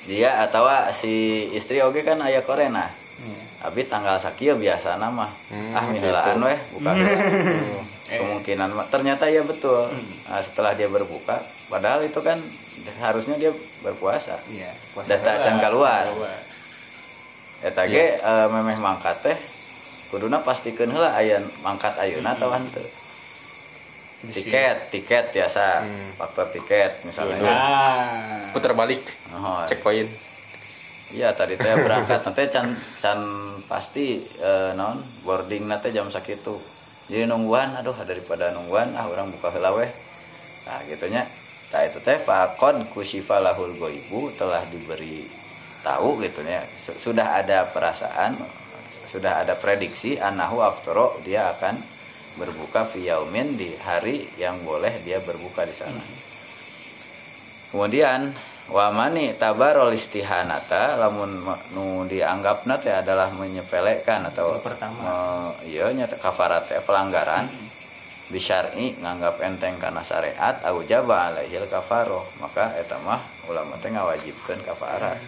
dia 0.03 0.41
atau 0.41 0.65
si 0.93 1.13
istri 1.51 1.79
oke 1.79 2.01
kan 2.01 2.19
ayah 2.23 2.41
korena 2.41 2.89
Iya. 3.21 3.37
tapi 3.61 3.85
tanggal 3.85 4.17
sakieu 4.17 4.57
biasa 4.57 4.97
nama 4.97 5.29
Hmm, 5.47 5.77
ah 5.77 5.85
miheulaan 5.85 6.41
weh 6.41 6.57
buka. 6.73 6.91
Eh. 8.09 8.17
kemungkinan 8.17 8.73
mah- 8.73 8.89
ternyata 8.89 9.29
ya 9.29 9.45
betul 9.45 9.93
Nah, 10.25 10.41
setelah 10.41 10.73
dia 10.73 10.89
berbuka 10.89 11.37
padahal 11.69 12.01
itu 12.01 12.17
kan 12.19 12.41
harusnya 12.97 13.37
dia 13.37 13.53
berpuasa 13.81 14.37
Iya. 14.47 14.71
puasa 14.93 15.09
Data 15.11 15.33
can 15.41 15.57
keluar. 15.59 16.05
Eta 17.61 17.85
ge 17.85 18.17
eh, 18.17 18.47
memeh 18.49 18.77
mangkat 18.77 19.21
teh 19.21 19.39
kuduna 20.09 20.41
pastikeun 20.41 20.91
heula 20.91 21.13
aya 21.13 21.39
mangkat 21.61 21.95
ayeuna 21.97 22.33
atau 22.33 22.51
henteu 22.51 22.83
tiket 24.21 24.93
tiket 24.93 25.25
biasa 25.31 25.81
Hmm. 25.81 26.11
faktor 26.15 26.51
tiket 26.51 26.93
misalnya 27.03 27.41
Nah. 27.41 28.53
Putar 28.53 28.75
balik. 28.75 29.01
Oh, 29.33 29.65
Checkpoint. 29.65 30.09
Iya 31.11 31.33
tadi 31.33 31.55
teh 31.55 31.75
berangkat 31.75 32.21
nanti 32.21 32.43
can 32.49 32.69
can 32.97 33.21
pasti 33.65 34.21
eh, 34.39 34.73
non 34.73 34.97
boarding 35.23 35.65
nanti 35.67 35.89
jam 35.91 36.07
sakitu. 36.07 36.61
Jadi 37.09 37.27
nungguan 37.27 37.75
aduh 37.75 37.97
daripada 38.01 38.53
nungguan 38.53 38.93
ah 38.93 39.05
orang 39.05 39.31
buka 39.31 39.51
heula 39.51 39.73
weh. 39.73 39.89
Nah 40.65 40.79
gitunya. 40.87 41.25
Nah 41.71 41.83
itu 41.87 41.99
teh 42.03 42.19
fakon 42.19 42.83
kusifa 42.91 43.39
lahul 43.39 43.71
goibu 43.79 44.35
telah 44.35 44.63
diberi 44.67 45.23
tahu 45.87 46.19
gitu 46.23 46.43
ya. 46.43 46.63
Su- 46.75 46.99
Sudah 46.99 47.39
ada 47.39 47.67
perasaan, 47.71 48.35
sudah 49.11 49.47
ada 49.47 49.55
prediksi 49.55 50.19
anahu 50.19 50.63
aftoro 50.67 51.15
dia 51.23 51.55
akan 51.55 51.79
berbuka 52.39 52.87
fi 52.87 53.11
yaumin 53.11 53.55
di 53.59 53.75
hari 53.83 54.27
yang 54.39 54.59
boleh 54.67 54.99
dia 55.07 55.19
berbuka 55.23 55.67
di 55.67 55.75
sana. 55.75 56.03
Kemudian 57.71 58.35
wamani 58.71 59.35
tabarol 59.35 59.95
istihanata 59.95 60.99
lamun 60.99 61.43
nu 61.75 62.07
dianggap 62.07 62.67
teh 62.83 62.95
adalah 62.95 63.31
menyepelekan 63.35 64.27
atau 64.31 64.59
pertama. 64.63 65.51
iya 65.67 65.91
nya 65.95 66.07
teh 66.11 66.19
kafarat 66.19 66.67
teh 66.67 66.83
pelanggaran 66.83 67.47
bisyar'i 68.31 68.97
nganggap 69.03 69.43
enteng 69.43 69.77
karena 69.77 70.01
syariat 70.01 70.57
au 70.67 70.81
jaba 70.87 71.35
alaihil 71.35 71.67
kafaroh. 71.67 72.23
Maka 72.39 72.73
eta 72.79 72.97
mah 73.03 73.21
ulama 73.51 73.77
teh 73.83 73.91
ngawajibkeun 73.91 74.63
kafarat. 74.65 75.19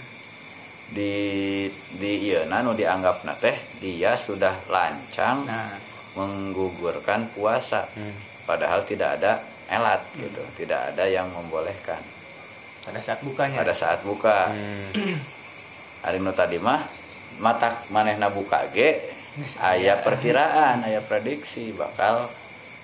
Di 0.92 1.66
di 1.98 2.12
ieu 2.30 2.46
nu 2.46 2.72
dianggap 2.72 3.26
teh 3.42 3.56
dia 3.82 4.14
sudah 4.14 4.54
lancang 4.70 5.44
Nah. 5.44 5.76
menggugurkan 6.16 7.28
puasa. 7.34 7.88
Padahal 8.46 8.84
tidak 8.84 9.20
ada 9.20 9.40
elat 9.72 10.00
gitu 10.16 10.42
tidak 10.58 10.92
ada 10.92 11.04
yang 11.08 11.26
membolehkan. 11.32 12.00
Pada 12.82 12.98
saat 12.98 13.22
bukanya. 13.22 13.62
pada 13.62 13.74
saat 13.74 14.02
buka. 14.02 14.50
Hmm. 14.50 15.16
hari 16.02 16.18
nu 16.18 16.34
tadi 16.34 16.58
mah 16.58 16.82
mata 17.38 17.78
manehna 17.94 18.26
buka 18.28 18.66
ge 18.74 18.98
aya 19.62 19.96
perkiraan 20.02 20.82
aya 20.84 21.00
prediksi 21.00 21.70
bakal 21.72 22.26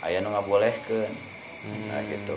aya 0.00 0.18
nu 0.20 0.30
ngabolehkeun. 0.30 1.12
Nah 1.90 2.00
gitu. 2.06 2.36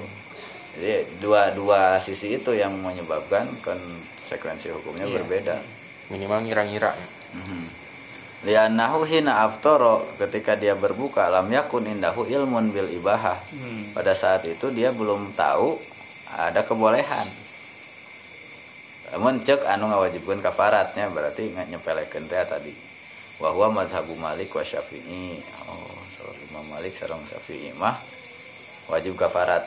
Jadi 0.72 0.92
dua 1.20 1.52
dua 1.52 2.00
sisi 2.00 2.36
itu 2.36 2.52
yang 2.52 2.74
menyebabkan 2.76 3.44
konsekuensi 3.62 4.72
hukumnya 4.72 5.06
Iya. 5.06 5.16
berbeda. 5.20 5.56
Minimal 6.10 6.48
ngira-ngira. 6.48 6.92
Mhm. 7.36 7.64
Lianahu 8.42 9.06
hina 9.06 9.46
aftoro 9.46 10.02
ketika 10.18 10.58
dia 10.58 10.74
berbuka 10.74 11.30
lam 11.30 11.46
yakun 11.48 11.86
indahu 11.86 12.26
ilmun 12.26 12.74
bil 12.74 12.90
ibahah. 12.90 13.38
Hmm. 13.54 13.94
pada 13.94 14.18
saat 14.18 14.42
itu 14.50 14.74
dia 14.74 14.90
belum 14.90 15.36
tahu 15.38 15.78
ada 16.34 16.66
kebolehan. 16.66 17.28
Namun 19.12 19.44
cek 19.44 19.68
anu 19.68 19.92
ngawajibkan 19.92 20.40
kafaratnya 20.40 21.12
berarti 21.12 21.52
nggak 21.52 21.68
nyepelekeun 21.70 22.26
teh 22.26 22.42
tadi. 22.48 22.74
Bahwa 23.38 23.84
madhabu 23.84 24.16
malik 24.16 24.50
wa 24.50 24.64
syafi'i. 24.64 25.38
Oh 25.68 26.00
so 26.22 26.30
imam 26.54 26.66
malik 26.70 26.94
sareng 26.94 27.26
syafi'i 27.26 27.74
mah 27.82 27.98
wajib 28.86 29.18
kafarat 29.18 29.66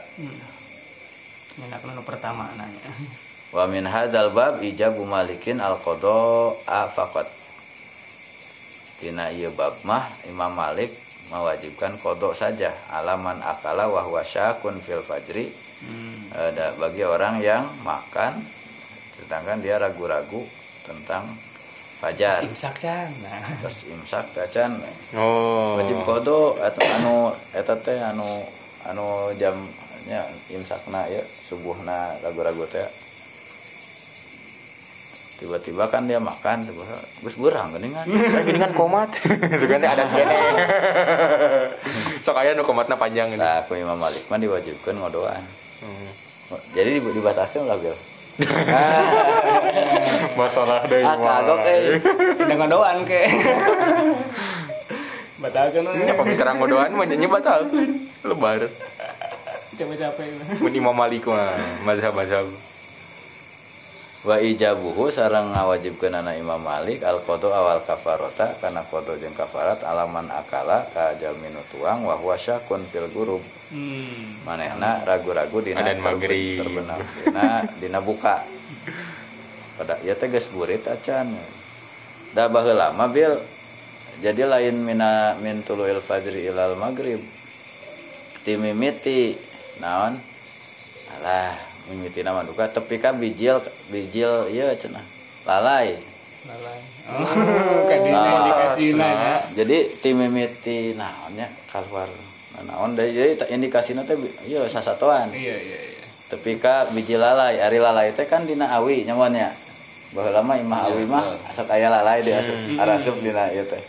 Enak 1.54 1.86
nu 1.86 2.02
pertama 2.02 2.50
nanya. 2.58 2.82
wa 3.54 3.70
min 3.70 3.86
hadzal 3.86 4.34
bab 4.34 4.58
ijabu 4.58 5.06
malikin 5.06 5.62
al 5.62 5.78
qada 5.78 6.50
faqat. 6.90 7.30
Tina 8.98 9.30
ieu 9.30 9.54
bab 9.54 9.78
mah 9.86 10.02
imam 10.26 10.50
malik 10.50 10.90
mewajibkan 11.30 11.94
kodok 12.02 12.34
saja. 12.34 12.74
Alaman 12.90 13.38
akala 13.38 13.86
wa 13.86 14.02
huwa 14.02 14.26
syakun 14.26 14.82
fil 14.82 15.06
fajri. 15.06 15.46
Hmm. 15.84 16.32
ada 16.32 16.72
bagi 16.80 17.04
orang 17.04 17.44
yang 17.44 17.68
makan 17.84 18.40
sedangkan 19.20 19.60
dia 19.60 19.76
ragu-ragu 19.76 20.40
tentang 20.88 21.28
fajar 22.04 22.40
Imsak 22.40 22.76
can. 22.78 23.08
Nah. 23.20 23.40
terus 23.58 23.88
imsak 23.88 24.24
tacan 24.30 24.76
Oh. 25.12 25.76
wajib 25.76 25.96
kodo 26.02 26.54
atau 26.58 26.84
anu 26.92 27.16
eta 27.50 27.74
teh 27.76 27.96
anu 27.96 28.44
anu 28.84 29.06
jamnya 29.34 30.20
imsakna 30.48 31.06
ya 31.06 31.18
subuhna 31.42 31.96
ragu-ragu 32.20 32.64
teh 32.66 32.84
tiba-tiba 35.34 35.84
kan 35.86 36.04
dia 36.04 36.16
makan 36.18 36.62
tiba 36.62 36.84
gus 37.18 37.34
burang 37.34 37.72
geningan 37.72 38.06
kan 38.54 38.72
komat. 38.72 39.10
Sugante 39.60 39.84
ada 39.84 40.06
kene. 40.14 40.36
Sok 42.20 42.38
aya 42.38 42.52
nu 42.52 42.62
komatna 42.62 42.94
panjang 42.94 43.28
ini. 43.28 43.36
nah 43.36 43.58
aku 43.58 43.74
Imam 43.74 43.98
Malik 43.98 44.24
mah 44.26 44.36
diwajibkan 44.36 44.94
ngodoan 44.94 45.42
Hmm. 45.76 46.08
jadi 46.72 46.96
di- 46.96 47.12
dibatalkan 47.12 47.64
lah 47.64 47.76
bil 47.76 47.92
Masalah 50.40 50.82
deui 50.90 51.06
ah 51.06 51.14
kagok 51.14 51.62
eh 51.62 52.02
Dengan 52.34 52.66
doan 52.66 53.06
ke. 53.06 53.30
Batalkan 55.38 55.86
we. 55.86 56.02
Nya 56.02 56.18
pamitaran 56.18 56.58
ngodoan 56.58 56.90
mah 56.98 57.06
nya 57.06 57.28
batalkeun. 57.30 57.90
Lebar. 58.26 58.66
Coba 59.74 59.94
capek. 59.94 60.26
Mun 60.58 60.74
Imam 60.74 60.94
Malik 60.94 61.22
mah 61.30 61.54
mazhab-mazhab. 61.86 62.73
Wa 64.24 64.40
ijabuhu 64.40 65.12
sarang 65.12 65.52
ngawajibkeun 65.52 66.16
anak 66.16 66.40
Imam 66.40 66.56
Malik 66.56 67.04
al 67.04 67.20
qada 67.20 67.52
awal 67.52 67.84
kafarota 67.84 68.56
kana 68.56 68.80
qada 68.88 69.20
jeung 69.20 69.36
kafarat 69.36 69.84
alaman 69.84 70.24
akala 70.32 70.88
ka 70.96 71.12
jalminu 71.20 71.60
tuang 71.68 72.08
wa 72.08 72.16
huwa 72.16 72.32
syakun 72.32 72.80
fil 72.88 73.04
gurub. 73.12 73.44
Hmm. 73.68 74.48
manehna 74.48 75.04
ragu-ragu 75.04 75.60
dina 75.60 75.84
maghrib. 76.00 76.64
terbenam 76.64 77.00
dina 77.20 77.44
dina 77.76 78.00
buka. 78.00 78.40
Pada 79.76 80.00
ieu 80.00 80.16
teh 80.16 80.32
geus 80.32 80.48
burit 80.48 80.88
acan. 80.88 81.28
Da 82.32 82.48
baheula 82.48 82.96
mah 82.96 83.12
bil. 83.12 83.36
Jadi 84.24 84.46
lain 84.46 84.80
mina 84.80 85.36
min 85.36 85.60
tuluil 85.60 86.00
fajri 86.00 86.48
ilal 86.48 86.80
maghrib. 86.80 87.20
Timimiti 88.46 89.36
naon? 89.84 90.16
Alah 91.20 91.73
mimiti 91.86 92.20
nama 92.20 92.40
duka 92.40 92.64
tepi 92.66 92.96
ka 92.96 93.12
bijil 93.12 93.60
bijil 93.88 94.48
ieu 94.48 94.72
cenah. 94.72 95.04
Lalai. 95.44 95.92
Lalai. 96.44 96.78
Oh, 97.04 97.84
kan 97.88 98.00
Ah, 98.06 98.40
dikasih 98.42 98.90
nanya. 98.94 99.44
jadi 99.52 99.76
timimiti 99.98 100.92
naonnya 100.92 101.44
keluar 101.68 102.08
naon 102.62 102.92
dari 102.92 103.12
jadi 103.12 103.36
tak 103.36 103.48
indikasina 103.50 104.00
teh 104.02 104.16
ieu 104.42 104.64
sasatoan 104.64 105.28
Iya 105.28 105.52
iya 105.54 105.78
iya. 105.84 106.04
tapi 106.26 106.56
ka 106.56 106.88
biji 106.88 107.14
lalai 107.14 107.58
ari 107.58 107.76
lalai 107.76 108.08
teh 108.10 108.24
kan 108.24 108.44
dina 108.44 108.72
awi 108.72 109.04
nyamannya 109.04 109.52
bahwa 110.12 110.30
lama 110.32 110.52
imah 110.56 110.80
awi 110.86 111.04
mah 111.04 111.24
sok 111.50 111.68
aya 111.68 111.90
lalai 111.90 112.20
di 112.20 112.30
asup 112.30 112.56
arasup 112.74 113.16
dina 113.18 113.48
ieu 113.50 113.64
teh. 113.64 113.82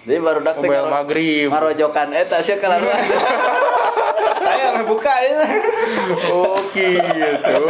Jadi 0.00 0.18
baru 0.18 0.38
dak 0.40 0.56
teh 0.56 0.68
ngarojokan 1.48 2.08
eta 2.12 2.38
sia 2.38 2.54
kalaruan 2.56 3.02
Ayo 4.50 4.66
mah 4.72 4.84
buka 4.84 5.14
ya. 5.20 5.42
Oh 6.28 6.58
gitu. 6.70 7.62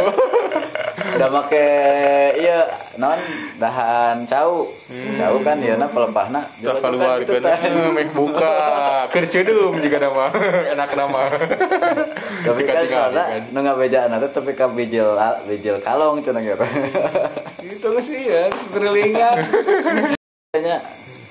udah 1.11 1.29
make 1.29 1.65
iya 2.35 2.65
non 2.95 3.17
dahan 3.57 4.21
cau 4.23 4.69
cau 5.17 5.35
kan 5.41 5.57
ya 5.57 5.73
na 5.75 5.85
pelepahna 5.85 6.41
Udah 6.59 6.77
keluar 6.77 7.17
gitu 7.19 7.37
kan, 7.37 7.57
eh, 7.59 7.89
make 7.89 8.09
buka, 8.11 8.53
kercedum 9.09 9.75
juga 9.75 9.97
nama, 9.99 10.29
enak 10.67 10.89
nama. 10.93 11.21
tapi 12.41 12.61
kan 12.63 12.85
soalnya 12.85 13.23
kan. 13.27 13.41
nu 13.49 13.59
ngabejaan 13.61 14.13
itu 14.13 14.27
tapi 14.29 14.51
ka 14.51 14.65
bijil 14.67 15.13
bijil 15.45 15.75
kalong 15.79 16.21
cenah 16.21 16.41
gitu 16.41 16.65
Itu 17.61 17.89
sih 17.99 18.21
ya, 18.23 18.49
seberlingan. 18.51 19.35
kayaknya 20.47 20.77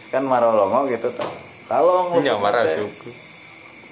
kan 0.08 0.22
marolongo 0.24 0.86
gitu 0.88 1.08
tuh 1.10 1.30
kalong 1.66 2.18
Nya 2.20 2.34
marah 2.34 2.62
teh. 2.64 2.78
suku. 2.78 3.10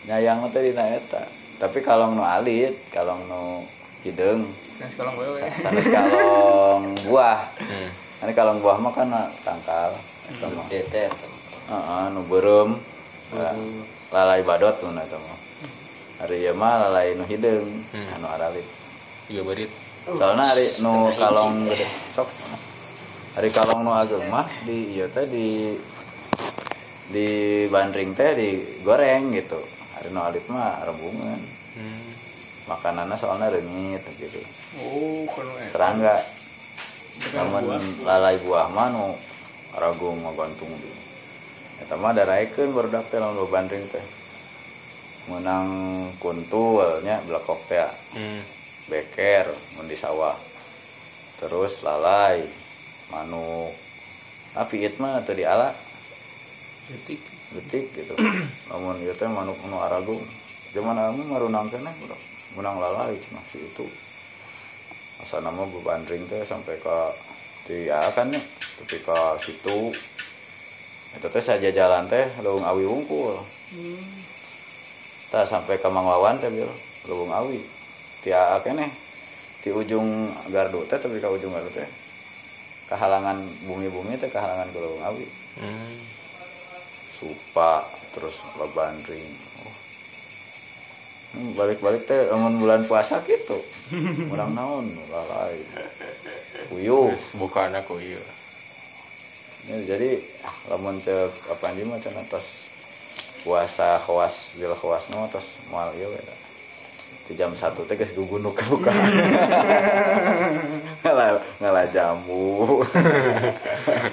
nyayang 0.04 0.42
teh 0.50 0.62
dina 0.64 0.84
eta 0.90 1.22
tapi 1.58 1.82
kalong 1.82 2.14
nu 2.14 2.22
alit 2.22 2.74
kalong 2.94 3.18
nu 3.26 3.66
wewe. 5.18 5.42
sanes 5.42 5.86
kalong 5.90 6.82
buah 7.02 7.40
Hmm. 7.58 7.90
ini 8.22 8.32
kalong 8.32 8.58
buah 8.62 8.78
mah 8.78 8.92
kan 8.94 9.10
tangkal. 9.42 9.90
Eta 10.30 10.46
mah 10.54 10.66
DT 10.70 10.94
Heeh, 11.68 12.04
nu 12.14 12.24
beureum 12.30 12.78
lalai 14.14 14.40
badot 14.46 14.78
nu 14.86 14.94
eta 14.96 15.18
mah. 15.18 15.38
Hari 16.22 16.46
ieu 16.46 16.54
mah 16.54 16.88
lalai 16.88 17.18
nu 17.18 17.26
hideung 17.26 17.66
Hmm. 17.90 18.14
anu 18.16 18.26
aralit. 18.30 18.66
Iya 19.28 19.42
berit. 19.42 19.70
soalnya 20.08 20.54
hari 20.54 20.66
nu 20.80 21.10
kalong 21.18 21.68
gede. 21.68 21.84
Sok 22.16 22.28
hari 23.34 23.50
kalong 23.50 23.82
nu 23.82 23.92
ageng 23.92 24.30
mah 24.30 24.46
di 24.62 24.94
ieu 24.94 25.10
teh 25.10 25.26
di 25.26 25.74
di 27.10 27.28
bandring 27.66 28.14
teh 28.14 28.30
digoreng 28.32 29.34
gitu 29.34 29.58
hari 29.98 30.14
nu 30.14 30.22
alit 30.22 30.46
mah 30.46 30.86
rebungan 30.86 31.42
Hmm. 31.78 32.10
makanannya 32.66 33.14
soalnya 33.14 33.54
renyit 33.54 34.02
gitu. 34.18 34.42
Oh, 34.82 35.22
kono 35.30 35.54
eh. 35.62 35.70
serangga. 35.70 36.18
Namun 37.38 38.02
lalai 38.02 38.34
buah 38.42 38.66
mah 38.70 38.88
nu 38.90 39.14
ragung 39.78 40.22
ngagantung 40.26 40.70
di. 40.74 40.90
Eta 41.82 41.94
mah 41.94 42.14
daraekeun 42.18 42.74
baru 42.74 42.98
teh 43.06 43.18
lamun 43.22 43.46
bandring 43.46 43.86
teh. 43.86 44.02
Menang 45.30 45.68
kuntul 46.18 47.02
nya 47.06 47.22
blekok 47.22 47.62
teh. 47.70 47.86
Hmm. 48.18 48.42
beker 48.90 49.46
mun 49.78 49.86
di 49.86 49.94
sawah. 49.94 50.34
Terus 51.38 51.86
lalai 51.86 52.42
manuk. 53.14 53.70
Tapi 54.56 54.82
it 54.82 54.98
mah 54.98 55.22
teu 55.22 55.38
diala. 55.38 55.70
Detik 57.56 57.88
gitu. 57.96 58.14
Namun 58.70 59.00
ieu 59.00 59.14
teh 59.16 59.28
manuk 59.28 59.56
nu 59.68 59.80
aragung. 59.80 60.20
Zaman 60.76 60.96
anu 61.00 61.24
marunang 61.24 61.72
keneh 61.72 61.94
bro 62.04 62.16
menang 62.56 62.80
lalai 62.80 63.14
cuma 63.28 63.40
si 63.48 63.60
itu. 63.60 63.86
Asal 65.22 65.42
nama 65.42 65.62
bebandring 65.66 66.24
teh 66.30 66.42
sampai 66.46 66.78
ke 66.78 66.98
di 67.68 67.88
kan 67.88 68.28
nih 68.32 68.42
tapi 68.80 68.96
ke 69.00 69.18
situ. 69.44 69.78
Itu 71.16 71.26
teh 71.28 71.42
saja 71.42 71.68
jalan 71.72 72.08
teh 72.08 72.26
leuweung 72.44 72.64
awi 72.64 72.84
wungkul. 72.84 73.36
Tak 75.28 75.44
sampai 75.44 75.76
ke 75.76 75.88
Mangwawan 75.88 76.40
teh 76.40 76.48
bil. 76.48 76.68
Leuweung 77.08 77.32
awi. 77.32 77.60
Ti 78.24 78.32
aa 78.32 78.60
keneh 78.60 78.88
di 79.64 79.70
ujung 79.74 80.32
gardu 80.52 80.84
teh 80.88 80.98
tapi 81.00 81.20
ke 81.20 81.28
ujung 81.28 81.52
gardu 81.52 81.70
teh. 81.72 81.88
Kehalangan 82.88 83.40
bumi-bumi 83.68 84.16
teh 84.16 84.28
kehalangan 84.32 84.68
ke 84.72 84.78
leuweung 84.80 85.04
awi. 85.04 85.26
Hmm. 85.58 85.96
Supa 87.18 87.82
terus 88.14 88.38
babandring 88.54 89.26
oh. 89.66 89.74
Hmm, 91.28 91.52
balik-balik 91.58 92.08
teh 92.08 92.24
lamun 92.32 92.56
bulan 92.56 92.88
puasa 92.88 93.20
gitu. 93.28 93.60
Kurang 94.32 94.56
naon 94.56 94.88
lalai 95.12 95.60
Terus 96.72 97.36
bukan 97.36 97.74
aku 97.76 98.00
iya. 98.00 98.22
Ya, 99.68 99.76
jadi 99.96 100.16
ah, 100.48 100.56
lamun 100.72 100.96
cek 101.04 101.52
apa 101.52 101.76
mah 101.84 102.00
cenah 102.00 102.24
tos 102.32 102.72
puasa 103.44 104.00
khawas 104.00 104.56
bil 104.56 104.72
khawas 104.72 105.12
no 105.12 105.28
tos 105.28 105.60
moal 105.68 105.92
ieu 105.92 106.08
we 106.08 106.47
di 107.28 107.36
jam 107.36 107.52
satu 107.52 107.84
teh 107.84 107.92
geus 107.92 108.16
gugunuk 108.16 108.56
kebukaan 108.56 108.96
ngalah 111.04 111.36
ngalah 111.60 111.86
jambu 111.88 112.80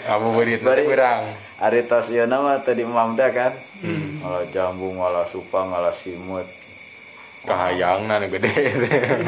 Kamu 0.03 0.27
berit 0.37 0.59
Bari. 0.59 0.83
berang. 0.83 1.23
Ari 1.57 1.87
tos 1.87 2.11
ieu 2.11 2.27
mah 2.27 2.59
tadi 2.59 2.83
imam 2.83 3.15
teh 3.15 3.31
kan 3.31 3.55
ngalah 4.19 4.43
jambu 4.51 4.91
ngalah 4.91 5.23
supa 5.23 5.63
ngalah 5.63 5.95
simut 5.95 6.43
Kahayang 7.45 8.09
na 8.09 8.19
gede. 8.25 8.49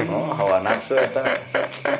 oh 0.09 0.33
hawa 0.33 0.57
nafsu 0.59 0.97
eta 0.97 1.21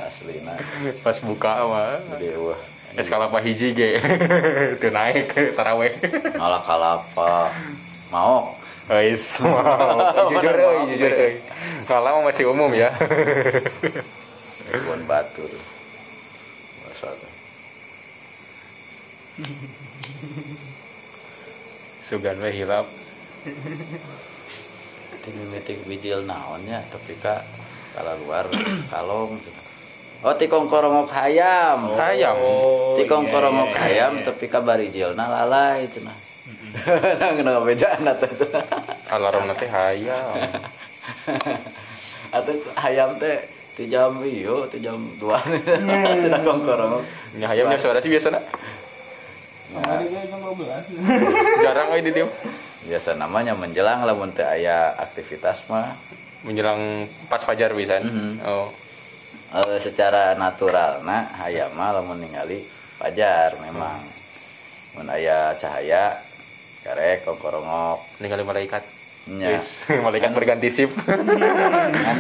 aslina 0.02 0.58
Pas 1.00 1.18
buka 1.22 1.62
mah. 1.64 1.96
jadi 2.18 2.36
wah 2.36 2.60
Es 2.98 3.06
kalapa 3.08 3.38
hiji 3.38 3.72
ge. 3.72 4.02
Teu 4.82 4.90
naik 4.90 5.30
taraweh. 5.54 5.94
ngalah 6.36 6.60
kalapa 6.60 7.54
mau 8.10 8.57
Guys, 8.88 9.44
wow. 9.44 10.08
jujur 10.32 10.56
euy, 10.56 10.96
jujur 10.96 11.12
euy. 11.12 11.36
Kalah 11.92 12.16
mah 12.16 12.32
masih 12.32 12.48
umum 12.48 12.72
ya. 12.72 12.88
Ribuan 14.72 15.04
batur 15.04 15.52
Masa 16.88 17.12
teh. 17.12 17.34
Sugan 22.08 22.40
we 22.40 22.52
hilap. 22.56 22.88
di 25.28 25.36
mimitik 25.36 25.84
bijil 25.84 26.24
naonnya 26.24 26.80
tapi 26.88 27.20
kak 27.20 27.44
kalau 27.92 28.16
luar 28.24 28.48
kalong 28.88 29.36
oh 30.24 30.36
tikong 30.40 30.72
korongok 30.72 31.12
hayam 31.12 31.84
Hayam. 32.00 32.40
tikong 32.96 33.28
korongok 33.28 33.76
hayam 33.76 34.24
tapi 34.24 34.48
ka 34.48 34.64
barijilna 34.64 35.28
lalai 35.28 35.84
cenah 35.92 36.16
nah 37.22 37.32
kenapa 37.34 37.60
bejaan 37.64 38.04
atuh 38.04 38.32
cenah. 38.32 38.66
Alarm 39.12 39.48
teh 39.56 39.70
hayam. 39.70 40.36
atuh 42.36 42.56
hayam 42.76 43.16
teh 43.18 43.38
di 43.78 43.86
jam 43.88 44.12
iyo 44.20 44.66
di 44.68 44.82
jam 44.82 44.98
dua 45.22 45.38
sudah 45.46 46.42
kong 46.42 46.60
korongok 46.66 47.04
Nya 47.38 47.46
hayam 47.46 47.70
nya 47.70 47.78
suara 47.78 48.02
sih 48.02 48.10
biasa 48.10 48.34
jam 48.34 48.42
12. 49.78 51.62
Jarang 51.62 51.88
euy 51.94 52.02
di 52.02 52.12
dieu. 52.12 52.28
biasa 52.88 53.20
namanya 53.20 53.52
menjelang 53.54 54.02
lamun 54.02 54.32
teh 54.32 54.48
aya 54.48 54.96
aktivitas 54.98 55.68
mah 55.68 55.92
Menjelang 56.48 57.04
pas 57.28 57.42
fajar 57.44 57.76
pisan. 57.76 58.02
Mhm. 58.08 58.34
Oh. 58.48 58.72
eh, 59.48 59.78
secara 59.80 60.36
natural 60.36 61.04
nah 61.04 61.24
hayam 61.40 61.72
mah 61.76 61.96
lamun 61.96 62.20
ningali 62.20 62.64
fajar 62.98 63.56
memang 63.62 64.00
mun 64.98 65.08
aya 65.08 65.54
cahaya 65.56 66.18
karek 66.88 67.28
kongkorongok 67.28 68.00
Ningali 68.24 68.48
malaikat. 68.48 68.84
nya 69.28 69.60
Yes, 69.60 69.84
malaikat 70.08 70.32
berganti 70.32 70.72
sip. 70.72 70.88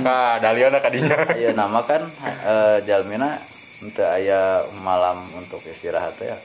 ah, 0.03 0.35
daliona 0.43 0.83
kadinya. 0.83 1.23
Ayo 1.31 1.55
nama 1.55 1.79
kan 1.81 2.03
eh, 2.43 2.83
jalmina 2.83 3.39
untuk 3.79 4.03
aya 4.03 4.67
malam 4.83 5.23
untuk 5.39 5.63
istirahat 5.63 6.19
ya. 6.19 6.35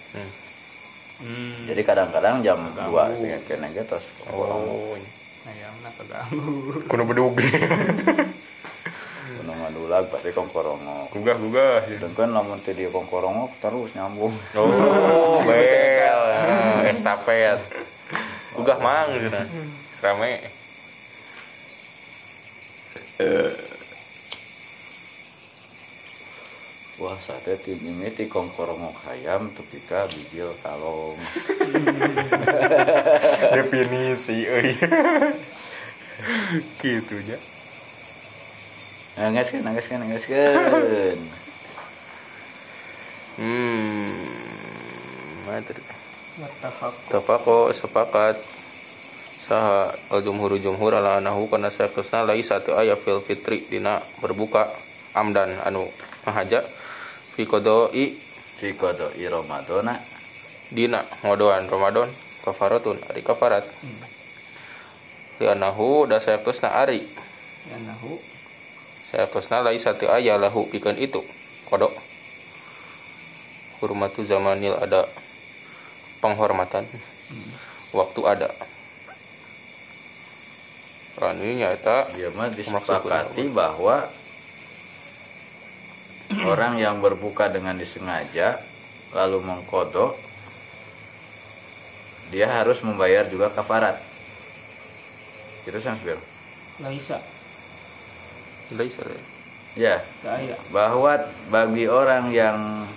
Hmm. 1.19 1.67
Jadi 1.67 1.83
kadang-kadang 1.83 2.43
jam 2.43 2.59
2 2.63 2.79
dengan 3.19 3.43
kena 3.43 3.67
gitu 3.71 3.91
terus 3.91 4.07
Oh. 4.31 4.95
Ayam 5.43 5.75
nak 5.83 5.95
keganggu. 5.99 6.47
Kuno 6.91 7.03
bedug. 7.03 7.35
gunung 9.33 9.59
madulag 9.59 10.07
pasti 10.07 10.31
kongkorongok. 10.31 11.11
Gugah 11.11 11.37
gugah. 11.39 11.83
Dan 11.99 12.11
kan 12.15 12.31
lamun 12.31 12.63
teh 12.63 12.71
dia 12.71 12.87
kongkorongok 12.87 13.51
terus 13.59 13.91
nyambung. 13.95 14.31
Oh, 14.55 15.43
bel. 15.47 16.21
Ah, 16.39 16.87
Estafet. 16.87 17.59
Gugah 18.53 18.79
mang 18.81 19.17
cenah. 19.17 19.47
Serame. 19.97 20.33
Wah, 27.03 27.19
sate 27.19 27.59
ti 27.59 27.75
mimiti 27.83 28.31
kongkorongok 28.31 28.95
hayam 29.11 29.51
tapi 29.51 29.83
ka 29.91 30.07
bijil 30.07 30.55
kalong. 30.63 31.19
Definisi 33.59 34.47
euy. 34.47 34.79
gitu 36.79 37.17
nya. 37.27 37.39
Nangis 39.19 39.51
kan, 39.51 39.61
nangis 39.67 39.87
kan, 39.91 39.99
nangis 39.99 40.25
kan. 40.31 41.19
Hmm. 43.35 44.15
Mantap. 45.43 45.92
Tafaqo 47.13 47.69
sepakat. 47.77 48.41
Saha 49.43 49.93
al 50.09 50.25
jumhur 50.25 50.57
jumhur 50.57 50.97
ala 50.97 51.21
anahu 51.21 51.51
kana 51.51 51.69
sakusna 51.69 52.25
lai 52.25 52.41
satu 52.41 52.73
ayat 52.73 52.97
fil 52.97 53.21
fitri 53.21 53.61
dina 53.69 54.01
berbuka 54.25 54.71
amdan 55.13 55.53
anu 55.69 55.85
mahaja. 56.25 56.65
Fi 57.37 57.45
qodoi 57.45 58.17
Fi 58.57 58.73
qodoi 58.73 59.21
Ramadana. 59.29 59.99
Dina 60.73 61.05
ngodoan 61.21 61.69
Ramadan 61.69 62.09
kafaratun 62.47 62.97
ari 63.13 63.21
kafarat. 63.21 63.67
Li 65.37 65.45
anahu 65.53 66.09
da 66.09 66.17
sakusna 66.17 66.73
ari. 66.81 67.05
Ya 67.69 67.77
nahu. 67.83 68.17
sakusna 69.13 69.61
lai 69.61 69.77
satu 69.77 70.09
ayat 70.09 70.41
lahu 70.41 70.65
pikeun 70.73 70.97
itu 70.97 71.21
kodok. 71.69 71.93
Hurmatu 73.85 74.25
zamanil 74.25 74.73
ada 74.81 75.05
penghormatan. 76.23 76.87
Waktu 77.91 78.21
ada. 78.25 78.49
Rani 81.19 81.61
nyata 81.61 82.09
dia 82.17 82.33
mah 82.33 82.49
disepakati 82.49 83.53
bahwa 83.53 84.09
orang 86.53 86.81
yang 86.81 87.05
berbuka 87.05 87.53
dengan 87.53 87.77
disengaja 87.77 88.57
lalu 89.13 89.45
mengkodok 89.45 90.17
dia 92.33 92.49
harus 92.49 92.81
membayar 92.81 93.29
juga 93.29 93.53
kafarat. 93.53 94.01
Itu 95.69 95.77
Sansbir 95.85 96.17
nggak 96.81 96.93
bisa. 96.97 97.17
Udah 98.73 98.85
bisa 98.89 99.03
ya. 99.05 99.21
ya 99.77 99.97
nggak 100.25 100.35
ada 100.41 100.57
bahwa 100.73 101.13
bagi 101.53 101.85
orang 101.87 102.33
yang 102.33 102.89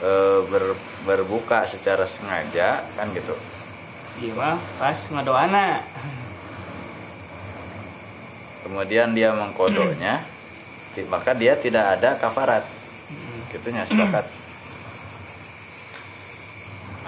eh, 0.00 0.40
ber- 0.48 0.78
berbuka 1.04 1.62
secara 1.64 2.02
sengaja 2.04 2.82
kan 2.96 3.06
gitu. 3.12 3.36
Iya 4.18 4.32
mah 4.34 4.56
pas 4.78 4.98
ngadoana 5.10 5.82
kemudian 8.64 9.12
dia 9.12 9.30
mengkodoknya 9.34 10.24
ti- 10.96 11.06
maka 11.06 11.34
dia 11.34 11.54
tidak 11.54 11.98
ada 11.98 12.16
kafarat. 12.16 12.64
Gitunya 13.52 13.84
sepakat. 13.84 14.24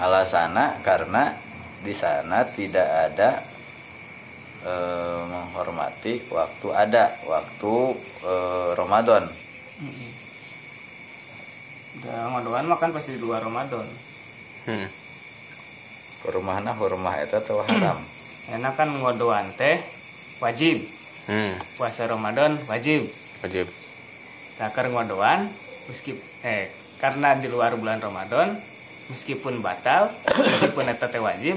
Alasana 0.04 0.76
karena 0.84 1.32
di 1.80 1.94
sana 1.96 2.44
tidak 2.44 2.84
ada 2.84 3.40
eh, 4.66 5.20
menghormati 5.24 6.20
waktu 6.28 6.66
ada 6.74 7.08
waktu 7.24 7.74
eh, 8.26 8.68
Ramadan 8.76 9.24
udah 12.02 12.36
ngadoan 12.36 12.66
makan 12.68 12.90
pasti 12.92 13.16
di 13.16 13.20
luar 13.22 13.44
Ramadan. 13.44 13.86
Hmm. 14.66 14.88
ke 16.16 16.34
rumahna 16.34 16.74
rumah 16.74 17.14
itu 17.22 17.38
atau 17.38 17.62
haram. 17.62 18.02
Enak 18.58 18.74
kan 18.74 18.90
ngadoan 18.90 19.46
teh 19.54 19.78
wajib. 20.42 20.82
Hmm. 21.30 21.54
puasa 21.78 22.06
Ramadan 22.10 22.58
wajib. 22.66 23.06
Wajib. 23.46 23.70
Takar 24.58 24.90
ngadoan 24.90 25.46
meskipun 25.86 26.22
eh 26.42 26.66
karena 26.98 27.38
di 27.38 27.46
luar 27.46 27.78
bulan 27.78 28.02
Ramadan 28.02 28.58
meskipun 29.06 29.62
batal 29.62 30.10
meskipun 30.50 30.90
eta 30.90 31.06
teh 31.06 31.22
wajib. 31.22 31.56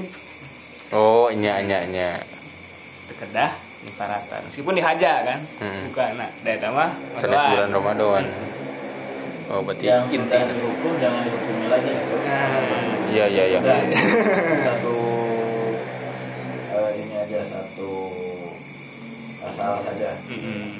Oh 0.94 1.30
nya 1.34 1.58
nya 1.66 1.82
nya. 1.90 2.22
Terkedah 3.10 3.50
di 3.80 3.90
paratan 3.96 4.40
meskipun 4.44 4.76
dihaja 4.76 5.12
kan 5.24 5.38
Hmm. 5.56 5.88
bukan 5.88 6.20
nah 6.20 6.30
dari 6.44 6.60
mah 6.68 6.92
sanes 7.16 7.42
bulan 7.48 7.70
Ramadan 7.72 8.22
oh 9.50 9.60
berarti 9.66 9.84
yang 9.90 10.06
inti 10.06 10.30
sudah 10.30 10.54
dihukum 10.54 10.92
jangan 11.02 11.22
dihukumi 11.26 11.66
lagi. 11.66 11.90
Nah, 11.90 12.50
iya 13.10 13.24
iya. 13.26 13.42
iya 13.44 13.60
satu 14.62 14.94
eh, 16.70 16.90
ini 17.02 17.14
aja 17.18 17.40
satu 17.50 17.92
pasal 19.42 19.72
saja. 19.82 20.10
Mm-mm. 20.30 20.78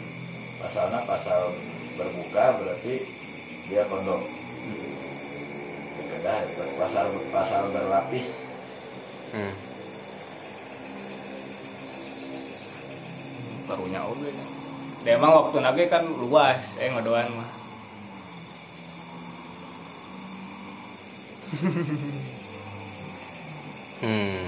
pasalnya 0.62 1.00
pasal 1.02 1.50
berbuka 1.98 2.44
berarti 2.62 2.94
dia 3.66 3.82
kondom 3.90 4.22
Kedah, 6.10 6.42
pasal 6.74 7.06
pasal 7.30 7.62
berlapis. 7.70 8.28
Hmm. 9.30 9.54
barunya 13.70 14.02
oke 14.02 14.26
Dan 15.06 15.22
emang 15.22 15.32
waktu 15.38 15.56
nage 15.62 15.84
kan 15.86 16.02
luas 16.02 16.74
eh 16.82 16.90
ngadoan 16.90 17.30
mah 17.30 17.59
hmm. 24.00 24.40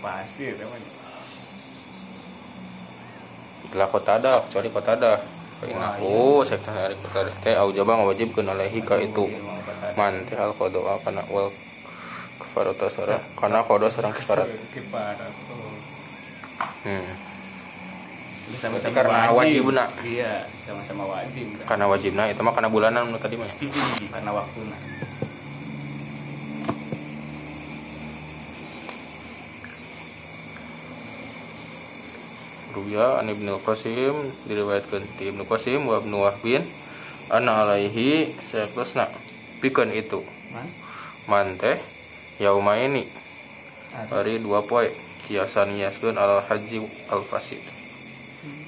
pasti 0.00 0.44
itu 0.48 0.64
mah 0.64 0.80
Bila 3.68 3.84
kota 3.84 4.16
ada, 4.16 4.40
kecuali 4.48 4.72
kota 4.72 4.96
ada. 4.96 5.20
Oh, 6.00 6.40
saya 6.40 6.56
kan 6.56 6.72
hari 6.72 6.96
kota 6.96 7.20
ada. 7.20 7.28
Teh, 7.44 7.52
au 7.52 7.68
jaba 7.68 8.00
wajib 8.00 8.32
kena 8.32 8.56
lehi 8.56 8.80
ka 8.80 8.96
itu. 8.96 9.28
Man, 9.92 10.24
teh 10.24 10.40
al 10.40 10.56
kodoa 10.56 10.96
kana 11.04 11.20
wal 11.28 11.52
kafarata 12.40 12.88
sarah. 12.88 13.20
Karena 13.36 13.60
kodo 13.60 13.92
sarang 13.92 14.16
kafarat. 14.16 14.48
kiparat 14.72 15.20
Hmm. 16.88 17.04
sama-sama 18.56 18.96
Karena 18.96 19.28
wajib, 19.36 19.68
nak. 19.76 19.92
iya 20.00 20.48
sama-sama 20.64 21.04
wajib 21.04 21.52
Karena 21.68 21.84
wajibna 21.84 22.24
itu 22.32 22.40
mah 22.40 22.56
karena 22.56 22.72
bulanan 22.72 23.12
tadi 23.20 23.36
mah. 23.36 23.44
karena 24.08 24.30
waktunya 24.32 24.78
Ruya 32.88 33.20
an 33.20 33.28
Ibnu 33.28 33.60
Qasim 33.68 34.16
diriwayatkan 34.48 35.04
ti 35.20 35.28
Ibnu 35.28 35.44
Qasim 35.44 35.84
wa 35.84 36.00
Ibnu 36.00 36.24
Wahbin 36.24 36.64
ana 37.28 37.60
alaihi 37.60 38.32
sayaklusna 38.48 39.04
pikeun 39.60 39.92
itu. 39.92 40.24
Man? 40.56 40.68
man 41.28 41.48
teh 41.60 41.76
yauma 42.40 42.80
ini. 42.80 43.04
Hari 43.92 44.40
dua 44.40 44.64
poe 44.64 44.88
kiasan 45.28 45.76
niaskeun 45.76 46.16
al 46.16 46.40
haji 46.40 46.80
al 47.12 47.20
fasid 47.28 47.60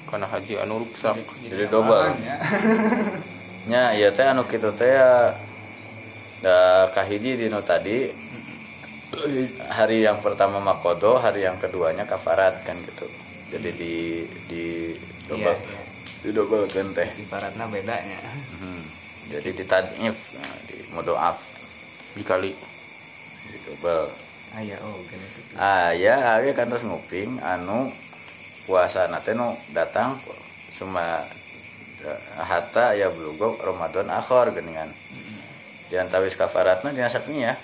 kana 0.05 0.29
haji 0.29 0.61
anu 0.61 0.85
ruksak 0.85 1.17
Jadi 1.49 1.65
double. 1.65 2.13
ya. 2.21 2.37
nya 3.73 3.83
ya 3.97 4.13
teh 4.13 4.29
anu 4.29 4.45
kitu 4.45 4.69
teh 4.77 5.01
ya. 5.01 5.33
Da 6.45 6.85
kahiji 6.93 7.41
dino 7.41 7.65
tadi. 7.65 8.05
Hari 9.73 10.05
yang 10.05 10.21
pertama 10.21 10.61
makodo 10.61 11.17
hari 11.17 11.41
yang 11.41 11.57
keduanya 11.57 12.05
kafarat 12.05 12.53
kan 12.69 12.77
gitu 12.85 13.09
jadi 13.51 13.69
di 13.75 13.93
di 14.47 14.63
iya 14.95 15.51
double 15.51 15.55
iya. 15.59 15.81
di 16.23 16.29
double 16.31 16.63
kan 16.71 16.87
teh? 16.95 17.09
Kiparatnya 17.19 17.65
bedanya. 17.67 18.19
Hmm. 18.63 18.83
jadi 19.31 19.49
di 19.51 19.63
tadif 19.67 20.15
nah, 20.39 20.55
di 20.67 20.77
mudoaf 20.95 21.37
dikali. 22.15 22.55
Di 23.51 23.57
double 23.67 24.31
ayah 24.51 24.79
oh 24.83 24.99
gini 25.07 25.25
gitu 25.31 25.55
ah 25.55 25.95
ya 25.95 26.19
hari 26.19 26.51
kan 26.51 26.67
terus 26.67 26.83
nguping 26.83 27.39
anu 27.39 27.87
puasa 28.67 29.07
nate 29.07 29.31
nu 29.31 29.55
datang 29.71 30.19
cuma 30.75 31.23
eh, 32.03 32.19
hatta 32.35 32.91
ya 32.91 33.07
belugo 33.07 33.55
Ramadan 33.63 34.11
akhir 34.11 34.51
geningan 34.51 34.91
di 35.91 35.99
antawis 35.99 36.39
kafaratna 36.39 36.95
di 36.95 37.03
ya. 37.03 37.55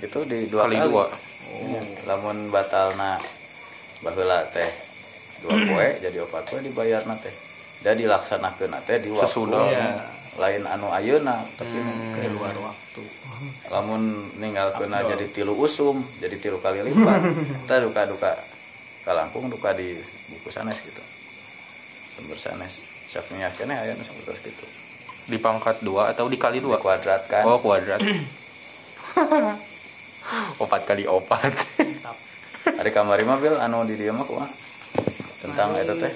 Itu 0.00 0.24
di 0.24 0.48
dua 0.48 0.64
kali 0.64 0.80
kali, 0.80 0.90
dua. 0.90 1.06
Iya. 1.44 1.80
lamun 2.08 2.48
batalna 2.48 3.20
baheula 4.00 4.48
teh 4.48 4.83
dua 5.44 5.54
poe 5.68 5.88
jadi 6.00 6.16
opat 6.24 6.42
poe 6.48 6.60
dibayar 6.64 7.04
teh 7.20 7.34
jadi 7.84 8.08
dilaksanakeun 8.08 8.72
teh 8.88 8.96
di 9.04 9.12
waktu 9.12 9.28
Sesudah. 9.28 9.68
Iya. 9.68 10.00
lain 10.34 10.66
anu 10.66 10.90
ayeuna 10.90 11.46
tapi 11.54 11.78
ke 12.16 12.26
luar 12.34 12.56
waktu. 12.58 13.02
lamun 13.70 14.32
ninggalkeun 14.40 14.90
jadi 14.90 15.26
tilu 15.30 15.54
usum 15.54 16.02
jadi 16.18 16.34
tilu 16.40 16.58
kali 16.58 16.82
lipat 16.82 17.20
kita 17.68 17.84
duka 17.84 18.02
duka 18.08 18.32
kalangkung 19.04 19.52
duka 19.52 19.76
di 19.76 20.00
buku 20.32 20.48
sanes 20.48 20.80
gitu. 20.80 21.02
Sumber 22.16 22.40
sanes. 22.40 22.72
Syafinya 23.12 23.52
kene 23.52 23.76
aya 23.76 23.92
nu 23.92 24.02
sumber 24.02 24.32
gitu. 24.40 24.64
Dipangkat 25.28 25.84
dua 25.84 26.16
atau 26.16 26.26
dikali 26.26 26.58
di 26.58 26.64
dua? 26.64 26.80
Kuadrat 26.80 27.28
kan 27.28 27.44
oh 27.44 27.60
kuadrat. 27.60 28.00
Opat 30.64 30.88
kali 30.88 31.04
opat. 31.04 31.52
Hari 32.64 32.90
kamari 32.96 33.28
mah 33.28 33.36
Bil, 33.36 33.60
anu 33.60 33.84
di 33.84 34.00
dia 34.00 34.08
mah 34.08 34.24
tentang 35.42 35.76
itu 35.76 35.94
teh 36.00 36.12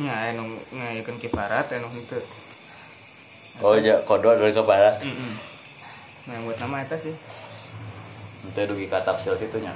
ya 0.06 0.14
anu 0.32 0.46
ngayakeun 0.72 1.18
kiparat 1.20 1.66
anu 1.74 1.88
itu 1.94 2.18
oh 3.60 3.76
ja 3.76 4.00
kodo 4.06 4.32
dari 4.38 4.54
kabarat 4.54 5.02
Mm-mm. 5.02 5.34
nah 6.30 6.36
buat 6.46 6.56
nama 6.62 6.84
eta 6.84 6.96
sih. 7.00 7.12
Itu 8.40 8.60
dugi 8.72 8.88
ka 8.88 9.04
tafsir 9.04 9.36
kitunya 9.36 9.74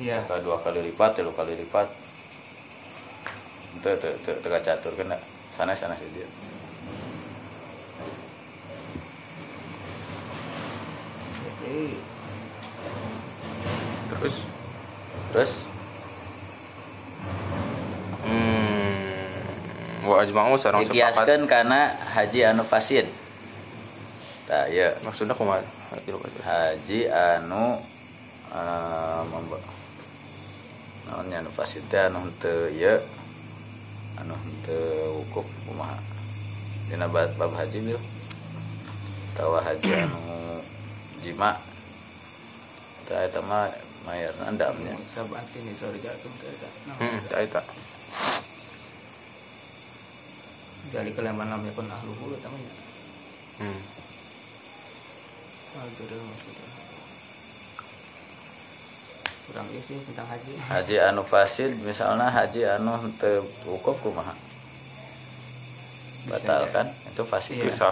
iya. 0.00 0.24
Ka 0.24 0.40
dua 0.40 0.56
kali 0.56 0.80
lipat 0.80 1.20
tilu 1.20 1.34
kali 1.36 1.52
lipat. 1.52 1.84
Itu 3.76 3.88
itu 3.92 4.08
itu 4.08 4.30
teka 4.40 4.58
catur 4.64 4.96
kena 4.96 5.20
sanes 5.58 5.76
sanes 5.82 6.00
di 6.00 6.08
dia 6.16 6.28
Eh, 11.64 11.96
terus? 14.24 14.40
Terus? 15.36 15.52
Hmm, 18.24 20.08
wa 20.08 20.24
ajma'u 20.24 20.56
sareng 20.56 20.88
sepakat. 20.88 21.44
karena 21.44 21.92
haji 22.16 22.40
anu 22.48 22.64
fasid. 22.64 23.04
Tak 24.48 24.72
ya. 24.72 24.96
Maksudnya 25.04 25.36
kumaha 25.36 25.60
Haji 26.40 27.04
anu 27.12 27.76
uh, 28.48 29.20
memba 29.28 29.60
naonnya 31.12 31.44
anu 31.44 31.52
fasid 31.52 31.84
teh? 31.92 32.08
Anu 32.08 32.24
henteu 32.24 32.72
ieu 32.72 32.96
anu 34.24 34.32
teu 34.64 35.20
wukuf 35.20 35.44
kumaha? 35.68 36.00
Dina 36.88 37.12
bab 37.12 37.28
bab 37.36 37.52
haji 37.60 37.92
bil 37.92 38.00
tawa 39.36 39.60
haji 39.60 40.08
anu 40.08 40.64
jima. 41.20 41.60
Tah 43.04 43.20
eta 43.28 43.44
mah 43.44 43.68
mayarna 44.04 44.44
endamnya 44.46 44.94
sabanti 45.04 45.58
nih 45.60 45.74
sorry 45.74 45.98
jatuh. 45.98 46.28
Nah, 46.86 46.96
Hmm, 47.00 47.18
tak 47.26 47.40
eta. 47.44 47.60
Jadi 50.92 51.10
keleman 51.12 51.48
lam 51.48 51.64
yakun 51.64 51.88
ahluhu 51.88 52.36
eta 52.36 52.46
mah. 52.46 52.60
nya. 52.60 52.72
Hmm. 53.58 53.80
Ah, 55.74 55.84
gitu 55.90 56.14
maksudnya. 56.14 56.66
Kurang 59.44 59.66
ieu 59.68 59.82
sih 59.82 59.98
tentang 60.08 60.24
haji. 60.24 60.52
haji 60.56 60.96
anu 61.04 61.22
fasid 61.22 61.72
misalnya 61.82 62.32
haji 62.32 62.64
anu 62.64 62.96
teu 63.20 63.44
wukuf 63.68 64.00
kumaha 64.00 64.32
batal 66.24 66.64
kan 66.72 66.88
itu 66.88 67.22
fasid 67.28 67.60
Iya. 67.60 67.64
Bisa. 67.68 67.88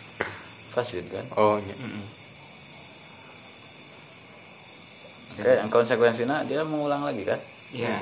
fasid 0.74 1.06
kan 1.06 1.22
Oh, 1.38 1.54
iya. 1.62 1.74
Heeh. 1.78 2.21
Oke, 5.32 5.48
yang 5.48 5.70
konsekuensinya 5.72 6.44
dia 6.44 6.60
mengulang 6.60 7.08
lagi 7.08 7.24
kan? 7.24 7.40
Iya. 7.72 7.96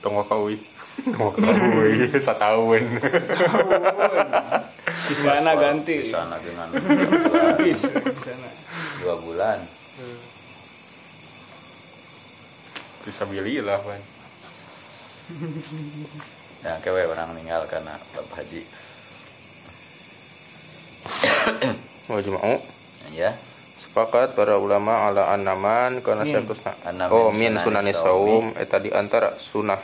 Tunggu 0.00 0.24
kawi. 0.24 0.56
Tunggu 1.04 1.34
kawi 1.36 2.08
setahun. 2.16 2.82
Di 5.08 5.14
sana 5.18 5.52
ganti. 5.60 5.96
Di 6.04 6.08
sana 6.08 6.40
dengan 6.40 6.68
di 7.60 7.72
sana. 7.76 8.48
dua 9.04 9.14
bulan. 9.20 9.58
Bisa 13.04 13.24
beli 13.28 13.60
lah, 13.64 13.80
Pan. 13.80 14.00
Ya, 16.64 16.74
kewe 16.82 17.06
orang 17.06 17.30
meninggal 17.36 17.68
karena 17.68 17.94
bab 18.16 18.26
haji. 18.36 18.64
Wajib 22.08 22.32
mau. 22.36 22.56
Ya, 23.12 23.32
Sepakat 23.98 24.38
para 24.38 24.54
ulama 24.62 25.10
ala 25.10 25.34
anaman 25.34 25.98
karena 26.06 26.22
sakusna. 26.22 26.70
Ana 26.86 27.10
Oh, 27.10 27.34
min 27.34 27.50
min 27.50 27.58
sunani 27.58 27.90
sunani 27.90 27.92
saum 27.98 28.46
eta 28.54 28.78
di 28.78 28.94
antara 28.94 29.34
sunah 29.34 29.74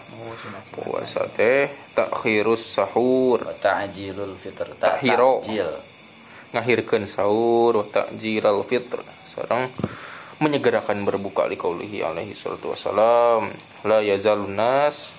puasa 0.70 1.26
teh 1.34 1.66
takhirus 1.98 2.62
sahur 2.78 3.42
ta'jilul 3.58 4.38
fitr. 4.38 4.70
Tahiro. 4.78 5.42
Ta'jil. 5.42 5.66
ngahirkeun 6.54 7.10
sahur 7.10 7.82
ta'jilal 7.90 8.62
fitr 8.62 9.02
sareng 9.26 9.66
menyegerakan 10.38 11.02
berbuka 11.02 11.50
li 11.50 11.58
qaulihi 11.58 12.06
alaihi 12.06 12.38
salatu 12.38 12.70
wasalam 12.70 13.50
la 13.82 13.98
yazalun 13.98 14.54
nas 14.54 15.10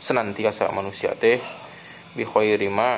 senantiasa 0.00 0.72
manusia 0.72 1.12
teh 1.12 1.36
bi 2.16 2.24
khairi 2.24 2.72
ma 2.72 2.96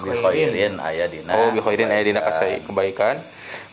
Bi 0.00 0.14
khairin 0.16 0.78
aya 0.78 1.10
dina. 1.10 1.34
oh 1.34 1.50
bi 1.50 1.58
khairin 1.58 1.90
aya 1.90 2.06
dina 2.06 2.22
kebaikan. 2.22 2.30
kasai 2.30 2.62
kebaikan 2.62 3.16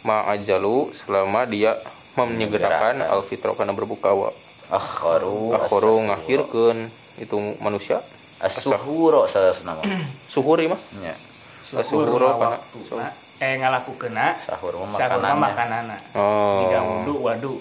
ma 0.02 0.26
ajalu 0.32 0.90
selama 0.94 1.46
dia 1.46 1.78
menyegerakan 2.18 3.06
al 3.06 3.22
fitra 3.24 3.56
kana 3.56 3.72
berbuka 3.72 4.12
wa 4.12 4.30
Akharu. 4.72 5.52
akhoro 5.52 6.00
as-suhur. 6.00 6.08
ngahirkeun 6.08 6.78
itu 7.20 7.38
manusia 7.60 8.00
As-suhuro 8.42 9.30
salasna 9.30 9.78
suhuri 10.26 10.66
mah 10.66 10.80
Nya. 10.98 11.14
Suhur 11.62 12.18
mah 12.18 12.58
kana-. 12.58 13.14
Eh 13.38 13.54
ngalakukeuna. 13.62 14.34
Sahur 14.42 14.82
mah 14.82 14.98
makanannya. 14.98 15.38
makanana. 15.38 15.98
oh 16.18 16.66
Jika 16.66 16.80
wudu 16.82 17.14
wadu. 17.22 17.54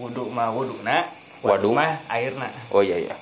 Wudu 0.00 0.24
mah 0.32 0.48
wuduna. 0.48 1.04
Wadu. 1.44 1.76
mah 1.76 1.92
airna. 2.08 2.48
Oh 2.72 2.80
iya 2.80 2.96
iya. 2.96 3.16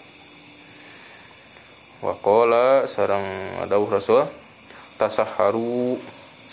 Wakola 2.06 2.86
sarang 2.86 3.24
dawuh 3.66 3.90
Rasul 3.90 4.22
tasaharu 4.94 5.98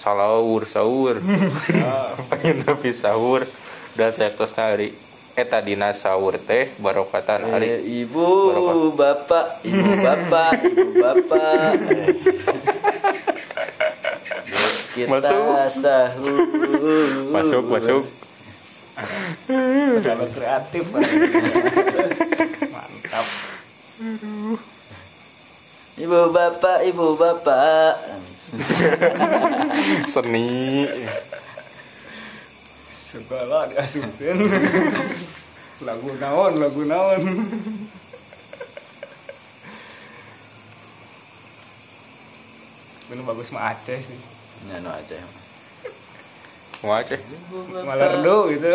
salaur 0.03 0.67
sahur. 0.67 1.15
Pengen 2.29 2.55
nepi 2.61 2.91
sahur 2.91 3.47
dan 3.95 4.11
saya 4.11 4.29
terus 4.29 4.51
hari 4.53 4.91
eta 5.33 5.57
dina 5.57 5.89
sahur 5.91 6.35
teh 6.35 6.67
barokatan 6.77 7.39
Eh, 7.39 7.47
hari. 7.47 7.67
ibu, 8.03 8.27
Barokah. 8.51 8.91
bapak, 8.93 9.45
ibu 9.63 9.91
bapak, 9.97 10.51
ibu 10.61 10.85
bapak. 10.93 11.73
Eh. 11.89 12.07
Kita 14.93 15.09
Masuk. 15.09 15.41
sahur. 15.73 16.37
Masuk 17.31 17.63
masuk. 17.65 18.03
Kalau 19.99 20.27
kreatif. 20.29 20.85
Mantap. 22.69 23.25
Ibu 25.95 26.19
bapak, 26.29 26.77
ibu 26.83 27.17
bapak. 27.17 27.93
Seni. 30.13 30.85
Segala 32.93 33.69
diasupin. 33.69 34.37
lagu 35.87 36.09
naon, 36.21 36.53
lagu 36.61 36.81
naon. 36.85 37.21
Bener 43.09 43.23
bagus 43.25 43.49
mah 43.53 43.73
Aceh 43.73 43.99
sih. 44.01 44.19
Ya 44.69 44.81
no 44.81 44.89
aja. 44.93 45.17
Mau 46.85 46.93
Aceh. 46.93 47.21
Malerdo 47.85 48.53
gitu. 48.53 48.69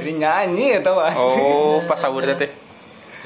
Jadi 0.00 0.12
nyanyi 0.16 0.80
atau 0.80 0.96
asli. 1.00 1.20
Oh, 1.20 1.80
pas 1.84 2.00
sahur 2.00 2.24
teh 2.24 2.65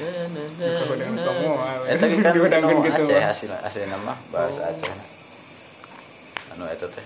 Eh 0.01 1.97
kan 2.01 2.09
diundangkan 2.35 2.75
gitu. 2.81 3.03
Aceh 3.05 3.21
hasil 3.21 3.49
hasil 3.53 3.85
nama 3.85 4.17
bahasa 4.33 4.73
Aceh. 4.73 4.93
Anu 6.57 6.65
eta 6.65 6.89
teh. 6.89 7.05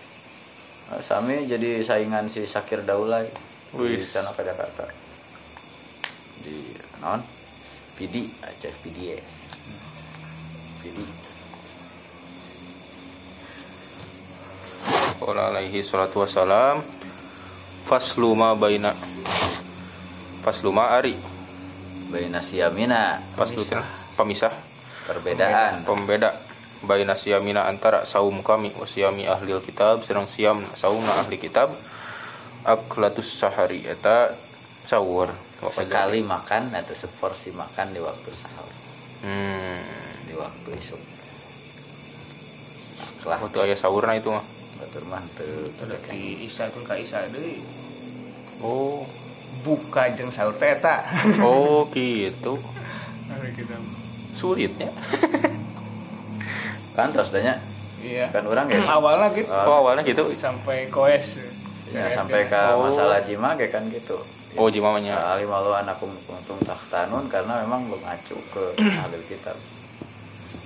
Eh, 0.96 1.02
Sami 1.04 1.44
jadi 1.44 1.84
saingan 1.84 2.32
si 2.32 2.48
Sakir 2.48 2.88
Daulay 2.88 3.28
di 3.76 4.00
sana 4.00 4.32
ke 4.32 4.48
Jakarta. 4.48 4.88
Di 6.40 6.72
non 7.04 7.20
Pidi 8.00 8.32
Aceh 8.40 8.74
Pidi 8.80 9.12
ya. 9.12 9.20
Pidi. 10.80 11.06
Qala 15.20 15.52
alaihi 15.52 15.84
salatu 15.84 16.24
wassalam 16.24 16.80
faslu 17.86 18.36
ma 18.36 18.56
baina 18.56 18.92
faslu 20.46 20.70
ma 20.72 20.96
ari 20.96 21.35
Baina 22.16 22.40
siyamina 22.40 23.20
teh 23.36 23.84
pamisah 24.16 24.56
perbedaan. 25.04 25.84
pembeda. 25.84 26.32
Baina 26.88 27.12
siyamina 27.12 27.68
antara 27.68 28.08
saum 28.08 28.40
kami 28.40 28.72
wa 28.80 28.88
siyami 28.88 29.28
ahli 29.28 29.52
kitab 29.60 30.00
sareng 30.00 30.24
siam 30.24 30.64
saumna 30.80 31.12
ahli 31.20 31.36
kitab. 31.36 31.76
Aklatus 32.64 33.36
sahari 33.36 33.84
eta 33.84 34.32
sahur. 34.88 35.28
Sekali 35.60 36.24
makan 36.24 36.72
atau 36.72 36.96
seporsi 36.96 37.52
makan 37.52 37.92
di 37.92 38.00
waktu 38.00 38.30
sahur, 38.32 38.74
hmm. 39.28 39.80
Di 40.30 40.34
waktu 40.40 40.70
isuk. 40.78 41.02
Lah, 43.26 43.42
waktu 43.42 43.58
aya 43.66 43.76
sahurna 43.76 44.16
itu 44.16 44.30
mah. 44.32 44.46
Batur 44.80 45.04
mah 45.10 45.24
teu 45.36 45.68
Udah 45.84 46.00
di 46.12 46.48
Isa 46.48 46.70
tuh 46.72 46.86
ka 46.86 46.96
Isa 46.96 47.28
deui. 47.34 47.60
oh 48.64 49.04
Buka 49.62 50.12
jeung 50.12 50.28
sahur 50.28 50.54
teh 50.54 50.74
eta. 50.74 51.00
oh 51.46 51.88
gitu 51.90 52.60
Hari 53.26 53.50
kita. 53.54 53.78
sulitnya 54.34 54.90
kan 56.94 57.12
terus 57.12 57.30
danya 57.30 57.56
Iya. 57.98 58.30
kan 58.30 58.46
orang 58.46 58.70
ya 58.70 58.78
Awalnya 58.86 59.34
gitu. 59.34 59.50
oh 59.50 59.76
awalnya 59.82 60.04
gitu 60.04 60.30
Sampai 60.36 60.86
koes. 60.88 61.42
ya, 61.90 62.06
sampai 62.12 62.46
ke 62.46 62.62
Oh. 62.72 62.86
masalah 62.86 63.18
jima 63.20 63.54
kayak 63.54 63.72
kan 63.72 63.84
gitu 63.88 64.16
oh 64.56 64.68
jimamanya 64.68 65.18
kali 65.18 65.44
malu 65.44 65.72
anak 65.72 65.98
untung 66.00 66.60
tahtanun 66.62 67.28
karena 67.28 67.66
memang 67.66 67.90
belum 67.90 68.04
acu 68.04 68.38
ke 68.48 68.64
ahli 68.78 69.18
kitab 69.26 69.58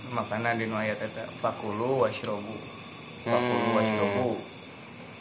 Makanya 0.10 0.53
di 0.56 0.66
nu 0.66 0.74
ayat 0.74 0.98
eta 0.98 1.22
fakulu 1.22 2.02
washrobu. 2.02 2.49
Fakulu 3.22 3.61
Hmm. 3.61 3.78
washrobu. 3.78 4.41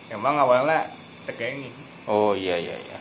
Emang 0.09 0.33
awalnya 0.35 0.81
tekenging. 1.23 1.69
oh 2.09 2.33
iya 2.33 2.57
iya 2.57 2.73
iya 2.73 2.99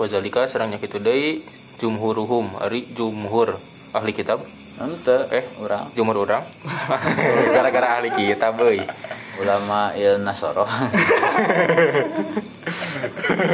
Wazalika 0.00 0.48
serangnya 0.48 0.78
kitu 0.80 0.98
deui 0.98 1.42
jumhuruhum 1.78 2.48
ari 2.60 2.86
jumhur. 2.92 3.56
Ahli 3.92 4.12
kitab? 4.16 4.40
Ente 4.80 5.28
Eh. 5.30 5.44
orang 5.60 5.84
jumhur 5.92 6.24
orang 6.24 6.40
gara-gara 7.54 8.00
ahli 8.00 8.08
kitab 8.10 8.56
euy. 8.58 8.80
Ulama 9.40 9.92
il 9.96 10.20
nasoro. 10.24 10.64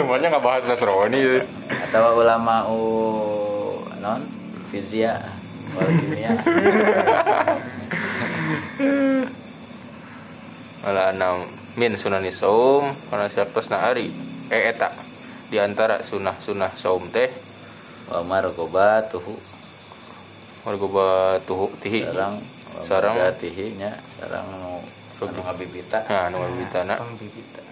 Makanya 0.07 0.29
nggak 0.31 0.45
bahas 0.45 0.65
Nasrani? 0.67 1.43
Atau 1.91 2.19
ulama 2.23 2.67
u 2.71 2.81
non? 3.99 4.21
Fizia. 4.71 5.19
Wal 5.75 5.91
kimia. 5.91 6.33
Ala 10.87 11.11
enam 11.15 11.43
min 11.77 11.95
sunani 11.99 12.31
saum 12.31 12.91
kana 13.11 13.27
sartosna 13.31 13.91
ari. 13.91 14.11
Eh 14.49 14.71
eta 14.73 14.89
di 15.49 15.57
antara 15.57 16.05
sunah-sunah 16.05 16.77
saum 16.77 17.09
teh 17.09 17.33
wa 18.09 18.21
marqobatuhu 18.25 19.59
warga 20.69 21.41
tuh 21.49 21.73
tihi. 21.81 22.05
Sarang 22.05 22.37
Sarang. 22.85 23.17
tihi 23.41 23.75
nya 23.81 23.91
sarang 24.21 24.45
nu 24.53 24.79
anu 25.25 25.41
ngabibita. 25.43 25.99
Nah 26.07 26.25
nu 26.31 26.37
bibitana 26.45 26.95
Pembibita. 27.01 27.63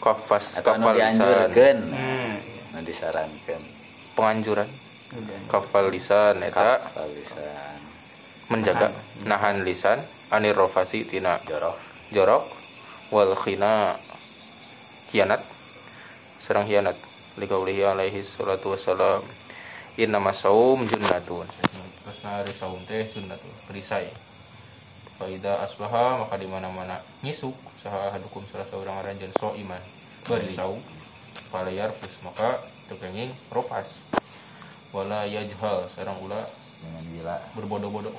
kafas 0.00 0.60
atau 0.60 0.74
anu 0.76 0.88
kafal 0.88 0.96
lisan. 0.96 1.12
dianjurkeun. 1.20 1.78
Hmm. 1.92 2.34
nu 2.72 2.78
disarankeun. 2.82 3.62
Penganjuran. 4.16 4.68
Kafal 5.46 5.86
lisan 5.92 6.40
eta. 6.42 6.80
Kafal 6.80 7.08
lisan. 7.12 7.78
Menjaga 8.50 8.88
nahan. 9.28 9.62
lisan. 9.62 9.98
Anir 10.32 10.56
rofasi 10.56 11.04
tina. 11.06 11.36
Jorok 11.46 11.76
jorok. 12.10 12.42
Wal 13.12 13.36
khina 13.38 13.94
khianat 15.14 15.38
serang 16.42 16.66
khianat 16.66 16.98
likaulihi 17.38 17.86
alaihi 17.86 18.26
salatu 18.26 18.74
wassalam. 18.74 19.22
Inna 19.94 20.18
masaum 20.18 20.82
junnatun. 20.90 21.46
Terus 21.46 22.18
hari 22.26 22.50
saum 22.50 22.82
teh 22.82 23.06
junnatun 23.06 23.54
perisai. 23.70 24.10
Faida 25.14 25.62
asbaha 25.62 26.18
maka 26.18 26.34
di 26.34 26.50
mana 26.50 26.66
mana 26.74 26.98
ngisuk 27.22 27.54
saha 27.78 28.10
hadukum 28.10 28.42
salah 28.50 28.66
seorang 28.66 29.06
ranjan 29.06 29.30
so 29.38 29.54
iman 29.54 29.78
bari 30.26 30.50
saum 30.50 30.82
palayar 31.54 31.94
pus 31.94 32.18
maka 32.26 32.58
tekenging 32.90 33.30
rofas 33.54 34.02
wala 34.90 35.22
yajhal 35.30 35.86
sarang 35.86 36.18
ulah 36.26 36.42
jangan 36.82 37.04
gila. 37.14 37.36
berbodoh-bodoh. 37.54 38.14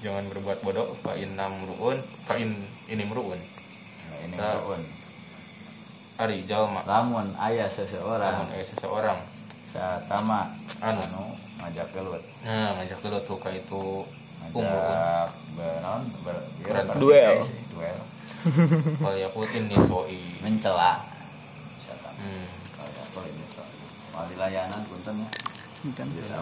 Jangan 0.00 0.32
berbuat 0.32 0.64
bodoh. 0.64 0.96
Fa 1.04 1.12
inna 1.12 1.44
mruun 1.50 1.98
fa 2.24 2.40
in 2.40 2.54
ini 2.88 3.04
mruun 3.04 3.36
nah, 3.36 4.18
ini 4.24 4.36
Nah. 4.38 4.99
Ari 6.20 6.44
jalma 6.44 6.84
lamun 6.84 7.32
aya 7.40 7.64
seseorang. 7.66 8.44
Namun 8.44 8.52
aya 8.52 8.64
seseorang. 8.64 9.18
Satama. 9.72 10.52
Anu. 10.84 11.00
Anu 11.00 11.24
ngajak 11.60 11.88
gelut. 11.96 12.20
Nah 12.44 12.76
ngajak 12.76 13.00
dulu 13.00 13.18
tuh 13.24 13.38
ka 13.40 13.48
itu 13.48 14.04
ngajak 14.52 15.28
benon 15.56 16.02
ber, 16.24 16.36
Keren. 16.60 16.84
ber- 16.88 17.00
Duel. 17.00 17.36
duel. 17.72 17.98
Wal 19.00 19.16
yakut 19.16 19.48
ini 19.52 19.76
soi. 19.88 20.20
Mencela. 20.44 21.00
Hmm. 22.20 22.44
kalau 22.76 22.92
apa 23.00 23.20
ini 23.24 23.44
so 23.48 23.64
mau 24.12 24.28
dilayanan 24.28 24.80
punten 24.84 25.24
ya. 25.24 25.28
Bisa. 25.80 26.36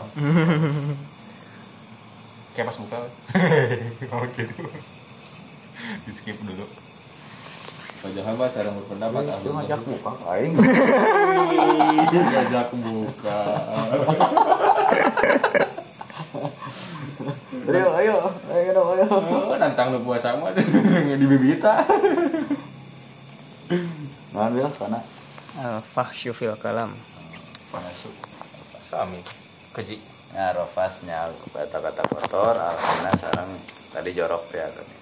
kayak 2.54 2.66
pas 2.66 2.78
buka. 2.82 2.98
Oh 4.10 4.26
gitu 4.34 4.66
di 5.78 6.10
skip 6.10 6.34
dulu 6.42 6.66
Wajah 7.98 8.22
hamba 8.30 8.46
sarang 8.46 8.78
berpendapat 8.78 9.26
Itu 9.42 9.50
ngajak 9.50 9.80
buka 9.82 10.12
aing. 10.30 10.54
Ngajak 12.08 12.68
buka 12.78 13.38
ayo 17.68 17.84
ayo 18.00 18.16
ayo 18.48 18.70
dong 18.72 18.88
ayo. 18.96 19.04
Oh, 19.12 19.56
nantang 19.60 19.92
lu 19.92 20.00
puasa 20.00 20.32
mah? 20.40 20.56
Di 21.20 21.26
bibita. 21.28 21.84
Nahan 24.32 24.50
bilang 24.56 24.72
sana 24.72 25.00
Al-fahsyu 25.58 26.32
fil 26.32 26.56
kalam. 26.56 26.94
masuk 27.68 28.14
sami. 28.88 29.20
Keji. 29.76 30.00
Ya 30.32 30.52
rofasnya 30.52 31.28
kata-kata 31.52 32.04
kotor 32.04 32.52
alhamdulillah 32.56 33.16
sarang 33.16 33.48
tadi 33.92 34.12
jorok 34.12 34.44
ya 34.52 34.68
tadi 34.68 34.94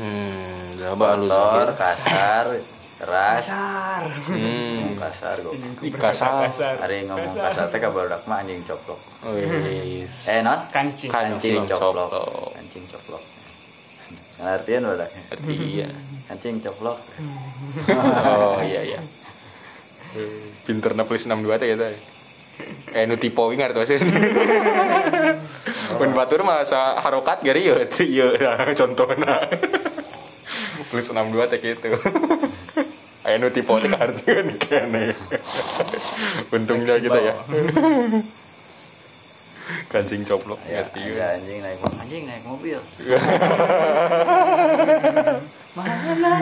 hmm 0.00 0.80
zaba 0.80 1.06
alus 1.16 1.28
kotor 1.28 1.70
kasar 1.76 2.46
keras. 3.02 3.46
Hmm 4.30 4.94
kasar 4.94 5.36
kok. 5.42 5.52
Kasar. 5.98 6.46
hari 6.78 7.02
ngomong 7.10 7.34
kasar. 7.34 7.66
teh 7.68 7.82
kabarudak 7.82 8.22
mah 8.30 8.40
anjing 8.40 8.62
coplok. 8.62 9.00
Wis. 9.34 10.30
eh 10.30 10.40
non 10.40 10.62
Kancing. 10.70 11.10
kancing 11.10 11.66
coplok. 11.66 12.10
kancing 12.54 12.84
coplok. 12.86 13.22
Ngertiin 14.42 14.82
badaknya 14.86 15.22
Iya. 15.50 15.88
kancing 16.30 16.56
coplok. 16.62 16.98
Oh 17.90 18.58
iya 18.62 18.80
iya. 18.86 19.00
Pinter 20.62 20.92
na 20.94 21.02
plus 21.02 21.26
62 21.26 21.58
teh 21.58 21.68
eta. 21.74 21.88
Eh 22.94 23.04
nu 23.08 23.16
tipe 23.18 23.42
wingar 23.42 23.74
tuh 23.74 23.82
sih. 23.82 23.98
Mun 25.98 26.12
batur 26.14 26.42
mah 26.46 26.62
sa 26.62 26.98
harokat 27.00 27.42
gari 27.42 27.66
ya 27.66 27.82
ieu 28.02 28.28
nah, 28.38 28.70
contohna. 28.76 29.42
Plus 30.92 31.08
62 31.08 31.48
teh 31.48 31.60
kitu. 31.64 31.96
Aya 33.24 33.40
nu 33.40 33.48
tipe 33.48 33.72
teh 33.72 33.88
kahartieun 33.88 34.52
kene. 34.60 35.16
Untungnya 36.52 37.00
kita 37.00 37.16
ya. 37.16 37.34
Kancing 39.88 40.26
coplok 40.26 40.58
ya 40.68 40.84
ada 40.84 41.38
anjing 41.38 41.62
naik 41.62 41.78
mobil 41.78 41.96
anjing 42.02 42.22
naik 42.26 42.44
mobil 42.44 42.76
mana 45.72 46.32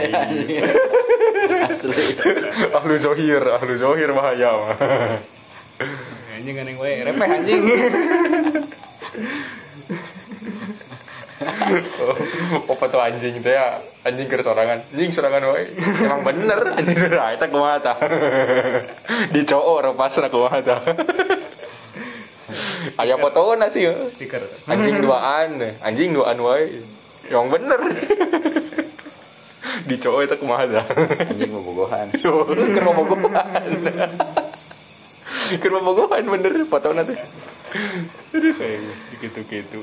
anjing 0.00 0.64
asli 1.70 2.06
ahlu 2.80 2.94
zohir, 2.98 3.42
ahlu 3.44 3.74
zohir 3.78 4.10
bahaya 4.16 4.50
mah. 4.56 4.74
Anjing 6.34 6.56
anjing 6.56 6.78
wae 6.80 7.04
repeh 7.04 7.28
anjing. 7.28 7.62
Apa 11.66 12.84
tuh 12.86 13.00
anjing 13.02 13.42
teh 13.42 13.54
ya? 13.54 13.74
Anjing 14.06 14.26
ke 14.30 14.38
sorangan. 14.38 14.78
Anjing 14.94 15.10
sorangan 15.10 15.42
wae. 15.50 15.66
Emang 16.06 16.22
bener 16.22 16.58
anjing 16.78 16.96
eta 16.96 17.46
kumaha 17.50 17.76
tah. 17.82 17.96
Dicoo 19.34 19.82
repasna 19.82 20.30
kumaha 20.30 20.58
tah. 20.62 20.80
Aya 23.02 23.18
fotona 23.18 23.66
sih. 23.66 23.90
ya. 23.90 23.94
Stiker. 24.06 24.42
Anjing 24.70 25.02
duaan, 25.02 25.58
anjing 25.82 26.14
duaan 26.14 26.38
wae. 26.38 26.70
Emang 27.26 27.50
bener. 27.50 27.80
Dicoo 29.90 30.22
eta 30.22 30.38
kumaha 30.38 30.64
tah. 30.70 30.86
anjing 31.26 31.50
bobogohan 31.50 32.06
Keur 32.14 32.86
bobogohan. 32.94 33.66
Keur 35.58 35.72
bobogohan 35.82 36.24
bener 36.30 36.52
fotona 36.70 37.02
teh. 37.02 37.18
Aduh 38.36 38.54
kayak 38.54 38.80
gitu-gitu. 39.20 39.82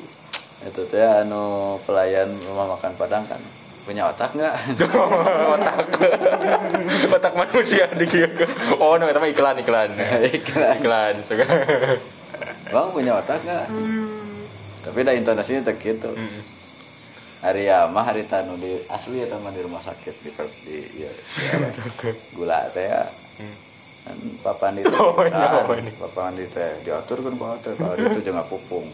Itu 0.64 0.82
teh 0.88 1.04
anu 1.04 1.76
pelayan 1.84 2.30
rumah 2.48 2.76
makan 2.76 2.92
padang 2.96 3.24
kan. 3.28 3.42
Punya 3.84 4.08
otak 4.08 4.32
nggak? 4.32 4.56
Otak. 5.60 5.76
Otak 7.12 7.34
manusia 7.36 7.84
di 7.92 8.08
oh 8.80 8.96
no 8.96 9.12
mah 9.12 9.28
iklan 9.28 9.60
iklan. 9.60 9.92
Iklan. 10.40 10.80
iklan 10.80 11.14
suka. 11.20 11.44
Bang 12.72 12.96
punya 12.96 13.20
otak 13.20 13.44
nggak? 13.44 13.66
Tapi 14.88 15.00
dah 15.04 15.14
intonasinya 15.20 15.68
tak 15.68 15.84
gitu 15.84 16.16
hari 17.44 17.68
ya 17.68 17.92
mah 17.92 18.08
hari 18.08 18.24
tanu 18.24 18.56
di 18.56 18.72
asli 18.88 19.20
ya 19.20 19.28
teman 19.28 19.52
di 19.52 19.60
rumah 19.68 19.84
sakit 19.84 20.16
di 20.24 20.32
di, 20.64 21.04
ya, 21.04 21.12
gula 22.40 22.72
teh 22.72 22.88
ya. 22.88 23.04
Kan 24.08 24.18
papan 24.40 24.80
di 24.80 24.88
teh 24.88 24.96
Oh, 24.96 25.20
iya, 25.28 25.60
papan 25.60 25.84
papan 26.00 26.40
teh 26.40 26.72
diatur 26.88 27.20
kan 27.20 27.36
kalau 27.36 27.56
teh. 27.60 27.76
Kalau 27.76 27.96
itu 28.00 28.20
jangan 28.24 28.48
pupung. 28.48 28.88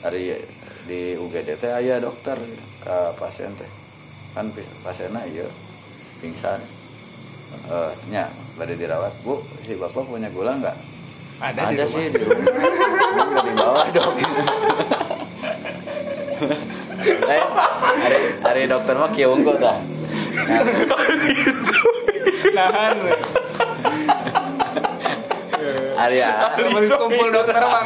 Hari 0.00 0.40
di 0.86 1.18
UGD 1.18 1.58
teh 1.58 1.72
aya 1.74 1.98
dokter 1.98 2.38
ke 2.82 2.96
pasien 3.18 3.50
teh. 3.58 3.70
Kan 4.32 4.54
pasiennya 4.86 5.22
iya 5.28 5.46
pingsan. 6.22 6.62
Eh 7.70 7.92
nya 8.10 8.30
pada 8.54 8.72
dirawat. 8.72 9.12
Bu 9.26 9.42
si 9.62 9.74
bapak 9.74 10.06
punya 10.06 10.30
gula 10.30 10.54
nggak? 10.56 10.76
Ada, 11.36 11.60
di 11.68 11.76
ada 11.76 11.84
rumah. 11.84 12.00
sih 12.00 12.06
di 12.08 12.18
rumah. 12.22 12.46
Cuma 12.48 13.24
nggak 13.34 13.44
dibawa 13.50 13.82
dok. 13.92 14.14
Eh, 17.06 17.42
hari, 18.02 18.18
hari 18.42 18.62
dokter 18.66 18.94
mah 18.98 19.10
kieu 19.14 19.30
unggul 19.30 19.56
dah. 19.56 19.78
Nah, 22.56 22.72
Nahan. 22.72 22.96
Hari 25.96 26.20
ya 26.20 26.52
Lamun 26.60 26.84
kumpul 26.84 27.28
dokter 27.32 27.56
eta. 27.56 27.80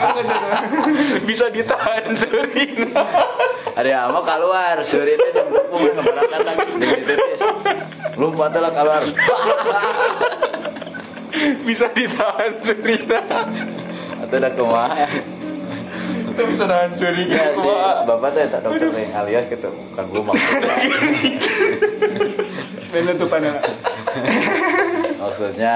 bisa 1.28 1.46
ditahan 1.48 2.12
sering 2.18 2.90
hari 3.78 3.90
ya 3.94 4.10
mah 4.10 4.22
keluar. 4.26 4.76
Suri 4.82 5.14
teh 5.14 5.30
jam 5.30 5.46
tepung 5.48 5.82
ngebarakan 5.86 6.40
lagi. 6.42 6.72
Dengan 6.76 7.00
ditetes 7.06 7.40
lompat 8.18 8.54
lah 8.58 8.72
keluar. 8.74 9.02
Bisa 11.64 11.88
ditahan 11.96 12.52
sering 12.60 13.06
atau 14.20 14.36
udah 14.36 14.52
kumaha 14.52 14.94
ya 14.94 15.08
kita 16.30 16.42
bisa 16.46 16.64
nahan 16.70 16.92
sering 16.94 17.26
ya 17.26 17.50
si 17.52 17.68
bapak 18.06 18.30
teh 18.32 18.46
tak 18.46 18.60
dokter 18.62 18.86
yang 18.94 19.12
alias 19.18 19.44
gitu. 19.50 19.70
Kan 19.98 20.04
gua 20.08 20.22
maksudnya. 20.30 20.76
Penutupan 22.90 23.40
maksudnya 25.20 25.74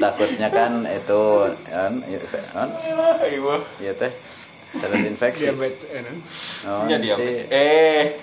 takutnya 0.00 0.48
kan 0.48 0.72
itu 0.88 1.22
kan 1.68 1.92
kan? 2.56 2.68
Ayo 3.20 3.60
iya 3.78 3.92
teh. 3.92 4.08
Terinfeksi 4.70 5.50
diabetes. 5.50 5.90
Oh, 6.64 6.86
ya 6.88 6.96
dia 6.96 7.14
si 7.18 7.28
eh 7.52 8.16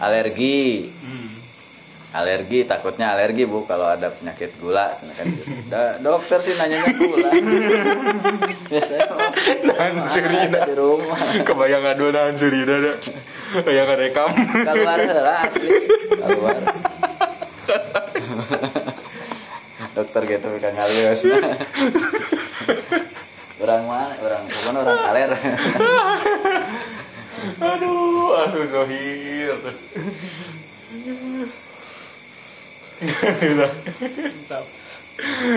alergi. 0.00 0.88
Alergi 2.08 2.64
takutnya 2.64 3.12
alergi 3.12 3.44
bu 3.44 3.68
kalau 3.68 3.84
ada 3.84 4.08
penyakit 4.08 4.56
gula. 4.62 4.88
Kan 4.96 5.28
gitu. 5.28 5.44
Da- 5.68 6.00
dokter 6.00 6.40
sih 6.40 6.56
nanyanya 6.56 6.88
gula. 6.96 7.28
Biasanya 8.72 9.06
Nahan 9.68 9.94
ada 10.08 10.60
di 10.64 10.74
rumah? 10.78 11.18
Kebayang 11.44 11.84
aduh 11.84 12.08
nahan 12.08 12.34
surina 12.40 12.74
dah. 12.80 12.96
Yang 13.68 13.88
rekam. 14.00 14.32
keluar 14.64 14.98
lah 15.04 15.44
asli. 15.44 15.68
Keluar 16.16 16.56
dokter 20.08 20.24
gitu 20.24 20.48
kan 20.56 20.72
ngalius 20.72 21.20
orang 23.60 23.84
mana 23.84 24.16
orang 24.24 24.42
pokoknya 24.48 24.80
orang 24.80 24.98
kaler 25.04 25.30
Aduh, 27.58 28.34
aduh 28.34 28.66
Zohir. 28.66 29.54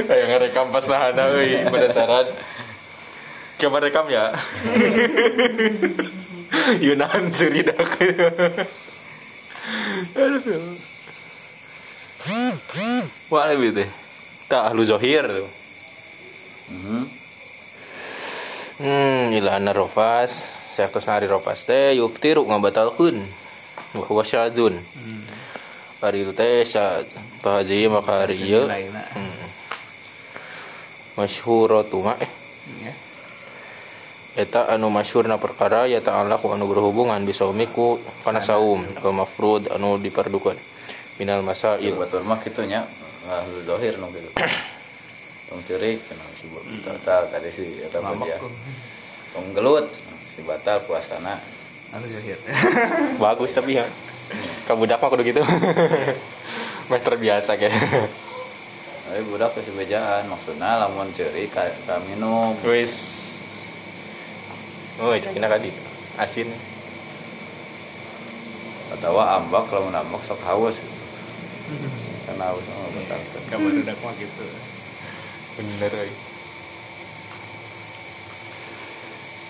Kayak 0.05 0.25
ngerekam 0.29 0.69
pas 0.69 0.85
nahana 0.85 1.33
euy 1.33 1.65
penasaran. 1.65 2.29
Kayak 3.57 3.71
merekam 3.73 4.05
ya. 4.13 4.29
Yunan 6.85 7.33
surina. 7.33 7.73
Aduh. 10.21 10.61
Wah 13.29 13.45
lebih 13.49 13.73
teh. 13.73 14.00
Tak 14.51 14.63
ahlu 14.67 14.83
Zohir 14.83 15.23
tuh. 15.23 15.47
Mhm. 16.75 17.01
Hmm, 18.83 19.23
ilahana 19.31 19.71
rofas. 19.71 20.51
Saya 20.75 20.91
nari 20.91 21.31
rofas 21.31 21.63
teh 21.63 21.95
yuktiru 21.95 22.43
ngabatalkeun. 22.43 23.15
Wa 23.95 24.03
huwa 24.11 24.27
syadzun. 24.27 24.75
Hari 26.03 26.27
itu 26.27 26.35
teh 26.35 26.67
syad. 26.67 27.07
Pahaji 27.39 27.87
maka 27.87 28.27
hari 28.27 28.43
lainna 28.43 28.99
Hmm. 29.15 29.47
Masyhuratu 31.15 32.03
ma 32.03 32.19
eh 32.19 32.31
ya 32.83 32.93
eta 34.39 34.63
anu 34.71 34.87
masyhurna 34.87 35.35
perkara 35.35 35.91
ya 35.91 35.99
ta'ala 35.99 36.39
ku 36.39 36.55
anu 36.55 36.63
berhubungan 36.71 37.19
bisaumiku 37.27 37.99
kana 38.23 38.39
saum 38.39 38.79
wal 39.03 39.11
mafrud 39.11 39.67
anu 39.75 39.99
diperdukan 39.99 40.55
minal 41.19 41.43
masail 41.43 41.83
Iya 41.83 41.99
batur 41.99 42.23
mah 42.23 42.39
kitu 42.39 42.63
nya 42.63 42.87
ahlu 43.31 43.63
zahir 43.63 43.95
nu 43.95 44.11
gitu. 44.11 44.29
Tong 45.51 45.61
ceurik 45.67 45.99
cenah 46.03 46.27
si 46.35 46.47
batal 46.83 47.21
tadi 47.31 47.49
si 47.55 47.79
eta 47.79 48.03
mah 48.03 48.19
dia. 48.19 48.35
Tong 49.31 49.55
gelut 49.55 49.87
si 50.35 50.43
batal 50.43 50.83
puasana. 50.83 51.39
anu 51.91 52.07
zahir 52.07 52.39
bagus 53.23 53.51
tapi 53.51 53.75
ya 53.75 53.83
kabudak 54.63 54.95
mah 55.03 55.11
kudu 55.11 55.27
gitu 55.27 55.43
meh 56.89 57.01
terbiasa 57.03 57.59
kayak 57.59 57.75
Tapi 59.11 59.27
budak 59.27 59.51
ke 59.51 59.59
bejaan 59.75 60.23
maksudna 60.31 60.79
lamun 60.79 61.11
ceurik 61.11 61.51
ka, 61.51 61.67
ka 61.83 61.99
minum. 62.07 62.55
wis 62.63 62.95
oh 65.03 65.11
cakina 65.19 65.51
kadi 65.51 65.67
asin 66.15 66.47
Atawa 68.91 69.39
ambak 69.39 69.71
lamun 69.71 69.95
ambak 69.95 70.19
sok 70.27 70.39
haus. 70.47 70.79
haus 72.39 72.65
mah 72.71 72.89
batal. 72.95 73.21
kabar 73.51 73.71
udah 73.71 73.97
mah 73.99 74.13
gitu. 74.15 74.45
Bener 75.59 75.91
euy 75.91 76.13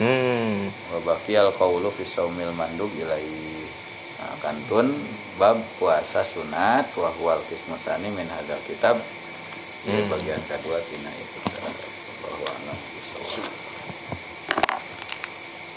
hmm. 0.02 0.58
Wa 0.96 1.00
baqiyal 1.14 1.54
qawlu 1.54 1.94
fi 1.94 2.04
saumil 2.08 2.50
mandub 2.58 2.90
ilai 2.98 3.30
nah, 4.18 4.34
kantun 4.42 4.90
bab 5.38 5.62
puasa 5.78 6.26
sunat 6.26 6.90
wa 6.98 7.10
huwal 7.22 7.42
qismu 7.46 7.78
sani 7.78 8.10
min 8.10 8.26
hadzal 8.26 8.62
kitab. 8.66 8.98
Ini 9.82 10.06
Hmm. 10.06 10.14
bagian 10.14 10.42
kedua 10.46 10.78
tina 10.90 11.10
itu. 11.10 11.40
Bahwa 12.22 12.50
anak 12.50 12.78